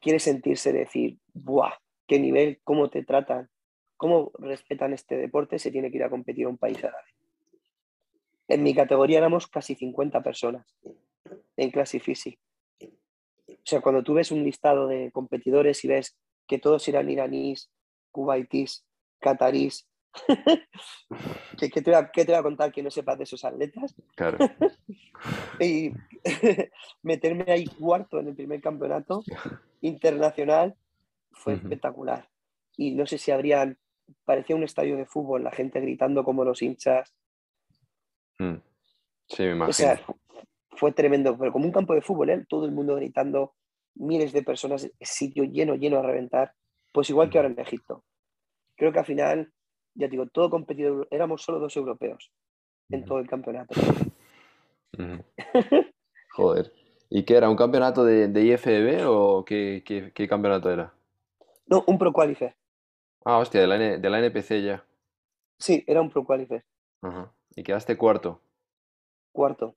quiere 0.00 0.18
sentirse 0.18 0.72
decir, 0.72 1.18
¡buah! 1.32 1.74
¿Qué 2.06 2.18
nivel? 2.18 2.60
¿Cómo 2.64 2.90
te 2.90 3.02
tratan? 3.02 3.48
¿Cómo 3.96 4.32
respetan 4.38 4.92
este 4.92 5.16
deporte? 5.16 5.58
Se 5.58 5.70
tiene 5.70 5.90
que 5.90 5.98
ir 5.98 6.04
a 6.04 6.10
competir 6.10 6.46
a 6.46 6.50
un 6.50 6.58
país 6.58 6.78
árabe. 6.78 7.08
En 8.48 8.62
mi 8.62 8.74
categoría 8.74 9.18
éramos 9.18 9.46
casi 9.46 9.74
50 9.74 10.22
personas 10.22 10.66
en 11.56 11.70
Classifisi. 11.70 12.38
O 13.48 13.66
sea, 13.66 13.80
cuando 13.80 14.02
tú 14.02 14.14
ves 14.14 14.30
un 14.30 14.44
listado 14.44 14.86
de 14.86 15.10
competidores 15.12 15.82
y 15.84 15.88
ves 15.88 16.18
que 16.46 16.58
todos 16.58 16.86
eran 16.88 17.10
iraníes, 17.10 17.70
cubaitis, 18.10 18.84
catarís, 19.18 19.88
¿Qué, 21.58 21.68
te 21.68 21.90
voy 21.90 22.34
a, 22.34 22.42
contar 22.42 22.72
que 22.72 22.82
no 22.82 22.90
sepas 22.90 23.18
de 23.18 23.24
esos 23.24 23.44
atletas? 23.44 23.94
Claro. 24.14 24.38
y 25.60 25.92
meterme 27.02 27.44
ahí 27.48 27.66
cuarto 27.66 28.20
en 28.20 28.28
el 28.28 28.34
primer 28.34 28.60
campeonato 28.60 29.22
internacional 29.80 30.76
fue 31.32 31.54
espectacular. 31.54 32.28
Y 32.76 32.92
no 32.92 33.06
sé 33.06 33.18
si 33.18 33.30
habrían, 33.30 33.78
parecía 34.24 34.56
un 34.56 34.64
estadio 34.64 34.96
de 34.96 35.06
fútbol, 35.06 35.44
la 35.44 35.52
gente 35.52 35.80
gritando 35.80 36.24
como 36.24 36.44
los 36.44 36.62
hinchas. 36.62 37.14
Mm. 38.38 38.56
Sí, 39.26 39.42
me 39.42 39.50
imagino. 39.52 39.70
O 39.70 39.72
sea, 39.72 40.00
fue 40.76 40.92
tremendo, 40.92 41.36
pero 41.38 41.52
como 41.52 41.66
un 41.66 41.72
campo 41.72 41.94
de 41.94 42.02
fútbol, 42.02 42.30
¿eh? 42.30 42.44
todo 42.48 42.66
el 42.66 42.72
mundo 42.72 42.96
gritando, 42.96 43.54
miles 43.94 44.32
de 44.32 44.42
personas, 44.42 44.90
sitio 45.00 45.44
lleno, 45.44 45.76
lleno 45.76 45.98
a 45.98 46.02
reventar, 46.02 46.52
pues 46.92 47.10
igual 47.10 47.30
que 47.30 47.38
ahora 47.38 47.50
en 47.50 47.60
Egipto. 47.60 48.04
Creo 48.76 48.92
que 48.92 48.98
al 48.98 49.06
final, 49.06 49.52
ya 49.94 50.08
digo, 50.08 50.26
todo 50.26 50.50
competidor, 50.50 51.08
éramos 51.10 51.42
solo 51.42 51.58
dos 51.58 51.76
europeos 51.76 52.30
en 52.90 53.04
todo 53.04 53.18
el 53.18 53.28
campeonato. 53.28 53.74
Joder. 56.30 56.72
¿Y 57.10 57.24
qué 57.24 57.36
era? 57.36 57.48
¿Un 57.48 57.56
campeonato 57.56 58.04
de, 58.04 58.28
de 58.28 58.44
IFBB 58.44 59.06
o 59.08 59.44
qué, 59.44 59.82
qué, 59.84 60.28
campeonato 60.28 60.70
era? 60.70 60.92
No, 61.66 61.84
un 61.86 61.98
Pro 61.98 62.12
Qualifier. 62.12 62.54
Ah, 63.24 63.38
hostia, 63.38 63.60
de 63.60 63.66
la, 63.66 63.78
de 63.78 64.10
la 64.10 64.18
NPC 64.18 64.62
ya. 64.62 64.84
Sí, 65.58 65.84
era 65.86 66.00
un 66.00 66.10
Pro 66.10 66.24
Qualifier. 66.24 66.64
¿Y 67.54 67.62
quedaste 67.62 67.96
cuarto? 67.96 68.40
Cuarto. 69.32 69.76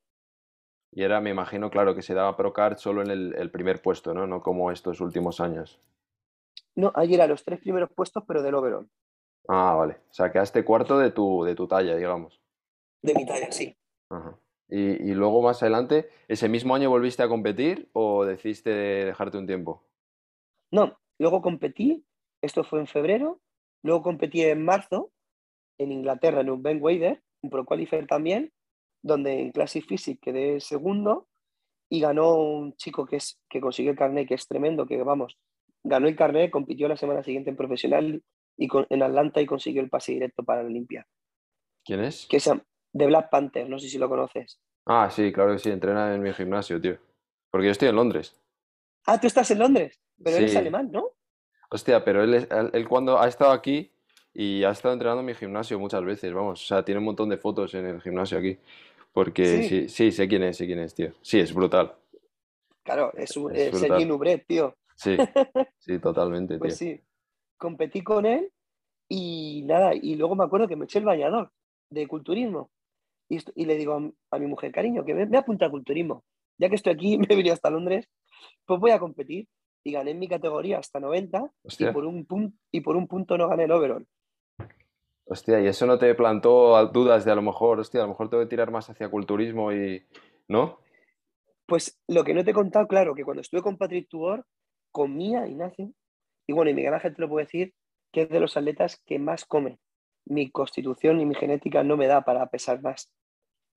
Y 0.92 1.04
era, 1.04 1.22
me 1.22 1.30
imagino, 1.30 1.70
claro, 1.70 1.94
que 1.96 2.02
se 2.02 2.14
daba 2.14 2.38
Procard 2.38 2.78
solo 2.78 3.02
en 3.02 3.12
el, 3.12 3.52
primer 3.52 3.82
puesto, 3.82 4.14
¿no? 4.14 4.26
No 4.26 4.42
como 4.42 4.72
estos 4.72 5.02
últimos 5.02 5.40
años. 5.40 5.80
No, 6.76 6.92
ahí 6.96 7.14
eran 7.14 7.30
los 7.30 7.44
tres 7.44 7.60
primeros 7.60 7.92
puestos, 7.92 8.24
pero 8.28 8.42
del 8.42 8.56
overall. 8.56 8.90
Ah, 9.48 9.76
vale. 9.76 9.94
O 10.10 10.14
sea, 10.14 10.32
quedaste 10.32 10.66
cuarto 10.66 10.98
de 11.00 11.12
tu, 11.12 11.44
de 11.44 11.56
tu 11.56 11.68
talla, 11.68 11.96
digamos. 11.96 12.42
De 13.02 13.14
mi 13.14 13.26
talla, 13.26 13.52
sí. 13.52 13.76
Y, 14.70 14.80
y, 14.80 15.14
luego 15.14 15.42
más 15.42 15.62
adelante, 15.62 16.10
¿ese 16.28 16.50
mismo 16.50 16.76
año 16.76 16.90
volviste 16.90 17.24
a 17.24 17.30
competir 17.30 17.90
o 17.94 18.26
decidiste 18.26 18.70
dejarte 18.70 19.38
un 19.38 19.48
tiempo? 19.48 19.84
No, 20.72 20.98
luego 21.18 21.42
competí, 21.42 22.06
esto 22.42 22.64
fue 22.64 22.80
en 22.80 22.88
febrero, 22.88 23.40
luego 23.84 24.04
competí 24.04 24.42
en 24.42 24.66
marzo 24.66 25.12
en 25.78 25.92
Inglaterra 25.92 26.42
en 26.42 26.50
un 26.50 26.64
Ben 26.64 26.82
Wader, 26.82 27.22
un 27.42 27.50
Pro 27.50 27.66
Qualifier 27.66 28.08
también, 28.08 28.52
donde 29.02 29.40
en 29.40 29.52
Classic 29.52 29.86
Physics 29.86 30.20
quedé 30.22 30.60
segundo 30.60 31.28
y 31.90 32.02
ganó 32.02 32.36
un 32.36 32.76
chico 32.76 33.06
que, 33.06 33.18
es, 33.18 33.40
que 33.50 33.62
consiguió 33.62 33.92
el 33.92 33.98
carnet, 33.98 34.28
que 34.28 34.34
es 34.34 34.48
tremendo, 34.48 34.86
que 34.88 35.02
vamos, 35.04 35.38
ganó 35.84 36.08
el 36.08 36.16
carnet, 36.16 36.52
compitió 36.52 36.88
la 36.88 36.98
semana 36.98 37.24
siguiente 37.24 37.50
en 37.50 37.56
profesional 37.56 38.24
y 38.58 38.68
en 38.90 39.04
Atlanta 39.04 39.42
y 39.42 39.46
consiguió 39.46 39.82
el 39.82 39.90
pase 39.90 40.14
directo 40.14 40.44
para 40.44 40.64
la 40.64 40.68
Olimpia. 40.68 41.08
¿Quién 41.86 42.04
es? 42.04 42.26
Que 42.28 42.38
es 42.38 42.50
de 42.94 43.06
Black 43.06 43.30
Panther, 43.30 43.70
no 43.70 43.80
sé 43.80 43.88
si 43.88 43.98
lo 43.98 44.10
conoces. 44.10 44.60
Ah, 44.86 45.10
sí, 45.10 45.32
claro 45.32 45.54
que 45.54 45.60
sí, 45.60 45.70
entrena 45.70 46.14
en 46.14 46.22
mi 46.22 46.34
gimnasio, 46.34 46.82
tío. 46.82 46.98
Porque 47.52 47.68
yo 47.68 47.72
estoy 47.72 47.90
en 47.90 47.96
Londres. 47.96 48.36
Ah, 49.06 49.20
tú 49.20 49.28
estás 49.28 49.50
en 49.52 49.60
Londres, 49.60 50.02
pero 50.22 50.38
él 50.38 50.46
es 50.46 50.56
alemán, 50.56 50.90
¿no? 50.92 51.12
Hostia, 51.70 52.04
pero 52.04 52.24
él, 52.24 52.48
él 52.74 52.88
cuando 52.88 53.20
ha 53.20 53.28
estado 53.28 53.52
aquí 53.52 53.92
y 54.34 54.64
ha 54.64 54.72
estado 54.72 54.94
entrenando 54.94 55.22
en 55.22 55.26
mi 55.26 55.34
gimnasio 55.34 55.80
muchas 55.80 56.04
veces, 56.04 56.34
vamos, 56.34 56.62
o 56.62 56.66
sea, 56.66 56.84
tiene 56.84 57.00
un 57.00 57.06
montón 57.06 57.30
de 57.30 57.38
fotos 57.38 57.74
en 57.74 57.86
el 57.86 58.02
gimnasio 58.02 58.38
aquí. 58.38 58.58
Porque 59.12 59.64
sí, 59.64 59.90
sí, 59.90 60.12
sé 60.12 60.28
quién 60.28 60.44
es, 60.44 60.58
sé 60.58 60.68
quién 60.68 60.80
es, 60.80 60.94
tío. 60.94 61.12
Sí, 61.22 61.40
es 61.40 61.54
brutal. 61.54 61.96
Claro, 62.84 63.12
es, 63.16 63.36
un, 63.36 63.56
es, 63.56 63.78
Sergi 63.78 64.08
tío. 64.48 64.76
Sí, 64.96 65.18
sí, 65.80 66.00
totalmente, 66.00 66.58
pues 66.60 66.78
tío. 66.78 66.96
sí, 66.96 67.02
competí 67.58 68.02
con 68.02 68.26
él 68.26 68.52
y 69.10 69.64
nada, 69.66 69.94
y 69.96 70.16
luego 70.16 70.36
me 70.36 70.44
acuerdo 70.44 70.68
que 70.68 70.76
me 70.76 70.86
eché 70.86 71.00
el 71.00 71.06
bañador 71.06 71.52
de 71.90 72.08
culturismo. 72.08 72.72
Y, 73.30 73.40
y 73.56 73.66
le 73.66 73.76
digo 73.76 74.14
a, 74.32 74.40
mi 74.40 74.48
mujer, 74.48 74.72
cariño, 74.72 75.06
que 75.06 75.14
me, 75.14 75.26
me 75.26 75.38
apunta 75.38 75.66
a 75.66 75.70
culturismo. 75.70 76.24
Ya 76.58 76.70
que 76.70 76.76
estoy 76.76 76.94
aquí, 76.94 77.18
me 77.18 77.26
he 77.30 77.36
venido 77.36 77.54
hasta 77.54 77.70
Londres, 77.70 78.08
pues 78.66 78.80
voy 78.80 78.92
a 78.92 79.00
competir. 79.00 79.48
Y 79.84 79.94
gané 79.94 80.12
en 80.12 80.20
mi 80.20 80.28
categoría 80.28 80.80
hasta 80.80 81.00
90 81.00 81.50
y 81.80 81.86
por, 81.94 82.04
un 82.04 82.60
y 82.72 82.82
por 82.82 82.98
un 82.98 83.08
punto 83.08 83.38
no 83.38 83.48
gané 83.48 83.66
el 83.66 83.72
overall. 83.72 84.06
Hostia, 85.24 85.62
¿y 85.62 85.68
eso 85.68 85.86
no 85.86 85.98
te 85.98 86.14
plantó 86.14 86.86
dudas 86.88 87.24
de 87.24 87.32
a 87.32 87.36
lo 87.36 87.42
mejor, 87.42 87.80
hostia, 87.80 88.02
a 88.02 88.04
lo 88.04 88.10
mejor 88.10 88.30
tengo 88.30 88.44
que 88.44 88.50
tirar 88.50 88.70
más 88.70 88.90
hacia 88.90 89.10
culturismo 89.10 89.72
y. 89.72 90.06
¿No? 90.50 90.80
Pues 91.66 92.02
lo 92.08 92.24
que 92.24 92.34
no 92.34 92.44
te 92.44 92.52
he 92.52 92.54
contado, 92.54 92.88
claro, 92.88 93.14
que 93.14 93.24
cuando 93.24 93.42
estuve 93.42 93.62
con 93.62 93.78
Patrick 93.78 94.10
Tuor, 94.10 94.46
comía 94.92 95.48
Ignacio, 95.48 95.92
y 96.48 96.54
bueno, 96.54 96.72
y 96.72 96.74
Miguel 96.74 96.94
Ángel 96.94 97.16
te 97.16 97.22
lo 97.22 97.30
puedo 97.30 97.46
decir, 97.46 97.74
que 98.12 98.24
es 98.24 98.30
de 98.30 98.40
los 98.40 98.58
atletas 98.58 99.02
que 99.06 99.20
más 99.20 99.46
come. 99.46 99.80
Mi 100.26 100.50
constitución 100.50 101.20
y 101.20 101.26
mi 101.26 101.36
genética 101.36 101.84
no 101.84 101.98
me 101.98 102.08
da 102.08 102.22
para 102.22 102.50
pesar 102.50 102.82
más. 102.82 103.12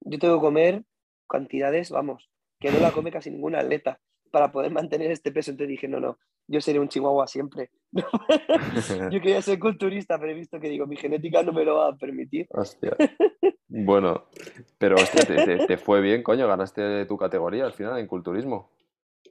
Yo 0.00 0.18
tengo 0.18 0.36
que 0.36 0.40
comer 0.40 0.84
cantidades, 1.28 1.90
vamos, 1.90 2.30
que 2.58 2.70
no 2.70 2.80
la 2.80 2.92
come 2.92 3.10
casi 3.10 3.30
ningún 3.30 3.56
atleta 3.56 4.00
para 4.30 4.52
poder 4.52 4.70
mantener 4.70 5.10
este 5.10 5.32
peso. 5.32 5.50
Entonces 5.50 5.70
dije, 5.70 5.88
no, 5.88 6.00
no, 6.00 6.18
yo 6.46 6.60
seré 6.60 6.78
un 6.78 6.88
chihuahua 6.88 7.26
siempre. 7.26 7.70
yo 7.92 9.20
quería 9.20 9.42
ser 9.42 9.58
culturista, 9.58 10.18
pero 10.18 10.32
he 10.32 10.34
visto 10.34 10.60
que 10.60 10.68
digo, 10.68 10.86
mi 10.86 10.96
genética 10.96 11.42
no 11.42 11.52
me 11.52 11.64
lo 11.64 11.76
va 11.76 11.88
a 11.88 11.96
permitir. 11.96 12.46
Hostia. 12.50 12.96
Bueno, 13.72 14.24
pero 14.78 14.96
hostia, 14.96 15.24
te, 15.24 15.76
fue 15.76 16.00
bien, 16.00 16.24
coño, 16.24 16.48
ganaste 16.48 17.06
tu 17.06 17.16
categoría 17.16 17.64
al 17.64 17.72
final 17.72 18.00
en 18.00 18.08
culturismo. 18.08 18.72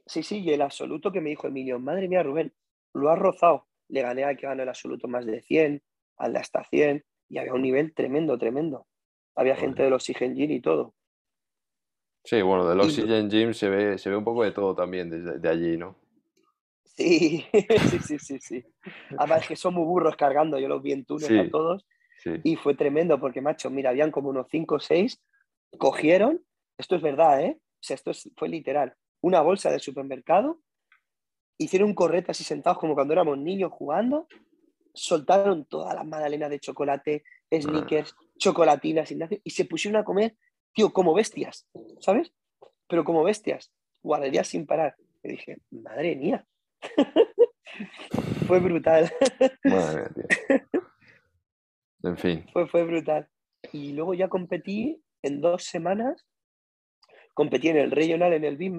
Sí, 0.06 0.22
sí, 0.22 0.40
y 0.40 0.50
el 0.50 0.62
absoluto 0.62 1.12
que 1.12 1.20
me 1.20 1.28
dijo 1.28 1.46
Emilio, 1.46 1.78
madre 1.78 2.08
mía, 2.08 2.22
Rubén, 2.22 2.50
lo 2.94 3.10
has 3.10 3.18
rozado. 3.18 3.66
Le 3.88 4.02
gané 4.02 4.24
al 4.24 4.36
que 4.36 4.46
ganó 4.46 4.62
el 4.62 4.68
absoluto 4.68 5.08
más 5.08 5.26
de 5.26 5.42
100, 5.42 5.82
al 6.16 6.32
de 6.32 6.38
hasta 6.38 6.64
100, 6.64 7.04
y 7.28 7.38
había 7.38 7.54
un 7.54 7.62
nivel 7.62 7.94
tremendo, 7.94 8.38
tremendo. 8.38 8.86
Había 9.34 9.56
gente 9.56 9.82
del 9.82 9.92
Oxygen 9.92 10.34
Gym 10.34 10.50
y 10.50 10.60
todo. 10.60 10.94
Sí, 12.24 12.42
bueno, 12.42 12.68
del 12.68 12.80
Oxygen 12.80 13.30
Gym 13.30 13.54
se 13.54 13.68
ve, 13.68 13.98
se 13.98 14.10
ve 14.10 14.16
un 14.16 14.24
poco 14.24 14.44
de 14.44 14.52
todo 14.52 14.74
también 14.74 15.08
desde 15.08 15.38
de 15.38 15.48
allí, 15.48 15.76
¿no? 15.76 15.96
Sí, 16.84 17.46
sí, 17.88 17.98
sí, 18.00 18.18
sí, 18.18 18.38
sí. 18.40 18.64
Además 19.16 19.46
que 19.48 19.56
son 19.56 19.74
muy 19.74 19.84
burros 19.84 20.16
cargando, 20.16 20.58
yo 20.58 20.68
los 20.68 20.82
vi 20.82 20.92
en 20.92 21.04
túnel 21.04 21.40
a 21.40 21.50
todos. 21.50 21.86
Y 22.44 22.56
fue 22.56 22.74
tremendo 22.74 23.18
porque, 23.18 23.40
macho, 23.40 23.70
mira, 23.70 23.90
habían 23.90 24.10
como 24.10 24.28
unos 24.28 24.46
5 24.50 24.74
o 24.74 24.80
6, 24.80 25.22
cogieron, 25.78 26.44
esto 26.76 26.96
es 26.96 27.02
verdad, 27.02 27.40
¿eh? 27.42 27.58
O 27.58 27.82
sea, 27.82 27.94
esto 27.94 28.12
fue 28.36 28.50
literal, 28.50 28.94
una 29.22 29.40
bolsa 29.40 29.70
del 29.70 29.80
supermercado, 29.80 30.60
hicieron 31.60 31.90
un 31.90 31.94
correte 31.94 32.30
así 32.30 32.42
sentados 32.42 32.78
como 32.78 32.94
cuando 32.94 33.12
éramos 33.12 33.38
niños 33.38 33.70
jugando, 33.70 34.26
soltaron 34.94 35.66
todas 35.66 35.94
las 35.94 36.06
magdalenas 36.06 36.50
de 36.50 36.58
chocolate, 36.58 37.22
sneakers, 37.52 38.16
chocolatinas, 38.38 39.12
y 39.44 39.50
se 39.50 39.66
pusieron 39.66 40.00
a 40.00 40.04
comer, 40.04 40.36
tío, 40.72 40.90
como 40.92 41.12
bestias, 41.12 41.68
¿sabes? 42.00 42.32
Pero 42.88 43.04
como 43.04 43.22
bestias, 43.22 43.70
guarderías 44.02 44.48
sin 44.48 44.66
parar. 44.66 44.96
Y 45.22 45.32
dije, 45.32 45.58
madre 45.70 46.16
mía, 46.16 46.46
fue 48.46 48.58
brutal. 48.60 49.12
En 52.02 52.16
fin. 52.16 52.46
Fue, 52.54 52.66
fue 52.66 52.84
brutal. 52.84 53.28
Y 53.72 53.92
luego 53.92 54.14
ya 54.14 54.28
competí 54.28 55.02
en 55.22 55.42
dos 55.42 55.64
semanas. 55.64 56.26
Competí 57.34 57.68
en 57.68 57.76
el 57.76 57.90
regional 57.90 58.32
en 58.32 58.44
el 58.44 58.56
Big 58.56 58.72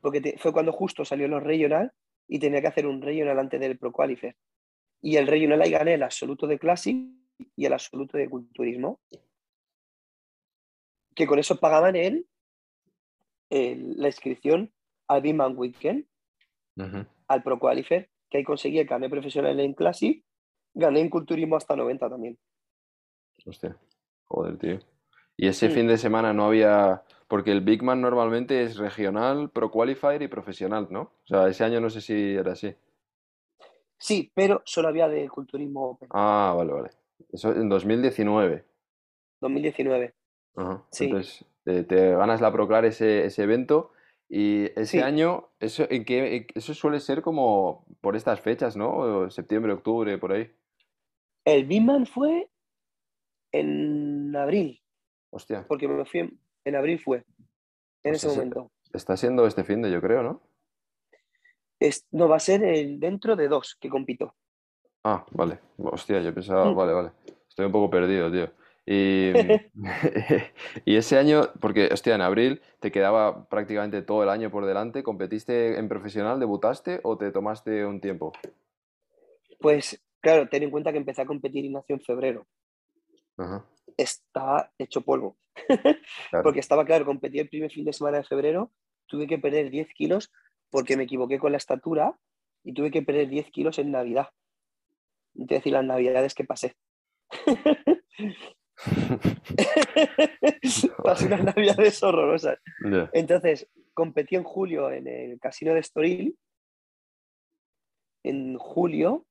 porque 0.00 0.36
fue 0.38 0.52
cuando 0.52 0.72
justo 0.72 1.04
salió 1.04 1.28
los 1.28 1.42
regional 1.42 1.92
y 2.28 2.38
tenía 2.38 2.60
que 2.60 2.68
hacer 2.68 2.86
un 2.86 3.00
regional 3.00 3.38
antes 3.38 3.60
del 3.60 3.78
Pro 3.78 3.92
Qualifier. 3.92 4.36
Y 5.00 5.16
el 5.16 5.26
regional 5.26 5.62
ahí 5.62 5.70
gané 5.70 5.94
el 5.94 6.02
absoluto 6.02 6.46
de 6.46 6.58
Classic 6.58 6.96
y 7.56 7.64
el 7.64 7.72
absoluto 7.72 8.18
de 8.18 8.28
culturismo. 8.28 9.00
Que 11.14 11.26
con 11.26 11.38
eso 11.38 11.58
pagaban 11.58 11.96
él 11.96 12.26
la 13.50 14.08
inscripción 14.08 14.72
al 15.08 15.20
Big 15.20 15.36
Weekend 15.38 16.06
al 17.28 17.42
Pro 17.42 17.58
Qualifier, 17.58 18.08
que 18.30 18.38
ahí 18.38 18.44
conseguí 18.44 18.78
el 18.78 18.86
carnet 18.86 19.10
profesional 19.10 19.60
en 19.60 19.74
Classic, 19.74 20.24
gané 20.74 21.00
en 21.00 21.10
culturismo 21.10 21.56
hasta 21.56 21.76
90 21.76 22.08
también. 22.08 22.38
Hostia, 23.44 23.76
joder, 24.24 24.56
tío. 24.58 24.78
Y 25.36 25.48
ese 25.48 25.68
fin 25.70 25.86
de 25.86 25.98
semana 25.98 26.32
no 26.32 26.46
había, 26.46 27.02
porque 27.32 27.50
el 27.50 27.62
Big 27.62 27.82
Man 27.82 28.02
normalmente 28.02 28.62
es 28.62 28.76
regional, 28.76 29.48
Pro 29.48 29.70
Qualifier 29.70 30.20
y 30.20 30.28
profesional, 30.28 30.88
¿no? 30.90 31.00
O 31.00 31.26
sea, 31.26 31.48
ese 31.48 31.64
año 31.64 31.80
no 31.80 31.88
sé 31.88 32.02
si 32.02 32.34
era 32.34 32.52
así. 32.52 32.74
Sí, 33.96 34.30
pero 34.34 34.60
solo 34.66 34.88
había 34.88 35.08
de 35.08 35.30
culturismo 35.30 35.98
Ah, 36.10 36.52
vale, 36.54 36.72
vale. 36.74 36.90
Eso 37.32 37.50
en 37.52 37.70
2019. 37.70 38.66
2019. 39.40 40.12
Ajá. 40.56 40.84
Sí, 40.90 41.06
Entonces, 41.06 41.46
eh, 41.64 41.84
te 41.84 42.10
ganas 42.10 42.42
la 42.42 42.52
Proclar 42.52 42.84
ese, 42.84 43.24
ese 43.24 43.44
evento 43.44 43.92
y 44.28 44.64
ese 44.78 44.84
sí. 44.84 44.98
año, 44.98 45.48
eso, 45.58 45.86
¿en 45.88 46.04
qué- 46.04 46.46
eso 46.54 46.74
suele 46.74 47.00
ser 47.00 47.22
como 47.22 47.86
por 48.02 48.14
estas 48.14 48.42
fechas, 48.42 48.76
¿no? 48.76 49.30
Septiembre, 49.30 49.72
octubre, 49.72 50.18
por 50.18 50.32
ahí. 50.32 50.50
El 51.46 51.64
Bitman 51.64 52.04
fue 52.04 52.50
en 53.52 54.36
abril, 54.36 54.82
Hostia, 55.30 55.64
porque 55.66 55.88
me 55.88 56.04
fui 56.04 56.20
en, 56.20 56.38
en 56.64 56.76
abril 56.76 56.98
fue, 56.98 57.18
en 57.18 57.24
pues 58.12 58.24
ese 58.24 58.28
momento. 58.28 58.70
está 58.92 59.16
siendo 59.16 59.46
este 59.46 59.64
fin 59.64 59.82
de, 59.82 59.90
yo 59.90 60.00
creo, 60.00 60.22
¿no? 60.22 60.42
Es, 61.80 62.06
no, 62.12 62.28
va 62.28 62.36
a 62.36 62.40
ser 62.40 62.62
el 62.62 63.00
dentro 63.00 63.34
de 63.34 63.48
dos 63.48 63.76
que 63.80 63.88
compito. 63.88 64.34
Ah, 65.04 65.26
vale. 65.32 65.58
Hostia, 65.78 66.20
yo 66.20 66.32
pensaba, 66.32 66.70
Mm. 66.70 66.76
vale, 66.76 66.92
vale. 66.92 67.10
Estoy 67.48 67.66
un 67.66 67.72
poco 67.72 67.90
perdido, 67.90 68.30
tío. 68.30 68.50
Y, 68.86 69.32
y 70.84 70.96
ese 70.96 71.18
año, 71.18 71.50
porque, 71.60 71.88
hostia, 71.92 72.14
en 72.14 72.20
abril 72.20 72.62
te 72.80 72.92
quedaba 72.92 73.48
prácticamente 73.48 74.02
todo 74.02 74.22
el 74.22 74.28
año 74.28 74.50
por 74.50 74.64
delante. 74.64 75.02
¿Competiste 75.02 75.78
en 75.78 75.88
profesional, 75.88 76.38
debutaste 76.38 77.00
o 77.02 77.18
te 77.18 77.32
tomaste 77.32 77.84
un 77.84 78.00
tiempo? 78.00 78.32
Pues 79.58 80.00
claro, 80.20 80.48
ten 80.48 80.62
en 80.62 80.70
cuenta 80.70 80.92
que 80.92 80.98
empecé 80.98 81.22
a 81.22 81.26
competir 81.26 81.64
y 81.64 81.70
nació 81.70 81.96
en 81.96 82.02
febrero. 82.02 82.46
Ajá, 83.36 83.64
Estaba 83.96 84.72
hecho 84.78 85.02
polvo. 85.02 85.36
claro. 86.30 86.42
porque 86.42 86.60
estaba 86.60 86.84
claro, 86.84 87.04
competí 87.04 87.38
el 87.38 87.48
primer 87.48 87.70
fin 87.70 87.84
de 87.84 87.92
semana 87.92 88.18
de 88.18 88.24
febrero, 88.24 88.72
tuve 89.06 89.26
que 89.26 89.38
perder 89.38 89.70
10 89.70 89.92
kilos 89.92 90.32
porque 90.70 90.96
me 90.96 91.04
equivoqué 91.04 91.38
con 91.38 91.52
la 91.52 91.58
estatura 91.58 92.18
y 92.64 92.72
tuve 92.72 92.90
que 92.90 93.02
perder 93.02 93.28
10 93.28 93.50
kilos 93.50 93.78
en 93.78 93.92
Navidad. 93.92 94.28
A 94.28 94.32
decir 95.34 95.74
las 95.74 95.84
Navidades 95.84 96.34
que 96.34 96.44
pasé. 96.44 96.74
pasé 101.04 101.26
unas 101.26 101.44
Navidades 101.44 102.02
horrorosas. 102.02 102.58
Entonces, 103.12 103.68
competí 103.94 104.34
en 104.36 104.44
julio 104.44 104.90
en 104.90 105.06
el 105.06 105.38
casino 105.38 105.74
de 105.74 105.80
Estoril, 105.80 106.38
en 108.24 108.56
julio, 108.58 109.26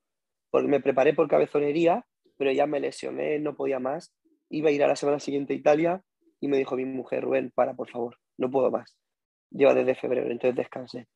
porque 0.49 0.67
me 0.67 0.81
preparé 0.81 1.13
por 1.13 1.27
cabezonería, 1.27 2.05
pero 2.37 2.51
ya 2.51 2.67
me 2.67 2.79
lesioné, 2.79 3.39
no 3.39 3.55
podía 3.55 3.79
más. 3.79 4.13
Iba 4.51 4.69
a 4.69 4.71
ir 4.71 4.83
a 4.83 4.87
la 4.87 4.95
semana 4.95 5.19
siguiente 5.19 5.53
a 5.53 5.55
Italia 5.55 6.03
y 6.39 6.47
me 6.47 6.57
dijo 6.57 6.75
mi 6.75 6.85
mujer, 6.85 7.23
Rubén, 7.23 7.51
para, 7.53 7.73
por 7.73 7.89
favor, 7.89 8.17
no 8.37 8.49
puedo 8.49 8.69
más. 8.69 8.95
Lleva 9.49 9.73
desde 9.73 9.95
febrero, 9.95 10.29
entonces 10.29 10.55
descansé. 10.55 11.07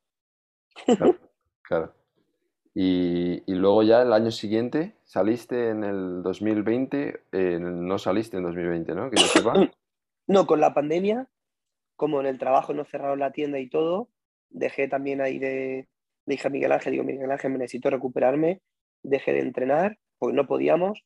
Claro, 0.86 1.16
claro. 1.62 1.94
Y, 2.74 3.44
y 3.46 3.56
luego 3.56 3.84
ya 3.84 4.02
el 4.02 4.12
año 4.12 4.32
siguiente 4.32 4.98
saliste 5.06 5.70
en 5.70 5.84
el 5.84 6.24
2020, 6.24 7.22
eh, 7.32 7.60
no 7.60 7.98
saliste 7.98 8.38
en 8.38 8.44
2020, 8.44 8.96
¿no? 8.96 9.10
Que 9.10 9.22
yo 9.22 9.28
sepa. 9.28 9.54
No, 10.28 10.48
con 10.48 10.60
la 10.60 10.74
pandemia, 10.74 11.30
como 11.96 12.20
en 12.20 12.26
el 12.26 12.40
trabajo 12.40 12.74
no 12.74 12.84
cerraron 12.84 13.20
la 13.20 13.32
tienda 13.32 13.60
y 13.60 13.70
todo, 13.70 14.10
dejé 14.50 14.88
también 14.88 15.22
ahí 15.22 15.38
de, 15.38 15.88
dije 16.26 16.48
a 16.48 16.50
Miguel 16.50 16.72
Ángel, 16.72 16.94
digo, 16.94 17.04
Miguel 17.04 17.32
Ángel, 17.32 17.52
me 17.52 17.60
necesito 17.60 17.92
recuperarme, 17.92 18.62
dejé 19.04 19.34
de 19.34 19.42
entrenar, 19.42 20.00
porque 20.18 20.36
no 20.36 20.48
podíamos, 20.48 21.04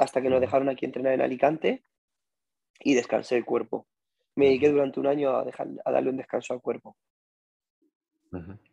hasta 0.00 0.22
que 0.22 0.30
nos 0.30 0.40
dejaron 0.40 0.68
aquí 0.68 0.86
entrenar 0.86 1.12
en 1.12 1.20
Alicante 1.20 1.84
y 2.80 2.94
descansé 2.94 3.36
el 3.36 3.44
cuerpo. 3.44 3.86
Me 4.34 4.46
dediqué 4.46 4.70
durante 4.70 4.98
un 4.98 5.06
año 5.06 5.36
a, 5.36 5.44
dejar, 5.44 5.68
a 5.84 5.90
darle 5.90 6.10
un 6.10 6.16
descanso 6.16 6.54
al 6.54 6.62
cuerpo. 6.62 6.96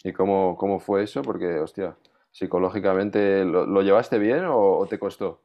¿Y 0.03 0.13
cómo, 0.13 0.55
cómo 0.55 0.79
fue 0.79 1.03
eso? 1.03 1.21
Porque, 1.21 1.59
hostia, 1.59 1.97
psicológicamente, 2.31 3.43
¿lo, 3.43 3.65
lo 3.65 3.81
llevaste 3.81 4.17
bien 4.19 4.45
o, 4.45 4.77
o 4.77 4.85
te 4.85 4.97
costó? 4.97 5.43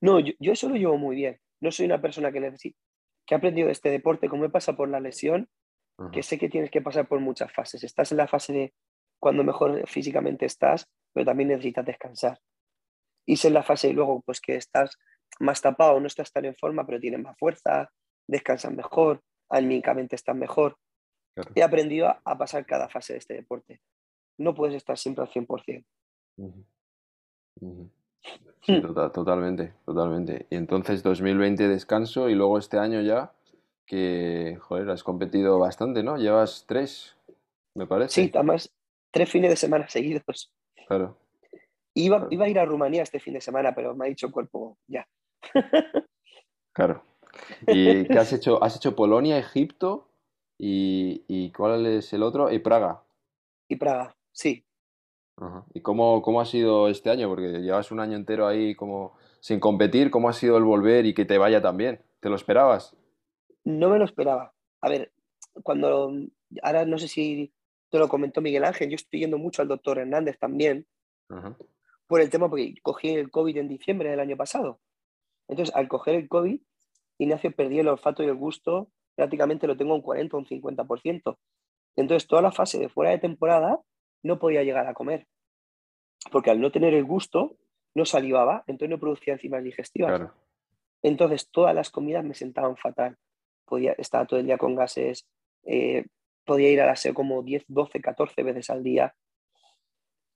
No, 0.00 0.18
yo, 0.18 0.32
yo 0.38 0.52
eso 0.52 0.68
lo 0.68 0.76
llevo 0.76 0.96
muy 0.96 1.16
bien. 1.16 1.38
No 1.60 1.70
soy 1.70 1.84
una 1.84 2.00
persona 2.00 2.32
que 2.32 2.40
necesite, 2.40 2.78
que 3.26 3.34
ha 3.34 3.38
aprendido 3.38 3.66
de 3.66 3.72
este 3.72 3.90
deporte, 3.90 4.30
como 4.30 4.46
he 4.46 4.50
pasado 4.50 4.78
por 4.78 4.88
la 4.88 5.00
lesión, 5.00 5.48
que 6.12 6.22
sé 6.22 6.38
que 6.38 6.48
tienes 6.48 6.70
que 6.70 6.80
pasar 6.80 7.06
por 7.06 7.20
muchas 7.20 7.52
fases. 7.52 7.84
Estás 7.84 8.10
en 8.12 8.16
la 8.16 8.26
fase 8.26 8.54
de 8.54 8.72
cuando 9.18 9.44
mejor 9.44 9.86
físicamente 9.86 10.46
estás, 10.46 10.88
pero 11.12 11.26
también 11.26 11.50
necesitas 11.50 11.84
descansar. 11.84 12.40
Y 13.30 13.34
es 13.34 13.44
en 13.44 13.54
la 13.54 13.62
fase 13.62 13.88
y 13.88 13.92
luego, 13.92 14.22
pues 14.22 14.40
que 14.40 14.56
estás 14.56 14.98
más 15.38 15.60
tapado, 15.60 16.00
no 16.00 16.08
estás 16.08 16.32
tan 16.32 16.46
en 16.46 16.56
forma, 16.56 16.84
pero 16.84 16.98
tienes 16.98 17.20
más 17.20 17.38
fuerza, 17.38 17.88
descansas 18.26 18.72
mejor, 18.72 19.20
anímicamente 19.48 20.16
estás 20.16 20.34
mejor. 20.34 20.76
claro. 21.36 21.52
He 21.54 21.62
aprendido 21.62 22.08
a, 22.08 22.20
a 22.24 22.36
pasar 22.36 22.66
cada 22.66 22.88
fase 22.88 23.12
de 23.12 23.20
este 23.20 23.34
deporte. 23.34 23.80
No 24.36 24.52
puedes 24.52 24.74
estar 24.74 24.98
siempre 24.98 25.22
al 25.22 25.30
100%. 25.30 25.84
Ujú, 26.38 26.64
ujú. 27.60 27.90
Sí, 28.62 28.72
Hmm. 28.78 28.80
total- 28.82 29.12
totalmente, 29.12 29.74
totalmente. 29.86 30.46
Y 30.50 30.56
entonces 30.56 31.04
2020 31.04 31.68
descanso 31.68 32.28
y 32.28 32.34
luego 32.34 32.58
este 32.58 32.78
año 32.78 33.00
ya 33.00 33.32
que, 33.86 34.58
joder, 34.60 34.90
has 34.90 35.04
competido 35.04 35.60
bastante, 35.60 36.02
¿no? 36.02 36.16
Llevas 36.16 36.64
tres, 36.66 37.16
me 37.76 37.84
Sí, 37.84 37.88
parece. 37.88 38.30
además, 38.34 38.74
tres 39.12 39.30
fines 39.30 39.50
de 39.50 39.56
semana 39.56 39.88
seguidos. 39.88 40.52
Claro, 40.88 41.16
Iba, 42.00 42.26
iba 42.30 42.44
a 42.44 42.48
ir 42.48 42.58
a 42.58 42.64
Rumanía 42.64 43.02
este 43.02 43.20
fin 43.20 43.34
de 43.34 43.40
semana, 43.40 43.74
pero 43.74 43.94
me 43.94 44.06
ha 44.06 44.08
dicho 44.08 44.26
el 44.26 44.32
cuerpo, 44.32 44.78
ya. 44.86 45.06
claro. 46.72 47.02
¿Y 47.66 48.04
qué 48.04 48.18
has 48.18 48.32
hecho? 48.32 48.62
¿Has 48.62 48.76
hecho 48.76 48.96
Polonia, 48.96 49.38
Egipto 49.38 50.08
y, 50.58 51.24
y 51.28 51.52
cuál 51.52 51.86
es 51.86 52.12
el 52.12 52.22
otro? 52.22 52.50
Y 52.50 52.58
Praga. 52.58 53.02
Y 53.68 53.76
Praga, 53.76 54.16
sí. 54.32 54.64
Ajá. 55.36 55.64
¿Y 55.72 55.80
cómo, 55.80 56.22
cómo 56.22 56.40
ha 56.40 56.46
sido 56.46 56.88
este 56.88 57.10
año? 57.10 57.28
Porque 57.28 57.60
llevas 57.60 57.90
un 57.90 58.00
año 58.00 58.16
entero 58.16 58.46
ahí 58.46 58.74
como 58.74 59.16
sin 59.40 59.60
competir. 59.60 60.10
¿Cómo 60.10 60.28
ha 60.28 60.32
sido 60.32 60.56
el 60.56 60.64
volver 60.64 61.06
y 61.06 61.14
que 61.14 61.24
te 61.24 61.38
vaya 61.38 61.62
tan 61.62 61.76
bien? 61.76 62.02
¿Te 62.20 62.28
lo 62.28 62.36
esperabas? 62.36 62.96
No 63.64 63.88
me 63.88 63.98
lo 63.98 64.04
esperaba. 64.04 64.52
A 64.80 64.88
ver, 64.88 65.12
cuando, 65.62 66.12
ahora 66.62 66.84
no 66.84 66.98
sé 66.98 67.08
si 67.08 67.52
te 67.90 67.98
lo 67.98 68.08
comentó 68.08 68.40
Miguel 68.40 68.64
Ángel, 68.64 68.90
yo 68.90 68.96
estoy 68.96 69.20
yendo 69.20 69.38
mucho 69.38 69.62
al 69.62 69.68
doctor 69.68 69.98
Hernández 69.98 70.38
también, 70.38 70.86
Ajá. 71.28 71.56
Por 72.10 72.20
el 72.20 72.28
tema, 72.28 72.50
porque 72.50 72.74
cogí 72.82 73.10
el 73.10 73.30
COVID 73.30 73.56
en 73.56 73.68
diciembre 73.68 74.10
del 74.10 74.18
año 74.18 74.36
pasado. 74.36 74.80
Entonces, 75.46 75.72
al 75.76 75.86
coger 75.86 76.16
el 76.16 76.28
COVID, 76.28 76.60
Ignacio 77.18 77.52
perdí 77.52 77.78
el 77.78 77.86
olfato 77.86 78.24
y 78.24 78.26
el 78.26 78.34
gusto, 78.34 78.90
prácticamente 79.14 79.68
lo 79.68 79.76
tengo 79.76 79.94
un 79.94 80.02
40 80.02 80.36
o 80.36 80.40
un 80.40 80.46
50%. 80.46 81.38
Entonces, 81.94 82.26
toda 82.26 82.42
la 82.42 82.50
fase 82.50 82.80
de 82.80 82.88
fuera 82.88 83.12
de 83.12 83.18
temporada 83.18 83.78
no 84.24 84.40
podía 84.40 84.64
llegar 84.64 84.88
a 84.88 84.94
comer, 84.94 85.28
porque 86.32 86.50
al 86.50 86.60
no 86.60 86.72
tener 86.72 86.94
el 86.94 87.04
gusto, 87.04 87.56
no 87.94 88.04
salivaba, 88.04 88.64
entonces 88.66 88.90
no 88.90 88.98
producía 88.98 89.34
enzimas 89.34 89.62
digestivas. 89.62 90.10
Claro. 90.10 90.34
Entonces, 91.04 91.48
todas 91.48 91.76
las 91.76 91.90
comidas 91.90 92.24
me 92.24 92.34
sentaban 92.34 92.76
fatal. 92.76 93.16
Podía 93.66 93.92
estar 93.92 94.26
todo 94.26 94.40
el 94.40 94.46
día 94.46 94.58
con 94.58 94.74
gases, 94.74 95.28
eh, 95.62 96.06
podía 96.44 96.70
ir 96.70 96.80
al 96.80 96.88
aseo 96.88 97.14
como 97.14 97.44
10, 97.44 97.66
12, 97.68 98.00
14 98.00 98.42
veces 98.42 98.68
al 98.68 98.82
día. 98.82 99.14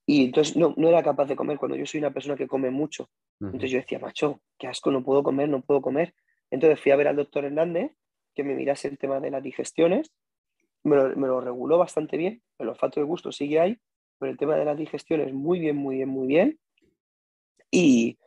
Y 0.06 0.26
entonces 0.26 0.56
no, 0.56 0.74
no 0.76 0.88
era 0.88 1.02
capaz 1.02 1.26
de 1.26 1.36
comer 1.36 1.58
cuando 1.58 1.76
yo 1.76 1.86
soy 1.86 1.98
una 1.98 2.12
persona 2.12 2.36
que 2.36 2.46
come 2.46 2.70
mucho. 2.70 3.08
Entonces 3.40 3.70
yo 3.70 3.78
decía, 3.78 3.98
macho, 3.98 4.40
qué 4.58 4.66
asco, 4.66 4.90
no 4.90 5.02
puedo 5.02 5.22
comer, 5.22 5.48
no 5.48 5.62
puedo 5.62 5.80
comer. 5.80 6.14
Entonces 6.50 6.80
fui 6.80 6.92
a 6.92 6.96
ver 6.96 7.08
al 7.08 7.16
doctor 7.16 7.44
Hernández, 7.44 7.92
que 8.34 8.44
me 8.44 8.54
mirase 8.54 8.88
el 8.88 8.98
tema 8.98 9.20
de 9.20 9.30
las 9.30 9.42
digestiones, 9.42 10.12
me 10.82 10.96
lo, 10.96 11.16
me 11.16 11.26
lo 11.26 11.40
reguló 11.40 11.78
bastante 11.78 12.16
bien, 12.16 12.42
el 12.58 12.68
olfato 12.68 13.00
el 13.00 13.06
gusto 13.06 13.32
sigue 13.32 13.60
ahí, 13.60 13.78
pero 14.18 14.30
el 14.32 14.38
tema 14.38 14.56
de 14.56 14.64
las 14.64 14.76
digestiones 14.76 15.32
muy 15.32 15.58
bien, 15.58 15.76
muy 15.76 15.96
bien, 15.96 16.08
muy 16.08 16.26
bien. 16.26 16.58
Y 17.70 18.18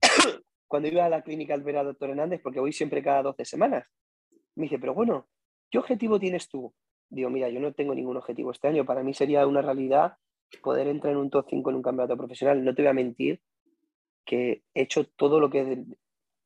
cuando 0.68 0.88
iba 0.88 1.04
a 1.04 1.08
la 1.08 1.22
clínica 1.22 1.54
al 1.54 1.62
ver 1.62 1.76
al 1.76 1.86
doctor 1.86 2.10
Hernández, 2.10 2.40
porque 2.42 2.60
voy 2.60 2.72
siempre 2.72 3.02
cada 3.02 3.22
12 3.22 3.44
semanas, 3.44 3.86
me 4.54 4.64
dice, 4.64 4.78
pero 4.78 4.94
bueno, 4.94 5.28
¿qué 5.70 5.78
objetivo 5.78 6.20
tienes 6.20 6.48
tú? 6.48 6.72
Digo, 7.10 7.30
mira, 7.30 7.48
yo 7.48 7.60
no 7.60 7.72
tengo 7.72 7.94
ningún 7.94 8.16
objetivo 8.16 8.52
este 8.52 8.68
año. 8.68 8.84
Para 8.84 9.02
mí 9.02 9.12
sería 9.14 9.46
una 9.46 9.62
realidad 9.62 10.16
poder 10.56 10.86
entrar 10.88 11.12
en 11.12 11.18
un 11.18 11.30
top 11.30 11.46
5 11.48 11.70
en 11.70 11.76
un 11.76 11.82
campeonato 11.82 12.16
profesional. 12.16 12.64
No 12.64 12.74
te 12.74 12.82
voy 12.82 12.90
a 12.90 12.94
mentir 12.94 13.40
que 14.24 14.62
he 14.74 14.82
hecho 14.82 15.04
todo 15.04 15.40
lo 15.40 15.50
que 15.50 15.64
de- 15.64 15.84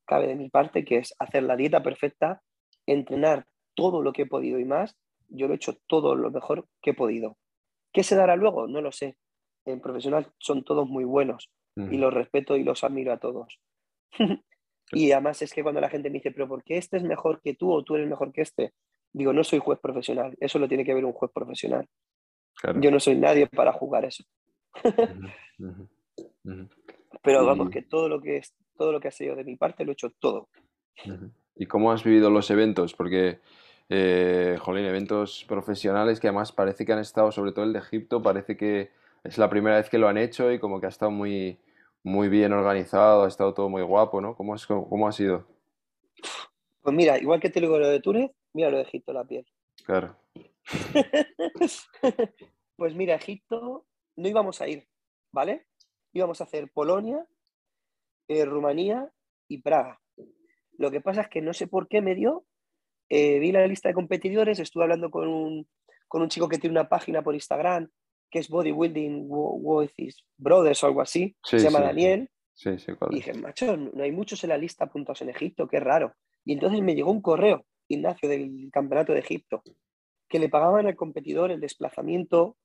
cabe 0.06 0.26
de 0.26 0.36
mi 0.36 0.48
parte, 0.48 0.84
que 0.84 0.98
es 0.98 1.14
hacer 1.18 1.42
la 1.42 1.56
dieta 1.56 1.82
perfecta, 1.82 2.42
entrenar 2.86 3.46
todo 3.74 4.02
lo 4.02 4.12
que 4.12 4.22
he 4.22 4.26
podido 4.26 4.58
y 4.58 4.64
más. 4.64 4.96
Yo 5.28 5.46
lo 5.46 5.52
he 5.52 5.56
hecho 5.56 5.76
todo 5.86 6.14
lo 6.14 6.30
mejor 6.30 6.66
que 6.82 6.90
he 6.90 6.94
podido. 6.94 7.36
¿Qué 7.92 8.02
se 8.02 8.16
dará 8.16 8.36
luego? 8.36 8.66
No 8.66 8.80
lo 8.80 8.92
sé. 8.92 9.16
En 9.64 9.80
profesional 9.80 10.32
son 10.38 10.64
todos 10.64 10.88
muy 10.88 11.04
buenos 11.04 11.50
y 11.76 11.82
Ujú. 11.82 11.98
los 11.98 12.14
respeto 12.14 12.56
y 12.56 12.64
los 12.64 12.82
admiro 12.84 13.12
a 13.12 13.18
todos. 13.18 13.60
y 14.92 15.12
además 15.12 15.42
es 15.42 15.52
que 15.52 15.62
cuando 15.62 15.80
la 15.80 15.90
gente 15.90 16.08
me 16.10 16.14
dice, 16.14 16.30
pero 16.32 16.48
¿por 16.48 16.64
qué 16.64 16.78
este 16.78 16.96
es 16.96 17.02
mejor 17.02 17.40
que 17.42 17.54
tú 17.54 17.72
o 17.72 17.84
tú 17.84 17.96
eres 17.96 18.08
mejor 18.08 18.32
que 18.32 18.40
este? 18.42 18.72
Digo, 19.12 19.32
no 19.32 19.44
soy 19.44 19.58
juez 19.58 19.78
profesional, 19.80 20.34
eso 20.40 20.58
lo 20.58 20.68
tiene 20.68 20.84
que 20.84 20.94
ver 20.94 21.04
un 21.04 21.12
juez 21.12 21.30
profesional. 21.32 21.86
Claro. 22.60 22.80
Yo 22.80 22.90
no 22.90 23.00
soy 23.00 23.16
nadie 23.16 23.46
para 23.46 23.72
jugar 23.72 24.04
eso. 24.04 24.24
Pero 27.22 27.46
vamos, 27.46 27.70
que 27.70 27.82
todo 27.82 28.08
lo 28.08 28.20
que 28.20 28.38
es, 28.38 28.54
todo 28.76 28.92
lo 28.92 29.00
que 29.00 29.08
ha 29.08 29.12
sido 29.12 29.36
de 29.36 29.44
mi 29.44 29.56
parte 29.56 29.84
lo 29.84 29.92
he 29.92 29.94
hecho 29.94 30.10
todo. 30.18 30.48
¿Y 31.56 31.66
cómo 31.66 31.92
has 31.92 32.04
vivido 32.04 32.30
los 32.30 32.50
eventos? 32.50 32.94
Porque, 32.94 33.40
eh, 33.88 34.56
jolín, 34.60 34.84
eventos 34.84 35.44
profesionales 35.48 36.20
que 36.20 36.28
además 36.28 36.52
parece 36.52 36.84
que 36.84 36.92
han 36.92 36.98
estado, 37.00 37.32
sobre 37.32 37.52
todo 37.52 37.64
el 37.64 37.72
de 37.72 37.80
Egipto, 37.80 38.22
parece 38.22 38.56
que 38.56 38.90
es 39.24 39.38
la 39.38 39.50
primera 39.50 39.76
vez 39.76 39.88
que 39.90 39.98
lo 39.98 40.08
han 40.08 40.18
hecho 40.18 40.52
y 40.52 40.58
como 40.58 40.80
que 40.80 40.86
ha 40.86 40.90
estado 40.90 41.10
muy, 41.10 41.58
muy 42.02 42.28
bien 42.28 42.52
organizado, 42.52 43.24
ha 43.24 43.28
estado 43.28 43.54
todo 43.54 43.68
muy 43.68 43.82
guapo, 43.82 44.20
¿no? 44.20 44.36
¿Cómo, 44.36 44.54
es, 44.54 44.66
cómo, 44.66 44.88
cómo 44.88 45.08
ha 45.08 45.12
sido? 45.12 45.46
Pues 46.82 46.94
mira, 46.94 47.18
igual 47.18 47.40
que 47.40 47.50
te 47.50 47.60
digo 47.60 47.78
lo 47.78 47.88
de 47.88 48.00
Túnez, 48.00 48.30
mira 48.52 48.70
lo 48.70 48.78
de 48.78 48.84
Egipto, 48.84 49.12
la 49.12 49.24
piel. 49.24 49.46
Claro. 49.84 50.16
pues 52.76 52.94
mira, 52.94 53.14
Egipto 53.14 53.86
no 54.16 54.28
íbamos 54.28 54.60
a 54.60 54.68
ir, 54.68 54.86
¿vale? 55.32 55.66
Íbamos 56.12 56.40
a 56.40 56.44
hacer 56.44 56.70
Polonia, 56.72 57.26
eh, 58.28 58.44
Rumanía 58.44 59.10
y 59.48 59.62
Praga. 59.62 60.00
Lo 60.78 60.90
que 60.90 61.00
pasa 61.00 61.22
es 61.22 61.28
que 61.28 61.40
no 61.40 61.52
sé 61.52 61.66
por 61.66 61.88
qué 61.88 62.00
me 62.02 62.14
dio, 62.14 62.44
eh, 63.08 63.38
vi 63.38 63.52
la 63.52 63.66
lista 63.66 63.88
de 63.88 63.94
competidores, 63.94 64.58
estuve 64.58 64.84
hablando 64.84 65.10
con 65.10 65.28
un, 65.28 65.68
con 66.06 66.22
un 66.22 66.28
chico 66.28 66.48
que 66.48 66.58
tiene 66.58 66.78
una 66.78 66.88
página 66.88 67.22
por 67.22 67.34
Instagram 67.34 67.90
que 68.30 68.40
es 68.40 68.48
Bodybuilding 68.48 69.26
with 69.28 69.90
his 69.96 70.24
Brothers 70.36 70.82
o 70.84 70.86
algo 70.86 71.00
así, 71.00 71.36
se 71.42 71.58
llama 71.58 71.80
Daniel. 71.80 72.28
Sí, 72.54 72.78
sí, 72.78 72.92
y 73.10 73.14
dije, 73.14 73.34
macho, 73.34 73.76
no 73.76 74.02
hay 74.02 74.10
muchos 74.10 74.42
en 74.42 74.50
la 74.50 74.58
lista 74.58 74.84
apuntados 74.84 75.22
en 75.22 75.30
Egipto, 75.30 75.68
qué 75.68 75.78
raro. 75.78 76.14
Y 76.44 76.54
entonces 76.54 76.82
me 76.82 76.94
llegó 76.94 77.12
un 77.12 77.22
correo, 77.22 77.64
Ignacio, 77.86 78.28
del 78.28 78.68
Campeonato 78.72 79.12
de 79.12 79.20
Egipto, 79.20 79.62
que 80.28 80.38
le 80.38 80.48
pagaban 80.48 80.86
al 80.86 80.96
competidor 80.96 81.50
el 81.50 81.60
desplazamiento 81.60 82.56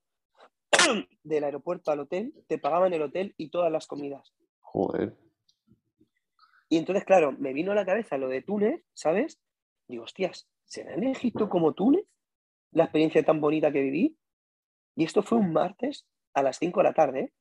del 1.22 1.44
aeropuerto 1.44 1.90
al 1.90 2.00
hotel, 2.00 2.34
te 2.46 2.58
pagaban 2.58 2.92
el 2.92 3.02
hotel 3.02 3.34
y 3.36 3.50
todas 3.50 3.72
las 3.72 3.86
comidas. 3.86 4.34
Joder. 4.60 5.16
Y 6.68 6.78
entonces, 6.78 7.04
claro, 7.04 7.32
me 7.32 7.52
vino 7.52 7.72
a 7.72 7.74
la 7.74 7.86
cabeza 7.86 8.18
lo 8.18 8.28
de 8.28 8.42
Túnez, 8.42 8.84
¿sabes? 8.94 9.40
Digo, 9.86 10.04
hostias, 10.04 10.48
¿será 10.64 10.94
en 10.94 11.04
Egipto 11.04 11.48
como 11.48 11.74
Túnez 11.74 12.04
la 12.72 12.84
experiencia 12.84 13.22
tan 13.22 13.40
bonita 13.40 13.70
que 13.70 13.82
viví? 13.82 14.16
Y 14.96 15.04
esto 15.04 15.22
fue 15.22 15.38
un 15.38 15.52
martes 15.52 16.06
a 16.34 16.42
las 16.42 16.58
5 16.58 16.80
de 16.80 16.84
la 16.84 16.94
tarde, 16.94 17.20
¿eh? 17.20 17.32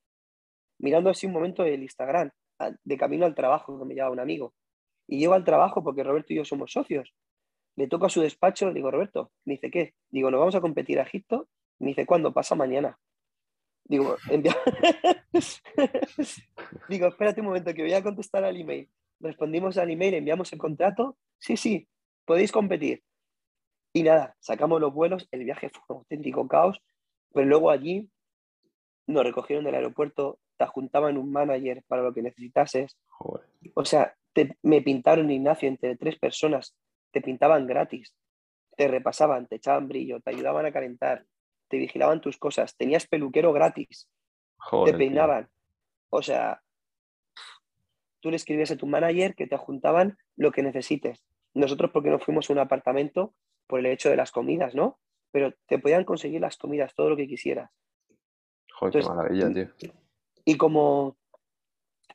mirando 0.80 1.10
así 1.10 1.28
un 1.28 1.34
momento 1.34 1.64
el 1.64 1.82
Instagram, 1.82 2.32
de 2.84 2.98
camino 2.98 3.26
al 3.26 3.36
trabajo, 3.36 3.80
que 3.80 3.86
me 3.86 3.96
lleva 3.96 4.12
un 4.12 4.20
amigo. 4.20 4.54
Y 5.08 5.20
llego 5.20 5.34
al 5.34 5.44
trabajo 5.44 5.84
porque 5.84 6.04
Roberto 6.04 6.34
y 6.34 6.38
yo 6.38 6.46
somos 6.46 6.72
socios. 6.72 7.14
Le 7.76 7.88
toco 7.88 8.06
a 8.06 8.10
su 8.10 8.22
despacho, 8.22 8.68
le 8.68 8.76
digo, 8.76 8.92
Roberto, 8.92 9.32
me 9.46 9.54
dice, 9.54 9.72
¿qué? 9.72 9.96
Digo, 10.10 10.30
¿nos 10.30 10.40
vamos 10.40 10.56
a 10.56 10.62
competir 10.62 11.00
a 11.00 11.04
Egipto? 11.04 11.48
Me 11.80 11.90
dice, 11.90 12.06
¿cuándo? 12.06 12.34
Pasa 12.34 12.56
mañana. 12.56 13.00
Digo, 13.86 14.16
digo, 16.90 17.08
espérate 17.08 17.42
un 17.42 17.48
momento, 17.48 17.74
que 17.74 17.82
voy 17.82 17.94
a 17.94 18.04
contestar 18.04 18.44
al 18.44 18.58
email. 18.58 18.90
Respondimos 19.20 19.78
al 19.78 19.92
email, 19.92 20.14
enviamos 20.14 20.54
el 20.54 20.60
contrato. 20.60 21.18
Sí, 21.40 21.58
sí, 21.58 21.88
podéis 22.26 22.52
competir. 22.52 23.04
Y 23.94 24.04
nada, 24.04 24.36
sacamos 24.40 24.80
los 24.80 24.94
vuelos, 24.94 25.28
el 25.32 25.44
viaje 25.44 25.70
fue 25.70 25.82
un 25.90 25.98
auténtico 25.98 26.48
caos, 26.48 26.80
pero 27.34 27.46
luego 27.46 27.70
allí 27.70 28.10
nos 29.06 29.24
recogieron 29.24 29.66
del 29.66 29.76
aeropuerto, 29.76 30.40
te 30.58 30.66
juntaban 30.68 31.18
un 31.18 31.32
manager 31.32 31.84
para 31.88 32.04
lo 32.04 32.14
que 32.14 32.22
necesitases. 32.22 32.98
O 33.76 33.86
sea, 33.86 34.16
me 34.62 34.82
pintaron 34.82 35.30
Ignacio 35.30 35.70
entre 35.70 35.96
tres 35.96 36.18
personas, 36.18 36.76
te 37.14 37.22
pintaban 37.22 37.68
gratis, 37.68 38.14
te 38.76 38.88
repasaban, 38.88 39.48
te 39.48 39.56
echaban 39.56 39.88
brillo, 39.88 40.20
te 40.20 40.32
ayudaban 40.32 40.66
a 40.66 40.74
calentar, 40.74 41.26
te 41.70 41.78
vigilaban 41.78 42.20
tus 42.20 42.38
cosas, 42.38 42.76
tenías 42.76 43.08
peluquero 43.08 43.54
gratis, 43.54 44.10
te 44.86 44.94
peinaban. 44.94 45.50
O 46.10 46.22
sea, 46.22 46.62
tú 48.20 48.30
le 48.30 48.36
escribías 48.36 48.72
a 48.72 48.78
tu 48.78 48.88
manager 48.88 49.36
que 49.36 49.48
te 49.48 49.58
juntaban 49.58 50.18
lo 50.36 50.52
que 50.52 50.64
necesites. 50.64 51.24
Nosotros 51.54 51.92
porque 51.92 52.10
no 52.10 52.20
fuimos 52.20 52.50
a 52.50 52.54
un 52.54 52.60
apartamento 52.60 53.36
por 53.68 53.80
el 53.80 53.86
hecho 53.86 54.10
de 54.10 54.18
las 54.18 54.32
comidas, 54.32 54.74
¿no? 54.74 55.00
Pero 55.32 55.54
te 55.68 55.80
podían 55.80 56.04
conseguir 56.04 56.42
las 56.42 56.58
comidas, 56.58 56.96
todo 56.96 57.12
lo 57.12 57.16
que 57.16 57.28
quisieras. 57.28 57.70
Joder, 58.74 59.04
qué 59.04 59.08
maravilla, 59.08 59.54
tío. 59.78 59.94
Y 60.46 60.58
como 60.58 61.18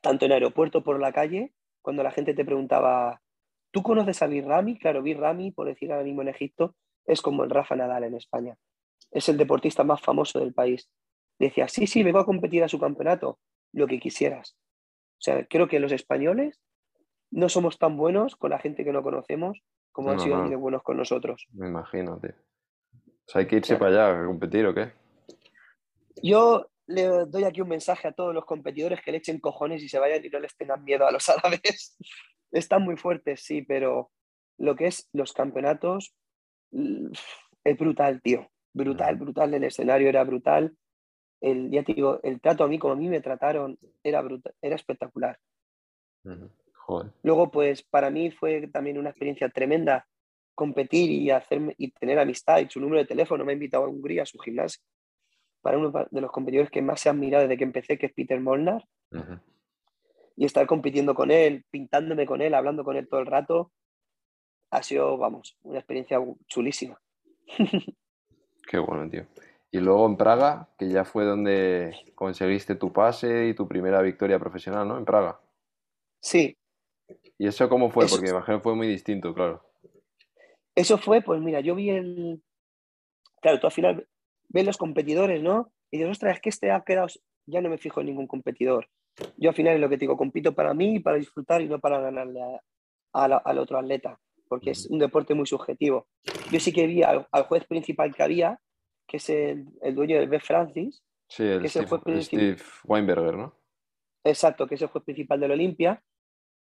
tanto 0.00 0.26
en 0.26 0.32
aeropuerto 0.32 0.82
por 0.82 1.00
la 1.00 1.12
calle, 1.12 1.52
cuando 1.82 2.02
la 2.02 2.10
gente 2.10 2.34
te 2.34 2.44
preguntaba, 2.44 3.22
¿tú 3.70 3.82
conoces 3.82 4.22
a 4.22 4.26
Birrami? 4.26 4.78
Claro, 4.78 5.02
Birrami, 5.02 5.50
por 5.52 5.66
decir 5.66 5.92
ahora 5.92 6.04
mismo 6.04 6.22
en 6.22 6.28
Egipto, 6.28 6.74
es 7.06 7.22
como 7.22 7.44
el 7.44 7.50
Rafa 7.50 7.76
Nadal 7.76 8.04
en 8.04 8.14
España. 8.14 8.56
Es 9.10 9.28
el 9.28 9.36
deportista 9.36 9.84
más 9.84 10.00
famoso 10.00 10.38
del 10.38 10.52
país. 10.52 10.90
Decía, 11.38 11.68
sí, 11.68 11.86
sí, 11.86 12.02
vengo 12.02 12.18
a 12.18 12.26
competir 12.26 12.62
a 12.64 12.68
su 12.68 12.78
campeonato, 12.78 13.38
lo 13.72 13.86
que 13.86 13.98
quisieras. 13.98 14.56
O 15.18 15.20
sea, 15.20 15.46
creo 15.46 15.68
que 15.68 15.80
los 15.80 15.92
españoles 15.92 16.60
no 17.30 17.48
somos 17.48 17.78
tan 17.78 17.96
buenos 17.96 18.36
con 18.36 18.50
la 18.50 18.58
gente 18.58 18.84
que 18.84 18.92
no 18.92 19.02
conocemos 19.02 19.62
como 19.92 20.10
han 20.10 20.20
sido 20.20 20.36
no. 20.36 20.58
buenos 20.58 20.82
con 20.82 20.96
nosotros. 20.96 21.46
Me 21.52 21.66
imagino, 21.66 22.20
tío. 22.20 22.30
O 22.30 23.30
sea, 23.30 23.40
hay 23.40 23.46
que 23.46 23.56
irse 23.56 23.76
para 23.76 23.90
allá 23.90 24.22
a 24.22 24.26
competir 24.26 24.64
o 24.66 24.74
qué? 24.74 24.92
Yo 26.22 26.66
le 26.86 27.26
doy 27.26 27.44
aquí 27.44 27.60
un 27.60 27.68
mensaje 27.68 28.08
a 28.08 28.12
todos 28.12 28.32
los 28.32 28.44
competidores 28.44 29.00
que 29.02 29.10
le 29.10 29.18
echen 29.18 29.40
cojones 29.40 29.82
y 29.82 29.88
se 29.88 29.98
vayan 29.98 30.24
y 30.24 30.28
no 30.28 30.38
les 30.40 30.56
tengan 30.56 30.84
miedo 30.84 31.06
a 31.06 31.10
los 31.10 31.28
árabes. 31.28 31.96
Están 32.50 32.82
muy 32.82 32.96
fuertes, 32.96 33.42
sí, 33.42 33.62
pero 33.62 34.10
lo 34.58 34.74
que 34.76 34.86
es 34.86 35.08
los 35.12 35.32
campeonatos 35.32 36.14
es 37.64 37.78
brutal, 37.78 38.20
tío. 38.22 38.50
Brutal, 38.72 39.16
brutal. 39.16 39.54
El 39.54 39.64
escenario 39.64 40.08
era 40.08 40.24
brutal. 40.24 40.76
El, 41.40 41.70
ya 41.70 41.82
te 41.82 41.94
digo, 41.94 42.20
el 42.22 42.40
trato 42.40 42.64
a 42.64 42.68
mí, 42.68 42.78
como 42.78 42.94
a 42.94 42.96
mí 42.96 43.08
me 43.08 43.20
trataron, 43.20 43.78
era, 44.02 44.22
brutal, 44.22 44.54
era 44.60 44.76
espectacular. 44.76 45.38
Luego, 47.22 47.50
pues 47.50 47.82
para 47.82 48.10
mí 48.10 48.30
fue 48.30 48.66
también 48.68 48.98
una 48.98 49.10
experiencia 49.10 49.48
tremenda 49.48 50.06
competir 50.54 51.10
y, 51.10 51.30
hacerme, 51.30 51.74
y 51.78 51.92
tener 51.92 52.18
amistad 52.18 52.58
y 52.58 52.68
su 52.68 52.80
número 52.80 53.00
de 53.00 53.06
teléfono. 53.06 53.44
Me 53.44 53.52
ha 53.52 53.54
invitado 53.54 53.84
a 53.84 53.88
Hungría 53.88 54.22
a 54.22 54.26
su 54.26 54.38
gimnasio 54.38 54.82
para 55.60 55.78
uno 55.78 55.92
de 56.10 56.20
los 56.20 56.30
competidores 56.30 56.70
que 56.70 56.82
más 56.82 57.00
se 57.00 57.08
han 57.08 57.20
mirado 57.20 57.42
desde 57.42 57.58
que 57.58 57.64
empecé, 57.64 57.98
que 57.98 58.06
es 58.06 58.12
Peter 58.12 58.40
Molnar. 58.40 58.84
Y 60.38 60.44
estar 60.44 60.68
compitiendo 60.68 61.16
con 61.16 61.32
él, 61.32 61.64
pintándome 61.68 62.24
con 62.24 62.40
él, 62.40 62.54
hablando 62.54 62.84
con 62.84 62.96
él 62.96 63.08
todo 63.08 63.18
el 63.18 63.26
rato, 63.26 63.72
ha 64.70 64.84
sido, 64.84 65.18
vamos, 65.18 65.58
una 65.62 65.80
experiencia 65.80 66.20
chulísima. 66.46 67.00
Qué 68.68 68.78
bueno, 68.78 69.10
tío. 69.10 69.26
Y 69.72 69.80
luego 69.80 70.06
en 70.06 70.16
Praga, 70.16 70.68
que 70.78 70.88
ya 70.88 71.04
fue 71.04 71.24
donde 71.24 71.92
conseguiste 72.14 72.76
tu 72.76 72.92
pase 72.92 73.48
y 73.48 73.54
tu 73.54 73.66
primera 73.66 74.00
victoria 74.00 74.38
profesional, 74.38 74.86
¿no? 74.86 74.96
En 74.96 75.04
Praga. 75.04 75.40
Sí. 76.20 76.56
¿Y 77.36 77.48
eso 77.48 77.68
cómo 77.68 77.90
fue? 77.90 78.06
Porque 78.06 78.30
imagino 78.30 78.60
fue 78.60 78.76
muy 78.76 78.86
distinto, 78.86 79.34
claro. 79.34 79.62
Eso 80.74 80.98
fue, 80.98 81.20
pues 81.20 81.40
mira, 81.40 81.60
yo 81.60 81.74
vi 81.74 81.90
el... 81.90 82.42
Claro, 83.42 83.58
tú 83.58 83.66
al 83.66 83.72
final 83.72 84.08
ves 84.48 84.64
los 84.64 84.76
competidores, 84.76 85.42
¿no? 85.42 85.72
Y 85.90 85.98
dices, 85.98 86.12
ostras, 86.12 86.36
es 86.36 86.40
que 86.40 86.48
este 86.50 86.70
ha 86.70 86.82
quedado, 86.82 87.08
ya 87.46 87.60
no 87.60 87.68
me 87.68 87.78
fijo 87.78 88.00
en 88.00 88.06
ningún 88.06 88.26
competidor. 88.26 88.88
Yo 89.36 89.50
al 89.50 89.56
final 89.56 89.74
es 89.74 89.80
lo 89.80 89.88
que 89.88 89.96
te 89.96 90.00
digo, 90.00 90.16
compito 90.16 90.54
para 90.54 90.74
mí, 90.74 91.00
para 91.00 91.16
disfrutar 91.16 91.60
y 91.60 91.68
no 91.68 91.78
para 91.78 92.00
ganarle 92.00 92.40
al 93.12 93.58
otro 93.58 93.78
atleta, 93.78 94.18
porque 94.48 94.70
es 94.70 94.86
un 94.86 94.98
deporte 94.98 95.34
muy 95.34 95.46
subjetivo. 95.46 96.06
Yo 96.50 96.60
sí 96.60 96.72
que 96.72 96.86
vi 96.86 97.02
al, 97.02 97.26
juez 97.48 97.66
principal 97.66 98.14
que 98.14 98.22
había, 98.22 98.60
que 99.06 99.16
es 99.16 99.28
el, 99.30 99.66
dueño 99.94 100.18
del 100.18 100.28
B. 100.28 100.40
Francis. 100.40 101.02
Sí, 101.28 101.44
el, 101.44 101.62
que 101.62 101.68
Steve, 101.68 102.00
el 102.06 102.22
Steve 102.22 102.56
Weinberger, 102.84 103.36
¿no? 103.36 103.54
Exacto, 104.24 104.66
que 104.66 104.76
es 104.76 104.82
el 104.82 104.88
juez 104.88 105.04
principal 105.04 105.40
del 105.40 105.52
Olimpia. 105.52 106.02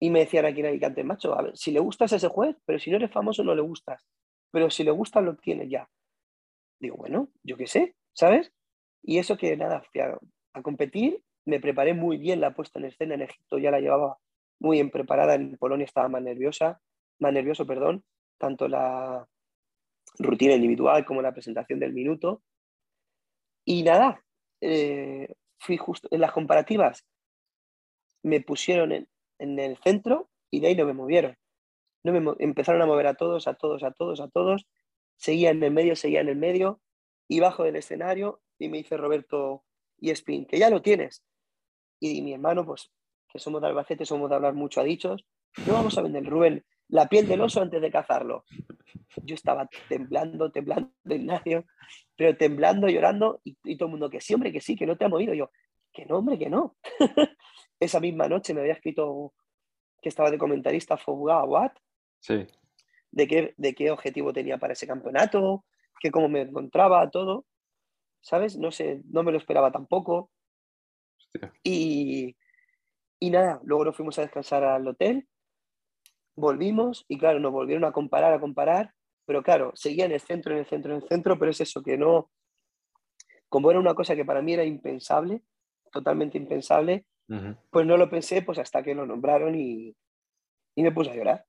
Y 0.01 0.11
me 0.11 0.21
decían 0.21 0.47
aquí 0.47 0.61
en 0.61 0.67
Alicante, 0.67 1.03
macho, 1.03 1.37
a 1.37 1.43
ver, 1.43 1.57
si 1.57 1.73
le 1.73 1.81
gustas 1.81 2.13
a 2.13 2.17
ese 2.17 2.29
juez, 2.29 2.57
pero 2.65 2.79
si 2.79 2.91
no 2.91 2.97
eres 2.97 3.11
famoso 3.11 3.43
no 3.43 3.55
le 3.55 3.63
gustas. 3.63 4.07
Pero 4.53 4.71
si 4.71 4.85
le 4.85 4.91
gusta, 4.91 5.21
lo 5.21 5.37
tienes 5.37 5.69
ya. 5.69 5.89
Digo, 6.81 6.97
bueno, 6.97 7.31
yo 7.43 7.57
qué 7.57 7.67
sé, 7.67 7.97
¿sabes? 8.13 8.53
Y 9.03 9.19
eso 9.19 9.37
que 9.37 9.57
nada, 9.57 9.83
fui 9.83 10.01
a, 10.01 10.17
competir, 10.63 11.23
me 11.49 11.61
preparé 11.61 11.95
muy 11.95 12.19
bien 12.19 12.43
la 12.43 12.53
puesta 12.53 12.79
en 12.79 12.85
escena 12.85 13.15
en 13.15 13.23
Egipto, 13.23 13.57
ya 13.57 13.71
la 13.71 13.81
llevaba 13.81 14.19
muy 14.61 14.77
bien 14.77 14.91
preparada, 14.91 15.35
en 15.35 15.57
Polonia 15.57 15.87
estaba 15.87 16.07
más 16.09 16.23
nerviosa, 16.23 16.79
más 17.21 17.33
nervioso, 17.33 17.67
perdón, 17.67 18.05
tanto 18.37 18.69
la 18.69 19.27
rutina 20.19 20.55
individual 20.55 21.07
como 21.07 21.23
la 21.23 21.33
presentación 21.33 21.81
del 21.81 21.95
minuto. 21.95 22.43
Y 23.65 23.83
nada, 23.83 24.23
eh, 24.61 25.35
fui 25.59 25.79
justo 25.79 26.07
en 26.11 26.21
las 26.21 26.33
comparativas, 26.33 27.07
me 28.23 28.43
pusieron 28.43 28.93
en, 28.93 29.09
en, 29.39 29.59
el 29.59 29.79
centro 29.79 30.29
y 30.51 30.61
de 30.61 30.69
ahí 30.69 30.77
no 30.77 30.85
me 30.85 30.93
movieron. 30.93 31.35
No 32.05 32.13
me, 32.13 32.35
empezaron 32.41 32.83
a 32.83 32.87
mover 32.87 33.07
a 33.07 33.15
todos, 33.15 33.49
a 33.49 33.55
todos, 33.55 33.83
a 33.85 33.93
todos, 33.93 34.21
a 34.21 34.29
todos, 34.29 34.67
seguía 35.17 35.49
en 35.49 35.63
el 35.63 35.71
medio, 35.71 35.97
seguía 35.97 36.21
en 36.21 36.29
el 36.29 36.37
medio, 36.37 36.83
y 37.27 37.41
bajo 37.41 37.65
del 37.65 37.77
escenario 37.77 38.43
y 38.59 38.69
me 38.69 38.79
dice 38.79 38.99
Roberto 38.99 39.65
y 39.99 40.11
Spin, 40.11 40.45
que 40.45 40.59
ya 40.59 40.69
lo 40.69 40.83
tienes. 40.83 41.23
Y 42.01 42.23
mi 42.23 42.33
hermano, 42.33 42.65
pues, 42.65 42.91
que 43.29 43.39
somos 43.39 43.61
de 43.61 43.69
Albacete, 43.69 44.05
somos 44.05 44.29
de 44.31 44.37
hablar 44.37 44.55
mucho 44.55 44.81
a 44.81 44.85
dichos, 44.85 45.25
no 45.67 45.75
vamos 45.75 45.97
a 45.99 46.03
vender, 46.03 46.25
Rubén, 46.25 46.65
la 46.89 47.09
piel 47.09 47.27
del 47.27 47.41
oso 47.41 47.61
antes 47.61 47.81
de 47.81 47.91
cazarlo. 47.91 48.45
Yo 49.23 49.35
estaba 49.35 49.69
temblando, 49.89 50.51
temblando, 50.51 50.91
Ignacio, 51.05 51.65
pero 52.17 52.37
temblando, 52.37 52.89
llorando, 52.89 53.41
y, 53.45 53.77
todo 53.77 53.87
el 53.87 53.93
mundo 53.93 54.11
que 54.11 54.21
sí, 54.21 54.35
hombre, 54.35 54.53
que 54.53 54.61
sí, 54.61 54.77
que 54.77 54.87
no 54.87 54.97
te 54.97 55.05
ha 55.05 55.09
movido. 55.09 55.35
Yo, 55.35 55.51
que 55.93 56.07
no, 56.07 56.19
hombre, 56.19 56.39
que 56.39 56.49
no. 56.49 56.77
Esa 57.81 58.01
misma 58.01 58.29
noche 58.29 58.55
me 58.55 58.61
había 58.61 58.73
escrito 58.75 59.35
que 60.01 60.09
estaba 60.09 60.31
de 60.31 60.39
comentarista 60.39 60.97
Foguga 60.97 61.45
What. 61.45 61.73
Sí 62.21 62.47
de 63.11 63.27
qué, 63.27 63.55
de 63.57 63.75
qué 63.75 63.91
objetivo 63.91 64.33
tenía 64.33 64.59
para 64.59 64.73
ese 64.73 64.87
campeonato, 64.87 65.65
que 66.01 66.11
cómo 66.11 66.29
me 66.29 66.43
encontraba, 66.43 67.11
todo. 67.11 67.47
¿Sabes? 68.21 68.57
No 68.57 68.71
sé, 68.71 69.03
no 69.11 69.23
me 69.23 69.33
lo 69.33 69.39
esperaba 69.39 69.71
tampoco. 69.71 70.31
Y, 71.63 72.37
y 73.21 73.31
nada, 73.31 73.61
luego 73.65 73.85
nos 73.85 73.97
fuimos 73.97 74.19
a 74.19 74.23
descansar 74.23 74.65
al 74.65 74.87
hotel. 74.87 75.29
volvimos 76.37 77.05
y 77.09 77.19
claro, 77.19 77.41
nos 77.41 77.53
volvieron 77.53 77.85
a 77.85 77.93
comparar, 77.93 78.33
a 78.33 78.41
comparar, 78.41 78.95
pero 79.27 79.43
claro, 79.43 79.73
seguía 79.75 80.05
en 80.07 80.13
el 80.13 80.21
centro, 80.21 80.53
en 80.53 80.61
el 80.61 80.67
centro, 80.67 80.93
en 80.93 81.03
el 81.03 81.09
centro, 81.09 81.39
pero 81.39 81.51
es 81.51 81.61
eso, 81.61 81.83
que 81.83 81.99
no, 81.99 82.31
como 83.49 83.71
era 83.71 83.81
una 83.81 83.95
cosa 83.95 84.15
que 84.15 84.25
para 84.25 84.43
mí 84.43 84.55
era 84.55 84.65
impensable, 84.65 85.43
totalmente 85.91 86.39
impensable, 86.39 87.05
pues 87.71 87.87
no 87.87 87.99
lo 87.99 88.09
pensé 88.09 88.41
pues 88.41 88.59
hasta 88.59 88.83
que 88.83 88.95
lo 88.95 89.05
nombraron 89.05 89.55
y, 89.55 89.95
y 90.75 90.83
me 90.83 90.93
puse 90.93 91.11
a 91.11 91.15
llorar. 91.15 91.45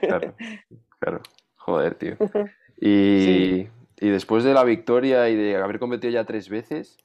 Claro, 0.00 0.34
claro. 0.98 1.20
Joder, 1.56 1.94
tío. 1.94 2.16
Y, 2.84 3.68
y, 4.00 4.08
después 4.08 4.42
de 4.42 4.54
la 4.54 4.64
victoria 4.64 5.28
y 5.28 5.36
de 5.36 5.54
haber 5.54 5.78
competido 5.78 6.12
ya 6.12 6.24
tres 6.24 6.48
veces, 6.48 6.96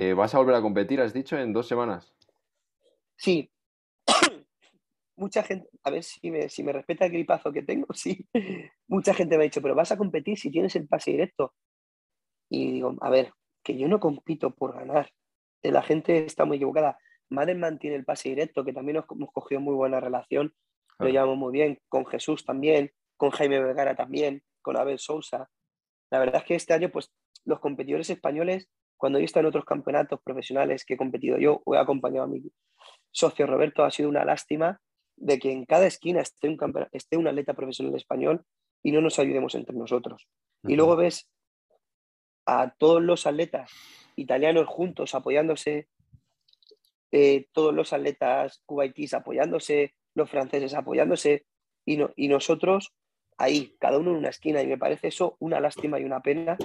eh, 0.00 0.14
¿vas 0.14 0.34
a 0.34 0.38
volver 0.38 0.54
a 0.54 0.62
competir, 0.62 0.98
has 1.02 1.12
dicho, 1.12 1.36
en 1.36 1.52
dos 1.52 1.68
semanas? 1.68 2.14
Sí. 3.16 3.52
Mucha 5.16 5.42
gente, 5.42 5.68
a 5.84 5.90
ver 5.90 6.02
si 6.02 6.30
me, 6.30 6.48
si 6.48 6.62
me 6.62 6.72
respeta 6.72 7.04
el 7.04 7.12
gripazo 7.12 7.52
que 7.52 7.62
tengo, 7.62 7.86
sí. 7.92 8.26
Mucha 8.88 9.12
gente 9.12 9.36
me 9.36 9.42
ha 9.42 9.44
dicho, 9.44 9.60
pero 9.60 9.74
vas 9.74 9.92
a 9.92 9.98
competir 9.98 10.38
si 10.38 10.50
tienes 10.50 10.74
el 10.74 10.88
pase 10.88 11.10
directo. 11.10 11.52
Y 12.48 12.72
digo, 12.72 12.96
a 13.02 13.10
ver, 13.10 13.34
que 13.62 13.76
yo 13.76 13.88
no 13.88 14.00
compito 14.00 14.54
por 14.54 14.74
ganar. 14.74 15.10
La 15.62 15.82
gente 15.82 16.24
está 16.24 16.46
muy 16.46 16.56
equivocada. 16.56 16.96
Madelman 17.28 17.78
tiene 17.78 17.96
el 17.96 18.06
pase 18.06 18.30
directo, 18.30 18.64
que 18.64 18.72
también 18.72 18.96
nos 18.96 19.04
hemos 19.10 19.30
cogido 19.32 19.60
muy 19.60 19.74
buena 19.74 20.00
relación, 20.00 20.54
lo 20.98 21.08
llevamos 21.08 21.36
muy 21.36 21.52
bien, 21.52 21.78
con 21.90 22.06
Jesús 22.06 22.46
también, 22.46 22.90
con 23.18 23.30
Jaime 23.30 23.60
Vergara 23.60 23.94
también, 23.94 24.42
con 24.62 24.78
Abel 24.78 24.98
Sousa. 24.98 25.50
La 26.10 26.18
verdad 26.18 26.36
es 26.36 26.44
que 26.44 26.54
este 26.54 26.72
año, 26.72 26.90
pues, 26.90 27.12
los 27.44 27.60
competidores 27.60 28.08
españoles, 28.08 28.70
cuando 29.00 29.18
he 29.18 29.24
estado 29.24 29.44
en 29.44 29.48
otros 29.48 29.64
campeonatos 29.64 30.20
profesionales 30.22 30.84
que 30.84 30.94
he 30.94 30.96
competido 30.98 31.38
yo 31.38 31.62
o 31.64 31.74
he 31.74 31.78
acompañado 31.78 32.24
a 32.24 32.28
mi 32.28 32.42
socio 33.10 33.46
Roberto, 33.46 33.82
ha 33.82 33.90
sido 33.90 34.10
una 34.10 34.26
lástima 34.26 34.78
de 35.16 35.38
que 35.38 35.50
en 35.50 35.64
cada 35.64 35.86
esquina 35.86 36.20
esté 36.20 36.48
un, 36.48 36.58
esté 36.92 37.16
un 37.16 37.26
atleta 37.26 37.54
profesional 37.54 37.94
español 37.96 38.44
y 38.82 38.92
no 38.92 39.00
nos 39.00 39.18
ayudemos 39.18 39.54
entre 39.54 39.74
nosotros. 39.74 40.28
Y 40.64 40.76
luego 40.76 40.96
ves 40.96 41.30
a 42.44 42.74
todos 42.76 43.02
los 43.02 43.26
atletas 43.26 43.72
italianos 44.16 44.66
juntos 44.68 45.14
apoyándose, 45.14 45.88
eh, 47.10 47.46
todos 47.52 47.74
los 47.74 47.94
atletas 47.94 48.62
cubaitíes 48.66 49.14
apoyándose, 49.14 49.94
los 50.14 50.28
franceses 50.28 50.74
apoyándose 50.74 51.46
y, 51.86 51.98
y 52.16 52.28
nosotros 52.28 52.92
ahí, 53.38 53.76
cada 53.80 53.96
uno 53.96 54.10
en 54.10 54.18
una 54.18 54.28
esquina. 54.28 54.62
Y 54.62 54.66
me 54.66 54.76
parece 54.76 55.08
eso 55.08 55.36
una 55.38 55.58
lástima 55.58 55.98
y 55.98 56.04
una 56.04 56.20
pena, 56.20 56.58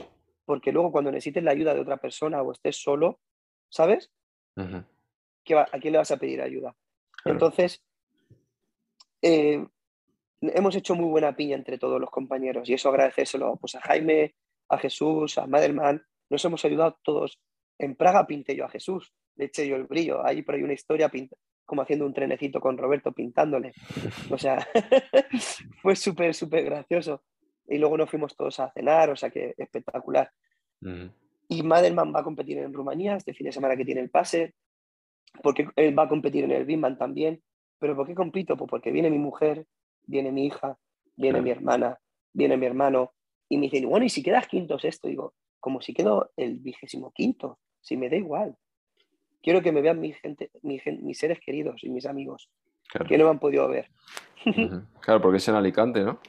porque 0.45 0.71
luego 0.71 0.91
cuando 0.91 1.11
necesites 1.11 1.43
la 1.43 1.51
ayuda 1.51 1.73
de 1.73 1.81
otra 1.81 1.97
persona 1.97 2.41
o 2.41 2.51
estés 2.51 2.77
solo, 2.77 3.19
¿sabes? 3.69 4.11
¿A 4.55 5.79
quién 5.79 5.91
le 5.91 5.97
vas 5.97 6.11
a 6.11 6.17
pedir 6.17 6.41
ayuda? 6.41 6.75
Entonces, 7.25 7.83
eh, 9.21 9.65
hemos 10.41 10.75
hecho 10.75 10.95
muy 10.95 11.09
buena 11.09 11.35
piña 11.35 11.55
entre 11.55 11.77
todos 11.77 11.99
los 11.99 12.09
compañeros 12.09 12.69
y 12.69 12.73
eso 12.73 12.89
agradecérselo 12.89 13.57
pues, 13.57 13.75
a 13.75 13.81
Jaime, 13.81 14.35
a 14.69 14.77
Jesús, 14.77 15.37
a 15.37 15.47
Madelman, 15.47 16.05
nos 16.29 16.45
hemos 16.45 16.63
ayudado 16.65 16.97
todos. 17.03 17.39
En 17.77 17.95
Praga 17.95 18.25
pinté 18.25 18.55
yo 18.55 18.65
a 18.65 18.69
Jesús, 18.69 19.13
le 19.35 19.45
eché 19.45 19.67
yo 19.67 19.75
el 19.75 19.85
brillo, 19.85 20.25
ahí 20.25 20.41
por 20.41 20.55
ahí 20.55 20.63
una 20.63 20.73
historia 20.73 21.11
como 21.65 21.81
haciendo 21.81 22.05
un 22.05 22.13
trenecito 22.13 22.61
con 22.61 22.77
Roberto 22.77 23.11
pintándole. 23.11 23.73
O 24.29 24.37
sea, 24.37 24.65
fue 25.81 25.95
súper, 25.95 26.33
súper 26.33 26.63
gracioso. 26.63 27.23
Y 27.67 27.77
luego 27.77 27.97
nos 27.97 28.09
fuimos 28.09 28.35
todos 28.35 28.59
a 28.59 28.71
cenar, 28.71 29.09
o 29.09 29.15
sea 29.15 29.29
que 29.29 29.55
espectacular. 29.57 30.31
Y 31.47 31.63
Madelman 31.63 32.13
va 32.13 32.19
a 32.19 32.23
competir 32.23 32.57
en 32.59 32.73
Rumanía 32.73 33.15
este 33.15 33.33
fin 33.33 33.45
de 33.45 33.51
semana 33.51 33.75
que 33.75 33.85
tiene 33.85 34.01
el 34.01 34.09
pase, 34.09 34.55
porque 35.41 35.67
él 35.75 35.97
va 35.97 36.03
a 36.03 36.09
competir 36.09 36.43
en 36.43 36.51
el 36.51 36.65
Bimban 36.65 36.97
también. 36.97 37.41
¿Pero 37.79 37.95
por 37.95 38.07
qué 38.07 38.15
compito? 38.15 38.55
Pues 38.55 38.69
porque 38.69 38.91
viene 38.91 39.09
mi 39.09 39.19
mujer, 39.19 39.65
viene 40.05 40.31
mi 40.31 40.45
hija, 40.45 40.77
viene 41.15 41.41
mi 41.41 41.49
hermana, 41.49 41.99
viene 42.33 42.57
mi 42.57 42.65
hermano, 42.65 43.13
y 43.49 43.57
me 43.57 43.63
dicen, 43.63 43.89
bueno, 43.89 44.05
¿y 44.05 44.09
si 44.09 44.23
quedas 44.23 44.47
quinto 44.47 44.77
esto? 44.81 45.07
Digo, 45.07 45.33
como 45.59 45.81
si 45.81 45.93
quedo 45.93 46.31
el 46.37 46.59
vigésimo 46.59 47.11
quinto, 47.11 47.59
si 47.81 47.97
me 47.97 48.09
da 48.09 48.15
igual. 48.15 48.55
Quiero 49.41 49.61
que 49.61 49.71
me 49.71 49.81
vean 49.81 49.99
mi 49.99 50.13
gente, 50.13 50.49
mis 50.63 51.17
seres 51.17 51.39
queridos 51.39 51.83
y 51.83 51.89
mis 51.89 52.05
amigos, 52.05 52.49
que 53.07 53.17
no 53.17 53.25
me 53.25 53.31
han 53.31 53.39
podido 53.39 53.67
ver. 53.67 53.89
Claro, 55.01 55.21
porque 55.21 55.37
es 55.37 55.47
en 55.47 55.55
Alicante, 55.55 56.01
¿no? 56.01 56.19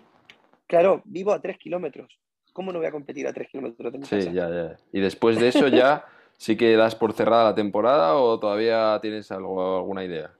Claro, 0.66 1.02
vivo 1.04 1.32
a 1.32 1.40
tres 1.40 1.58
kilómetros. 1.58 2.20
¿Cómo 2.52 2.72
no 2.72 2.78
voy 2.78 2.88
a 2.88 2.92
competir 2.92 3.26
a 3.26 3.32
tres 3.32 3.48
kilómetros 3.48 3.92
de 3.92 3.98
mi 3.98 4.06
Sí, 4.06 4.32
ya, 4.32 4.48
ya. 4.48 4.76
Y 4.92 5.00
después 5.00 5.38
de 5.38 5.48
eso 5.48 5.68
ya 5.68 6.04
sí 6.38 6.56
que 6.56 6.76
das 6.76 6.94
por 6.94 7.12
cerrada 7.12 7.50
la 7.50 7.54
temporada 7.54 8.16
o 8.16 8.38
todavía 8.40 8.98
tienes 9.00 9.30
algo, 9.30 9.76
alguna 9.76 10.04
idea? 10.04 10.34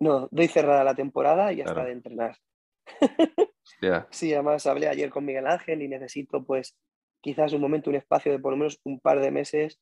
No, 0.00 0.28
doy 0.30 0.48
cerrada 0.48 0.82
la 0.82 0.94
temporada 0.94 1.52
y 1.52 1.60
hasta 1.60 1.84
de 1.84 1.92
entrenar. 1.92 2.36
Sí, 4.10 4.32
además 4.34 4.66
hablé 4.66 4.88
ayer 4.88 5.10
con 5.10 5.24
Miguel 5.24 5.46
Ángel 5.46 5.82
y 5.82 5.88
necesito 5.88 6.44
pues 6.44 6.76
quizás 7.20 7.52
un 7.52 7.60
momento, 7.60 7.90
un 7.90 7.96
espacio 7.96 8.32
de 8.32 8.38
por 8.38 8.52
lo 8.52 8.58
menos 8.58 8.80
un 8.84 9.00
par 9.00 9.20
de 9.20 9.30
meses, 9.30 9.80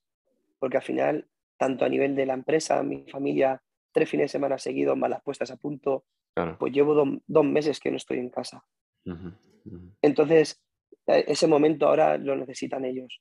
porque 0.58 0.76
al 0.76 0.82
final, 0.82 1.28
tanto 1.56 1.84
a 1.84 1.88
nivel 1.88 2.14
de 2.14 2.26
la 2.26 2.34
empresa, 2.34 2.82
mi 2.82 3.06
familia, 3.10 3.62
tres 3.92 4.08
fines 4.08 4.24
de 4.24 4.28
semana 4.28 4.58
seguidos, 4.58 4.96
más 4.96 5.10
las 5.10 5.22
puestas 5.22 5.50
a 5.50 5.56
punto, 5.56 6.04
pues 6.58 6.72
llevo 6.72 6.94
dos 7.26 7.44
meses 7.44 7.80
que 7.80 7.90
no 7.90 7.96
estoy 7.96 8.18
en 8.18 8.30
casa. 8.30 8.62
Entonces, 10.02 10.60
e, 11.06 11.24
ese 11.28 11.46
momento 11.46 11.86
ahora 11.86 12.18
lo 12.18 12.36
necesitan 12.36 12.84
ellos. 12.84 13.20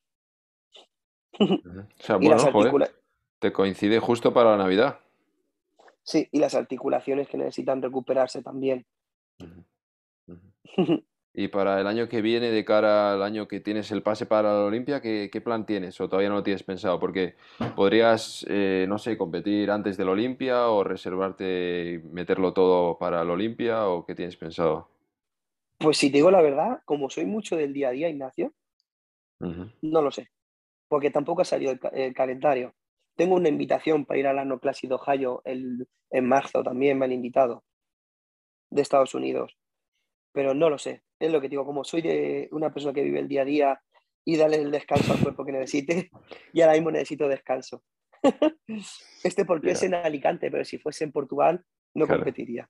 O 1.40 2.04
sea, 2.04 2.18
bueno, 2.18 2.86
te 3.40 3.54
coincide 3.54 4.00
justo 4.00 4.34
para 4.34 4.52
la 4.52 4.58
Navidad. 4.58 5.00
Sí, 6.04 6.28
y 6.32 6.40
las 6.40 6.56
articulaciones 6.56 7.28
que 7.28 7.38
necesitan 7.38 7.82
recuperarse 7.82 8.42
también. 8.42 8.86
Y 11.32 11.48
para 11.48 11.80
el 11.80 11.88
año 11.88 12.10
que 12.10 12.22
viene, 12.22 12.50
de 12.50 12.66
cara 12.66 13.14
al 13.14 13.24
año 13.24 13.48
que 13.48 13.60
tienes 13.60 13.92
el 13.92 14.02
pase 14.02 14.26
para 14.26 14.52
la 14.52 14.66
Olimpia, 14.66 15.00
¿qué, 15.00 15.42
plan 15.42 15.66
tienes? 15.66 16.02
¿O 16.02 16.10
todavía 16.10 16.28
no 16.28 16.36
lo 16.36 16.44
tienes 16.44 16.64
pensado? 16.64 17.00
Porque 17.00 17.36
podrías, 17.76 18.46
eh, 18.50 18.86
no 18.90 18.98
sé, 18.98 19.18
competir 19.18 19.70
antes 19.72 19.96
de 19.96 20.06
la 20.06 20.12
Olimpia 20.12 20.68
o 20.68 20.84
reservarte 20.84 21.94
y 21.94 22.08
meterlo 22.10 22.52
todo 22.52 22.98
para 22.98 23.24
la 23.24 23.32
Olimpia 23.32 23.88
o 23.88 24.06
qué 24.06 24.16
tienes 24.16 24.36
pensado? 24.36 24.90
Pues 25.80 25.98
si 25.98 26.10
te 26.10 26.18
digo 26.18 26.30
la 26.30 26.42
verdad, 26.42 26.82
como 26.86 27.10
soy 27.10 27.26
mucho 27.26 27.56
del 27.56 27.74
día 27.74 27.90
a 27.90 27.92
día, 27.92 28.10
Ignacio, 28.10 28.54
no 29.40 30.02
lo 30.02 30.12
sé, 30.12 30.30
porque 30.90 31.12
tampoco 31.12 31.42
ha 31.42 31.46
salido 31.46 31.74
el, 31.94 32.14
calendario. 32.14 32.76
Tengo 33.16 33.36
una 33.36 33.50
invitación 33.50 34.06
para 34.06 34.20
ir 34.20 34.28
al 34.28 34.40
Ano 34.40 34.60
Classic 34.60 34.90
de 34.90 34.96
Ohio 34.96 35.42
el, 35.46 35.88
en 36.12 36.28
marzo, 36.28 36.62
también 36.64 37.00
me 37.00 37.06
han 37.06 37.14
invitado, 37.14 37.64
de 38.70 38.82
Estados 38.82 39.16
Unidos 39.16 39.58
pero 40.32 40.54
no 40.54 40.70
lo 40.70 40.78
sé. 40.78 41.04
Es 41.20 41.32
lo 41.32 41.42
que 41.42 41.50
digo, 41.50 41.66
como 41.66 41.84
soy 41.84 42.02
de 42.02 42.48
una 42.52 42.72
persona 42.74 42.94
que 42.94 43.04
vive 43.04 43.20
el 43.20 43.28
día 43.28 43.42
a 43.42 43.46
día 43.46 43.82
y 44.26 44.38
darle 44.38 44.58
el 44.58 44.72
descanso 44.72 45.14
al 45.14 45.20
cuerpo 45.20 45.46
que 45.46 45.52
necesite, 45.52 46.10
y 46.54 46.62
ahora 46.62 46.74
mismo 46.74 46.92
necesito 46.92 47.28
descanso. 47.28 47.84
este 49.24 49.46
porque 49.46 49.72
es 49.72 49.84
en 49.84 49.96
Alicante, 49.96 50.52
pero 50.52 50.66
si 50.66 50.78
fuese 50.78 51.04
en 51.04 51.12
Portugal 51.12 51.64
no 51.94 52.08
competiría. 52.08 52.70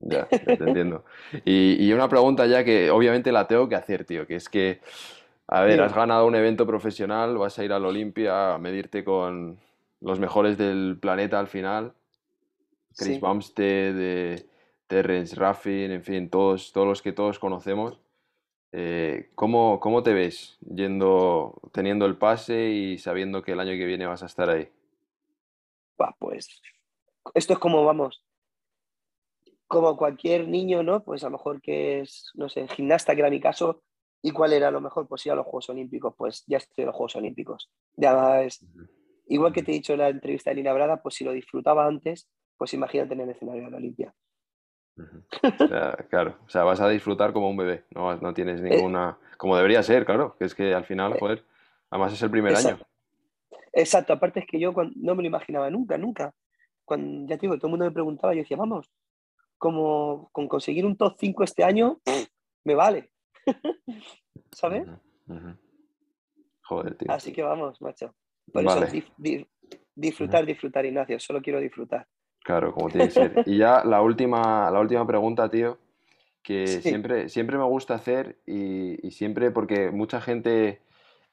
Ya, 0.00 0.26
te 0.26 0.52
entiendo. 0.54 1.04
Y, 1.44 1.92
una 1.92 2.08
pregunta 2.08 2.46
ya 2.46 2.64
que 2.64 2.90
obviamente 2.90 3.32
la 3.32 3.46
tengo 3.46 3.68
que 3.68 3.76
hacer, 3.76 4.04
tío, 4.04 4.26
que 4.26 4.36
es 4.36 4.48
que, 4.48 4.80
a 5.46 5.62
ver, 5.62 5.80
has 5.82 5.94
ganado 5.94 6.26
un 6.26 6.34
evento 6.34 6.66
profesional, 6.66 7.36
vas 7.36 7.58
a 7.58 7.64
ir 7.64 7.72
al 7.72 7.84
Olimpia 7.84 8.54
a 8.54 8.58
medirte 8.58 9.04
con 9.04 9.58
los 10.00 10.18
mejores 10.18 10.56
del 10.56 10.98
planeta 11.00 11.38
al 11.38 11.48
final. 11.48 11.92
Chris 12.96 13.20
Bumstead, 13.20 13.94
de 13.94 14.46
Terrence 14.86 15.36
Raffin, 15.36 15.92
en 15.92 16.02
fin, 16.02 16.30
todos, 16.30 16.72
todos 16.72 16.86
los 16.86 17.02
que 17.02 17.12
todos 17.12 17.38
conocemos. 17.38 18.00
Eh, 18.72 19.30
¿cómo, 19.34 19.80
¿cómo, 19.80 20.02
te 20.02 20.14
ves 20.14 20.58
yendo, 20.60 21.60
teniendo 21.72 22.06
el 22.06 22.16
pase 22.16 22.70
y 22.70 22.98
sabiendo 22.98 23.42
que 23.42 23.52
el 23.52 23.60
año 23.60 23.72
que 23.72 23.84
viene 23.84 24.06
vas 24.06 24.22
a 24.22 24.26
estar 24.26 24.48
ahí? 24.48 24.68
pues 26.18 26.62
esto 27.34 27.52
es 27.52 27.58
como, 27.58 27.84
vamos, 27.84 28.22
como 29.70 29.96
cualquier 29.96 30.48
niño, 30.48 30.82
¿no? 30.82 31.04
Pues 31.04 31.22
a 31.22 31.28
lo 31.28 31.38
mejor 31.38 31.62
que 31.62 32.00
es, 32.00 32.32
no 32.34 32.48
sé, 32.48 32.66
gimnasta, 32.66 33.14
que 33.14 33.20
era 33.20 33.30
mi 33.30 33.40
caso, 33.40 33.84
¿y 34.20 34.32
cuál 34.32 34.52
era 34.52 34.68
lo 34.72 34.80
mejor? 34.80 35.06
Pues 35.06 35.24
ir 35.26 35.30
a 35.30 35.36
los 35.36 35.46
Juegos 35.46 35.70
Olímpicos, 35.70 36.12
pues 36.18 36.42
ya 36.48 36.56
estoy 36.56 36.82
en 36.82 36.86
los 36.86 36.96
Juegos 36.96 37.14
Olímpicos. 37.14 37.70
Ya 37.94 38.42
es, 38.42 38.66
igual 39.28 39.52
que 39.52 39.62
te 39.62 39.70
he 39.70 39.74
dicho 39.74 39.92
en 39.92 40.00
la 40.00 40.08
entrevista 40.08 40.50
de 40.50 40.56
Lina 40.56 40.72
Brada, 40.72 41.00
pues 41.00 41.14
si 41.14 41.22
lo 41.22 41.30
disfrutaba 41.30 41.86
antes, 41.86 42.28
pues 42.56 42.74
imagínate 42.74 43.14
en 43.14 43.20
el 43.20 43.30
escenario 43.30 43.62
de 43.62 43.70
la 43.70 43.76
Olimpia 43.76 44.12
claro, 46.10 46.36
o 46.44 46.48
sea, 46.50 46.64
vas 46.64 46.80
a 46.80 46.88
disfrutar 46.88 47.32
como 47.32 47.48
un 47.48 47.56
bebé, 47.56 47.84
no, 47.94 48.16
no 48.16 48.34
tienes 48.34 48.60
eh, 48.60 48.64
ninguna... 48.64 49.18
Como 49.38 49.56
debería 49.56 49.84
ser, 49.84 50.04
claro, 50.04 50.36
que 50.36 50.46
es 50.46 50.54
que 50.54 50.74
al 50.74 50.84
final, 50.84 51.12
eh, 51.12 51.16
joder, 51.20 51.44
además 51.90 52.12
es 52.12 52.20
el 52.22 52.30
primer 52.30 52.56
año. 52.56 52.76
Exacto, 53.72 54.12
aparte 54.12 54.40
es 54.40 54.46
que 54.46 54.58
yo 54.58 54.74
no 54.96 55.14
me 55.14 55.22
lo 55.22 55.28
imaginaba 55.28 55.70
nunca, 55.70 55.96
nunca. 55.96 56.34
Cuando, 56.84 57.28
ya 57.28 57.36
te 57.36 57.42
digo, 57.42 57.56
todo 57.56 57.68
el 57.68 57.70
mundo 57.70 57.84
me 57.84 57.92
preguntaba, 57.92 58.34
yo 58.34 58.40
decía, 58.40 58.56
vamos, 58.56 58.90
como 59.60 60.30
con 60.32 60.48
conseguir 60.48 60.86
un 60.86 60.96
top 60.96 61.14
5 61.20 61.44
este 61.44 61.62
año, 61.62 62.00
me 62.64 62.74
vale. 62.74 63.10
¿Sabes? 64.52 64.88
Joder, 66.62 66.96
tío. 66.96 67.12
Así 67.12 67.32
que 67.32 67.42
vamos, 67.42 67.80
macho. 67.80 68.14
Por 68.52 68.64
eso, 68.64 68.80
disfrutar, 69.94 70.46
disfrutar, 70.46 70.86
Ignacio, 70.86 71.20
solo 71.20 71.40
quiero 71.42 71.60
disfrutar. 71.60 72.08
Claro, 72.42 72.72
como 72.72 72.88
tiene 72.88 73.08
que 73.08 73.14
ser. 73.14 73.42
Y 73.46 73.58
ya 73.58 73.84
la 73.84 74.00
última, 74.02 74.70
la 74.70 74.80
última 74.80 75.06
pregunta, 75.06 75.48
tío. 75.50 75.78
que 76.42 76.66
Sí, 76.66 76.88
siempre, 76.88 77.28
siempre 77.28 77.58
me 77.58 77.64
gusta 77.64 77.94
hacer 77.94 78.38
y, 78.46 79.06
y 79.06 79.10
siempre 79.10 79.50
porque 79.50 79.90
mucha 79.90 80.22
gente, 80.22 80.80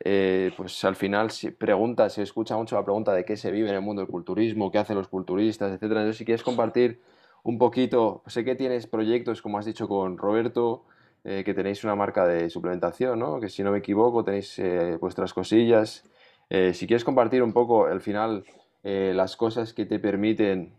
eh, 0.03 0.51
pues 0.57 0.83
al 0.83 0.97
final 0.97 1.31
si- 1.31 1.51
pregunta, 1.51 2.09
se 2.09 2.23
escucha 2.23 2.57
mucho 2.57 2.75
la 2.75 2.83
pregunta 2.83 3.13
de 3.13 3.23
qué 3.23 3.37
se 3.37 3.51
vive 3.51 3.69
en 3.69 3.75
el 3.75 3.81
mundo 3.81 4.01
del 4.01 4.11
culturismo, 4.11 4.69
qué 4.69 4.79
hacen 4.79 4.97
los 4.97 5.07
culturistas, 5.07 5.71
etcétera. 5.71 6.01
Entonces, 6.01 6.17
si 6.17 6.25
quieres 6.25 6.43
compartir 6.43 7.01
un 7.47 7.57
poquito, 7.57 8.23
sé 8.27 8.43
que 8.43 8.55
tienes 8.55 8.87
proyectos, 8.87 9.41
como 9.41 9.57
has 9.57 9.65
dicho 9.65 9.87
con 9.87 10.17
Roberto, 10.17 10.83
eh, 11.23 11.43
que 11.45 11.53
tenéis 11.53 11.81
una 11.85 11.95
marca 11.95 12.27
de 12.27 12.49
suplementación, 12.49 13.19
¿no? 13.19 13.39
Que 13.39 13.47
si 13.47 13.63
no 13.63 13.71
me 13.71 13.77
equivoco, 13.77 14.25
tenéis 14.25 14.59
eh, 14.59 14.97
vuestras 14.99 15.33
cosillas. 15.33 16.03
Eh, 16.49 16.73
si 16.73 16.87
quieres 16.87 17.05
compartir 17.05 17.41
un 17.41 17.53
poco, 17.53 17.85
al 17.85 18.01
final, 18.01 18.43
las 18.83 19.35
cosas 19.35 19.73
que 19.73 19.85
te 19.85 19.99
permiten 19.99 20.73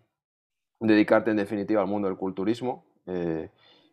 dedicarte 0.81 1.31
en 1.31 1.39
definitiva 1.39 1.81
al 1.83 1.89
mundo 1.89 2.09
del 2.09 2.17
culturismo 2.17 2.87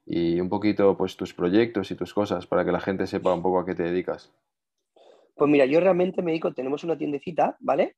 y 0.05 0.39
un 0.39 0.47
poquito 0.47 0.95
pues 0.95 1.17
tus 1.17 1.33
proyectos 1.33 1.91
y 1.91 1.95
tus 1.95 2.13
cosas 2.13 2.47
para 2.47 2.63
que 2.63 2.71
la 2.71 2.79
gente 2.79 3.07
sepa 3.07 3.33
un 3.33 3.41
poco 3.41 3.59
a 3.59 3.65
qué 3.65 3.75
te 3.75 3.83
dedicas. 3.83 4.31
pues 5.35 5.51
mira, 5.51 5.65
yo 5.65 5.81
realmente 5.81 6.21
me 6.21 6.31
dedico, 6.31 6.53
tenemos 6.53 6.85
una 6.85 6.97
tiendecita, 6.97 7.57
¿vale? 7.59 7.95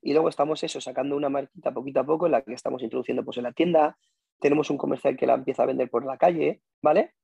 Y 0.00 0.12
luego 0.12 0.28
estamos 0.28 0.62
eso, 0.62 0.80
sacando 0.80 1.16
una 1.16 1.28
marquita 1.28 1.72
poquito 1.72 2.00
a 2.00 2.04
poco 2.04 2.26
en 2.26 2.32
la 2.32 2.42
que 2.42 2.54
estamos 2.54 2.82
introduciendo 2.82 3.24
pues 3.24 3.36
en 3.38 3.44
la 3.44 3.52
tienda. 3.52 3.98
Tenemos 4.40 4.70
un 4.70 4.78
comercial 4.78 5.16
que 5.16 5.26
la 5.26 5.34
empieza 5.34 5.62
a 5.62 5.66
vender 5.66 5.90
por 5.90 6.04
la 6.04 6.16
calle, 6.16 6.62
¿vale? 6.82 7.14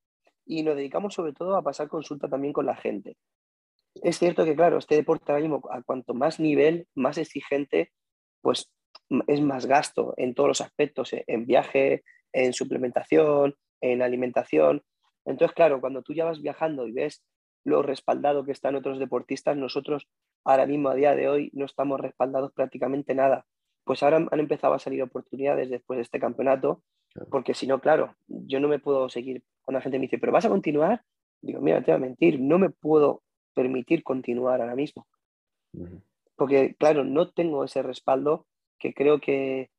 Y 0.44 0.62
nos 0.62 0.76
dedicamos 0.76 1.14
sobre 1.14 1.32
todo 1.32 1.56
a 1.56 1.62
pasar 1.62 1.88
consulta 1.88 2.28
también 2.28 2.52
con 2.52 2.66
la 2.66 2.76
gente. 2.76 3.16
Es 3.94 4.18
cierto 4.18 4.44
que, 4.44 4.56
claro, 4.56 4.78
este 4.78 4.96
deporte 4.96 5.30
ahora 5.30 5.42
mismo, 5.42 5.62
a 5.70 5.82
cuanto 5.82 6.14
más 6.14 6.40
nivel, 6.40 6.88
más 6.94 7.16
exigente, 7.16 7.92
pues 8.40 8.70
es 9.26 9.40
más 9.40 9.66
gasto 9.66 10.14
en 10.16 10.34
todos 10.34 10.48
los 10.48 10.60
aspectos, 10.60 11.12
eh, 11.12 11.24
en 11.26 11.46
viaje, 11.46 12.02
en 12.32 12.52
suplementación, 12.52 13.54
en 13.80 14.02
alimentación. 14.02 14.82
Entonces, 15.24 15.54
claro, 15.54 15.80
cuando 15.80 16.02
tú 16.02 16.12
ya 16.12 16.24
vas 16.24 16.42
viajando 16.42 16.86
y 16.86 16.92
ves 16.92 17.22
lo 17.64 17.82
respaldado 17.82 18.44
que 18.44 18.52
están 18.52 18.74
otros 18.74 18.98
deportistas, 18.98 19.56
nosotros 19.56 20.08
ahora 20.44 20.66
mismo, 20.66 20.90
a 20.90 20.94
día 20.94 21.14
de 21.14 21.28
hoy, 21.28 21.50
no 21.54 21.64
estamos 21.64 22.00
respaldados 22.00 22.52
prácticamente 22.52 23.14
nada. 23.14 23.46
Pues 23.84 24.02
ahora 24.02 24.26
han 24.30 24.40
empezado 24.40 24.74
a 24.74 24.78
salir 24.78 25.02
oportunidades 25.02 25.70
después 25.70 25.96
de 25.96 26.02
este 26.02 26.20
campeonato. 26.20 26.82
Porque 27.30 27.54
si 27.54 27.66
no, 27.66 27.80
claro, 27.80 28.16
yo 28.26 28.60
no 28.60 28.68
me 28.68 28.78
puedo 28.78 29.08
seguir. 29.08 29.42
Cuando 29.62 29.78
la 29.78 29.82
gente 29.82 29.98
me 29.98 30.02
dice, 30.02 30.18
¿pero 30.18 30.32
vas 30.32 30.44
a 30.44 30.50
continuar? 30.50 31.02
Digo, 31.40 31.60
mira, 31.60 31.82
te 31.82 31.92
voy 31.92 31.96
a 31.96 32.06
mentir, 32.06 32.40
no 32.40 32.58
me 32.58 32.70
puedo 32.70 33.22
permitir 33.54 34.02
continuar 34.02 34.60
ahora 34.60 34.74
mismo. 34.74 35.06
Porque, 36.36 36.74
claro, 36.74 37.04
no 37.04 37.30
tengo 37.30 37.64
ese 37.64 37.82
respaldo 37.82 38.46
que 38.78 38.92
creo 38.94 39.20
que 39.20 39.70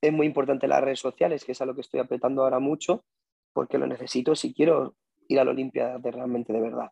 es 0.00 0.12
muy 0.12 0.26
importante 0.26 0.66
en 0.66 0.70
las 0.70 0.82
redes 0.82 1.00
sociales, 1.00 1.44
que 1.44 1.52
es 1.52 1.60
a 1.60 1.66
lo 1.66 1.74
que 1.74 1.80
estoy 1.80 2.00
apretando 2.00 2.42
ahora 2.42 2.58
mucho, 2.58 3.04
porque 3.52 3.78
lo 3.78 3.86
necesito 3.86 4.36
si 4.36 4.52
quiero 4.54 4.94
ir 5.26 5.40
a 5.40 5.44
la 5.44 5.50
Olimpia 5.50 5.98
de 5.98 6.10
realmente 6.10 6.52
de 6.52 6.60
verdad. 6.60 6.90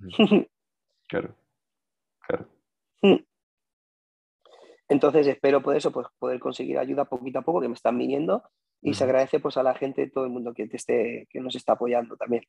Claro, 1.08 1.34
claro. 2.20 2.46
Entonces 4.88 5.26
espero 5.26 5.60
por 5.60 5.76
eso 5.76 5.90
pues, 5.90 6.06
poder 6.20 6.38
conseguir 6.38 6.78
ayuda 6.78 7.04
poquito 7.04 7.40
a 7.40 7.42
poco 7.42 7.60
que 7.60 7.66
me 7.66 7.74
están 7.74 7.98
viniendo 7.98 8.44
y 8.82 8.94
se 8.94 9.04
agradece 9.04 9.40
pues 9.40 9.56
a 9.56 9.62
la 9.62 9.74
gente, 9.74 10.08
todo 10.10 10.24
el 10.24 10.30
mundo 10.30 10.52
que, 10.54 10.66
te 10.66 10.76
esté, 10.76 11.26
que 11.30 11.40
nos 11.40 11.54
está 11.54 11.72
apoyando 11.74 12.16
también. 12.16 12.44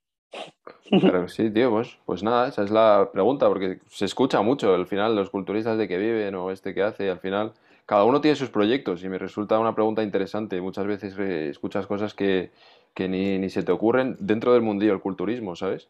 Claro 0.99 1.27
sí, 1.27 1.49
tío, 1.49 1.71
pues, 1.71 1.97
pues 2.05 2.23
nada, 2.23 2.47
esa 2.47 2.63
es 2.63 2.71
la 2.71 3.09
pregunta, 3.11 3.47
porque 3.47 3.79
se 3.87 4.05
escucha 4.05 4.41
mucho 4.41 4.73
al 4.73 4.87
final 4.87 5.15
los 5.15 5.29
culturistas 5.29 5.77
de 5.77 5.87
que 5.87 5.97
viven 5.97 6.35
o 6.35 6.51
este 6.51 6.73
que 6.73 6.83
hace, 6.83 7.05
y 7.05 7.09
al 7.09 7.19
final 7.19 7.53
cada 7.85 8.03
uno 8.05 8.21
tiene 8.21 8.35
sus 8.35 8.49
proyectos 8.49 9.03
y 9.03 9.09
me 9.09 9.17
resulta 9.17 9.59
una 9.59 9.75
pregunta 9.75 10.03
interesante. 10.03 10.61
Muchas 10.61 10.85
veces 10.85 11.15
eh, 11.19 11.49
escuchas 11.49 11.87
cosas 11.87 12.13
que, 12.13 12.51
que 12.93 13.09
ni, 13.09 13.37
ni 13.39 13.49
se 13.49 13.63
te 13.63 13.71
ocurren 13.71 14.15
dentro 14.19 14.53
del 14.53 14.61
mundillo 14.61 14.91
del 14.93 15.01
culturismo, 15.01 15.55
¿sabes? 15.55 15.89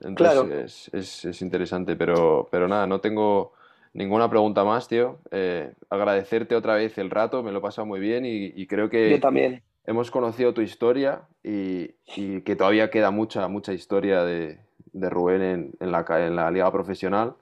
Entonces 0.00 0.16
Claro, 0.16 0.54
es, 0.64 0.90
es- 0.94 1.24
es 1.24 1.42
interesante, 1.42 1.96
pero, 1.96 2.48
pero 2.50 2.68
nada, 2.68 2.86
no 2.86 3.00
tengo 3.00 3.52
ninguna 3.94 4.28
pregunta 4.28 4.64
más, 4.64 4.88
tío. 4.88 5.20
Eh, 5.30 5.72
agradecerte 5.90 6.54
otra 6.56 6.74
vez 6.74 6.98
el 6.98 7.10
rato, 7.10 7.42
me 7.42 7.52
lo 7.52 7.58
he 7.58 7.62
pasado 7.62 7.86
muy 7.86 8.00
bien 8.00 8.24
y, 8.26 8.46
y 8.54 8.66
creo 8.66 8.86
yo 8.86 8.90
que 8.90 9.18
también. 9.20 9.62
hemos 9.86 10.10
conocido 10.10 10.52
tu 10.54 10.60
historia 10.60 11.22
y, 11.42 11.92
y 12.16 12.42
que 12.42 12.56
todavía 12.56 12.90
queda 12.90 13.10
mucha, 13.10 13.48
mucha 13.48 13.72
historia 13.72 14.22
de, 14.24 14.58
de 14.92 15.10
Rubén 15.10 15.42
en, 15.42 15.72
en 15.80 15.92
la, 15.92 16.04
en 16.26 16.36
la 16.36 16.50
liga 16.50 16.70
profesional. 16.70 17.34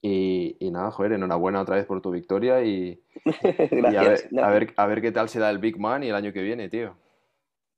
Y, 0.00 0.56
y 0.60 0.70
nada, 0.70 0.92
joder, 0.92 1.12
enhorabuena 1.12 1.60
otra 1.60 1.74
vez 1.76 1.84
por 1.86 2.00
tu 2.00 2.12
victoria 2.12 2.62
y, 2.62 3.02
y 3.24 3.96
a 3.96 4.04
Gracias. 4.04 4.28
ver, 4.30 4.44
a 4.44 4.50
ver, 4.50 4.72
a 4.76 4.86
ver 4.86 5.00
qué 5.02 5.10
tal 5.10 5.28
se 5.28 5.40
da 5.40 5.50
el 5.50 5.58
Big 5.58 5.76
Man 5.78 6.04
y 6.04 6.08
el 6.08 6.14
año 6.14 6.32
que 6.32 6.42
viene, 6.42 6.68
tío. 6.68 6.94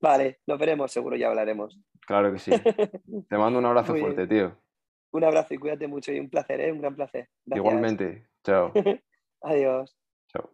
Vale, 0.01 0.39
nos 0.47 0.59
veremos, 0.59 0.93
seguro 0.93 1.17
ya 1.17 1.29
hablaremos. 1.29 1.79
Claro 2.07 2.33
que 2.33 2.39
sí. 2.39 2.51
Te 3.29 3.39
mando 3.39 3.59
un 3.59 3.65
abrazo 3.67 3.95
fuerte, 3.97 4.27
tío. 4.27 4.53
Un 5.13 5.25
abrazo 5.25 5.55
y 5.55 5.59
cuídate 5.59 5.89
mucho 5.89 6.13
y 6.13 6.21
un 6.21 6.31
placer, 6.31 6.61
¿eh? 6.61 6.73
Un 6.73 6.81
gran 6.81 6.95
placer. 6.95 7.29
Gracias. 7.45 7.65
Igualmente. 7.65 8.27
Chao. 8.45 8.73
Adiós. 9.43 9.97
Chao. 10.29 10.51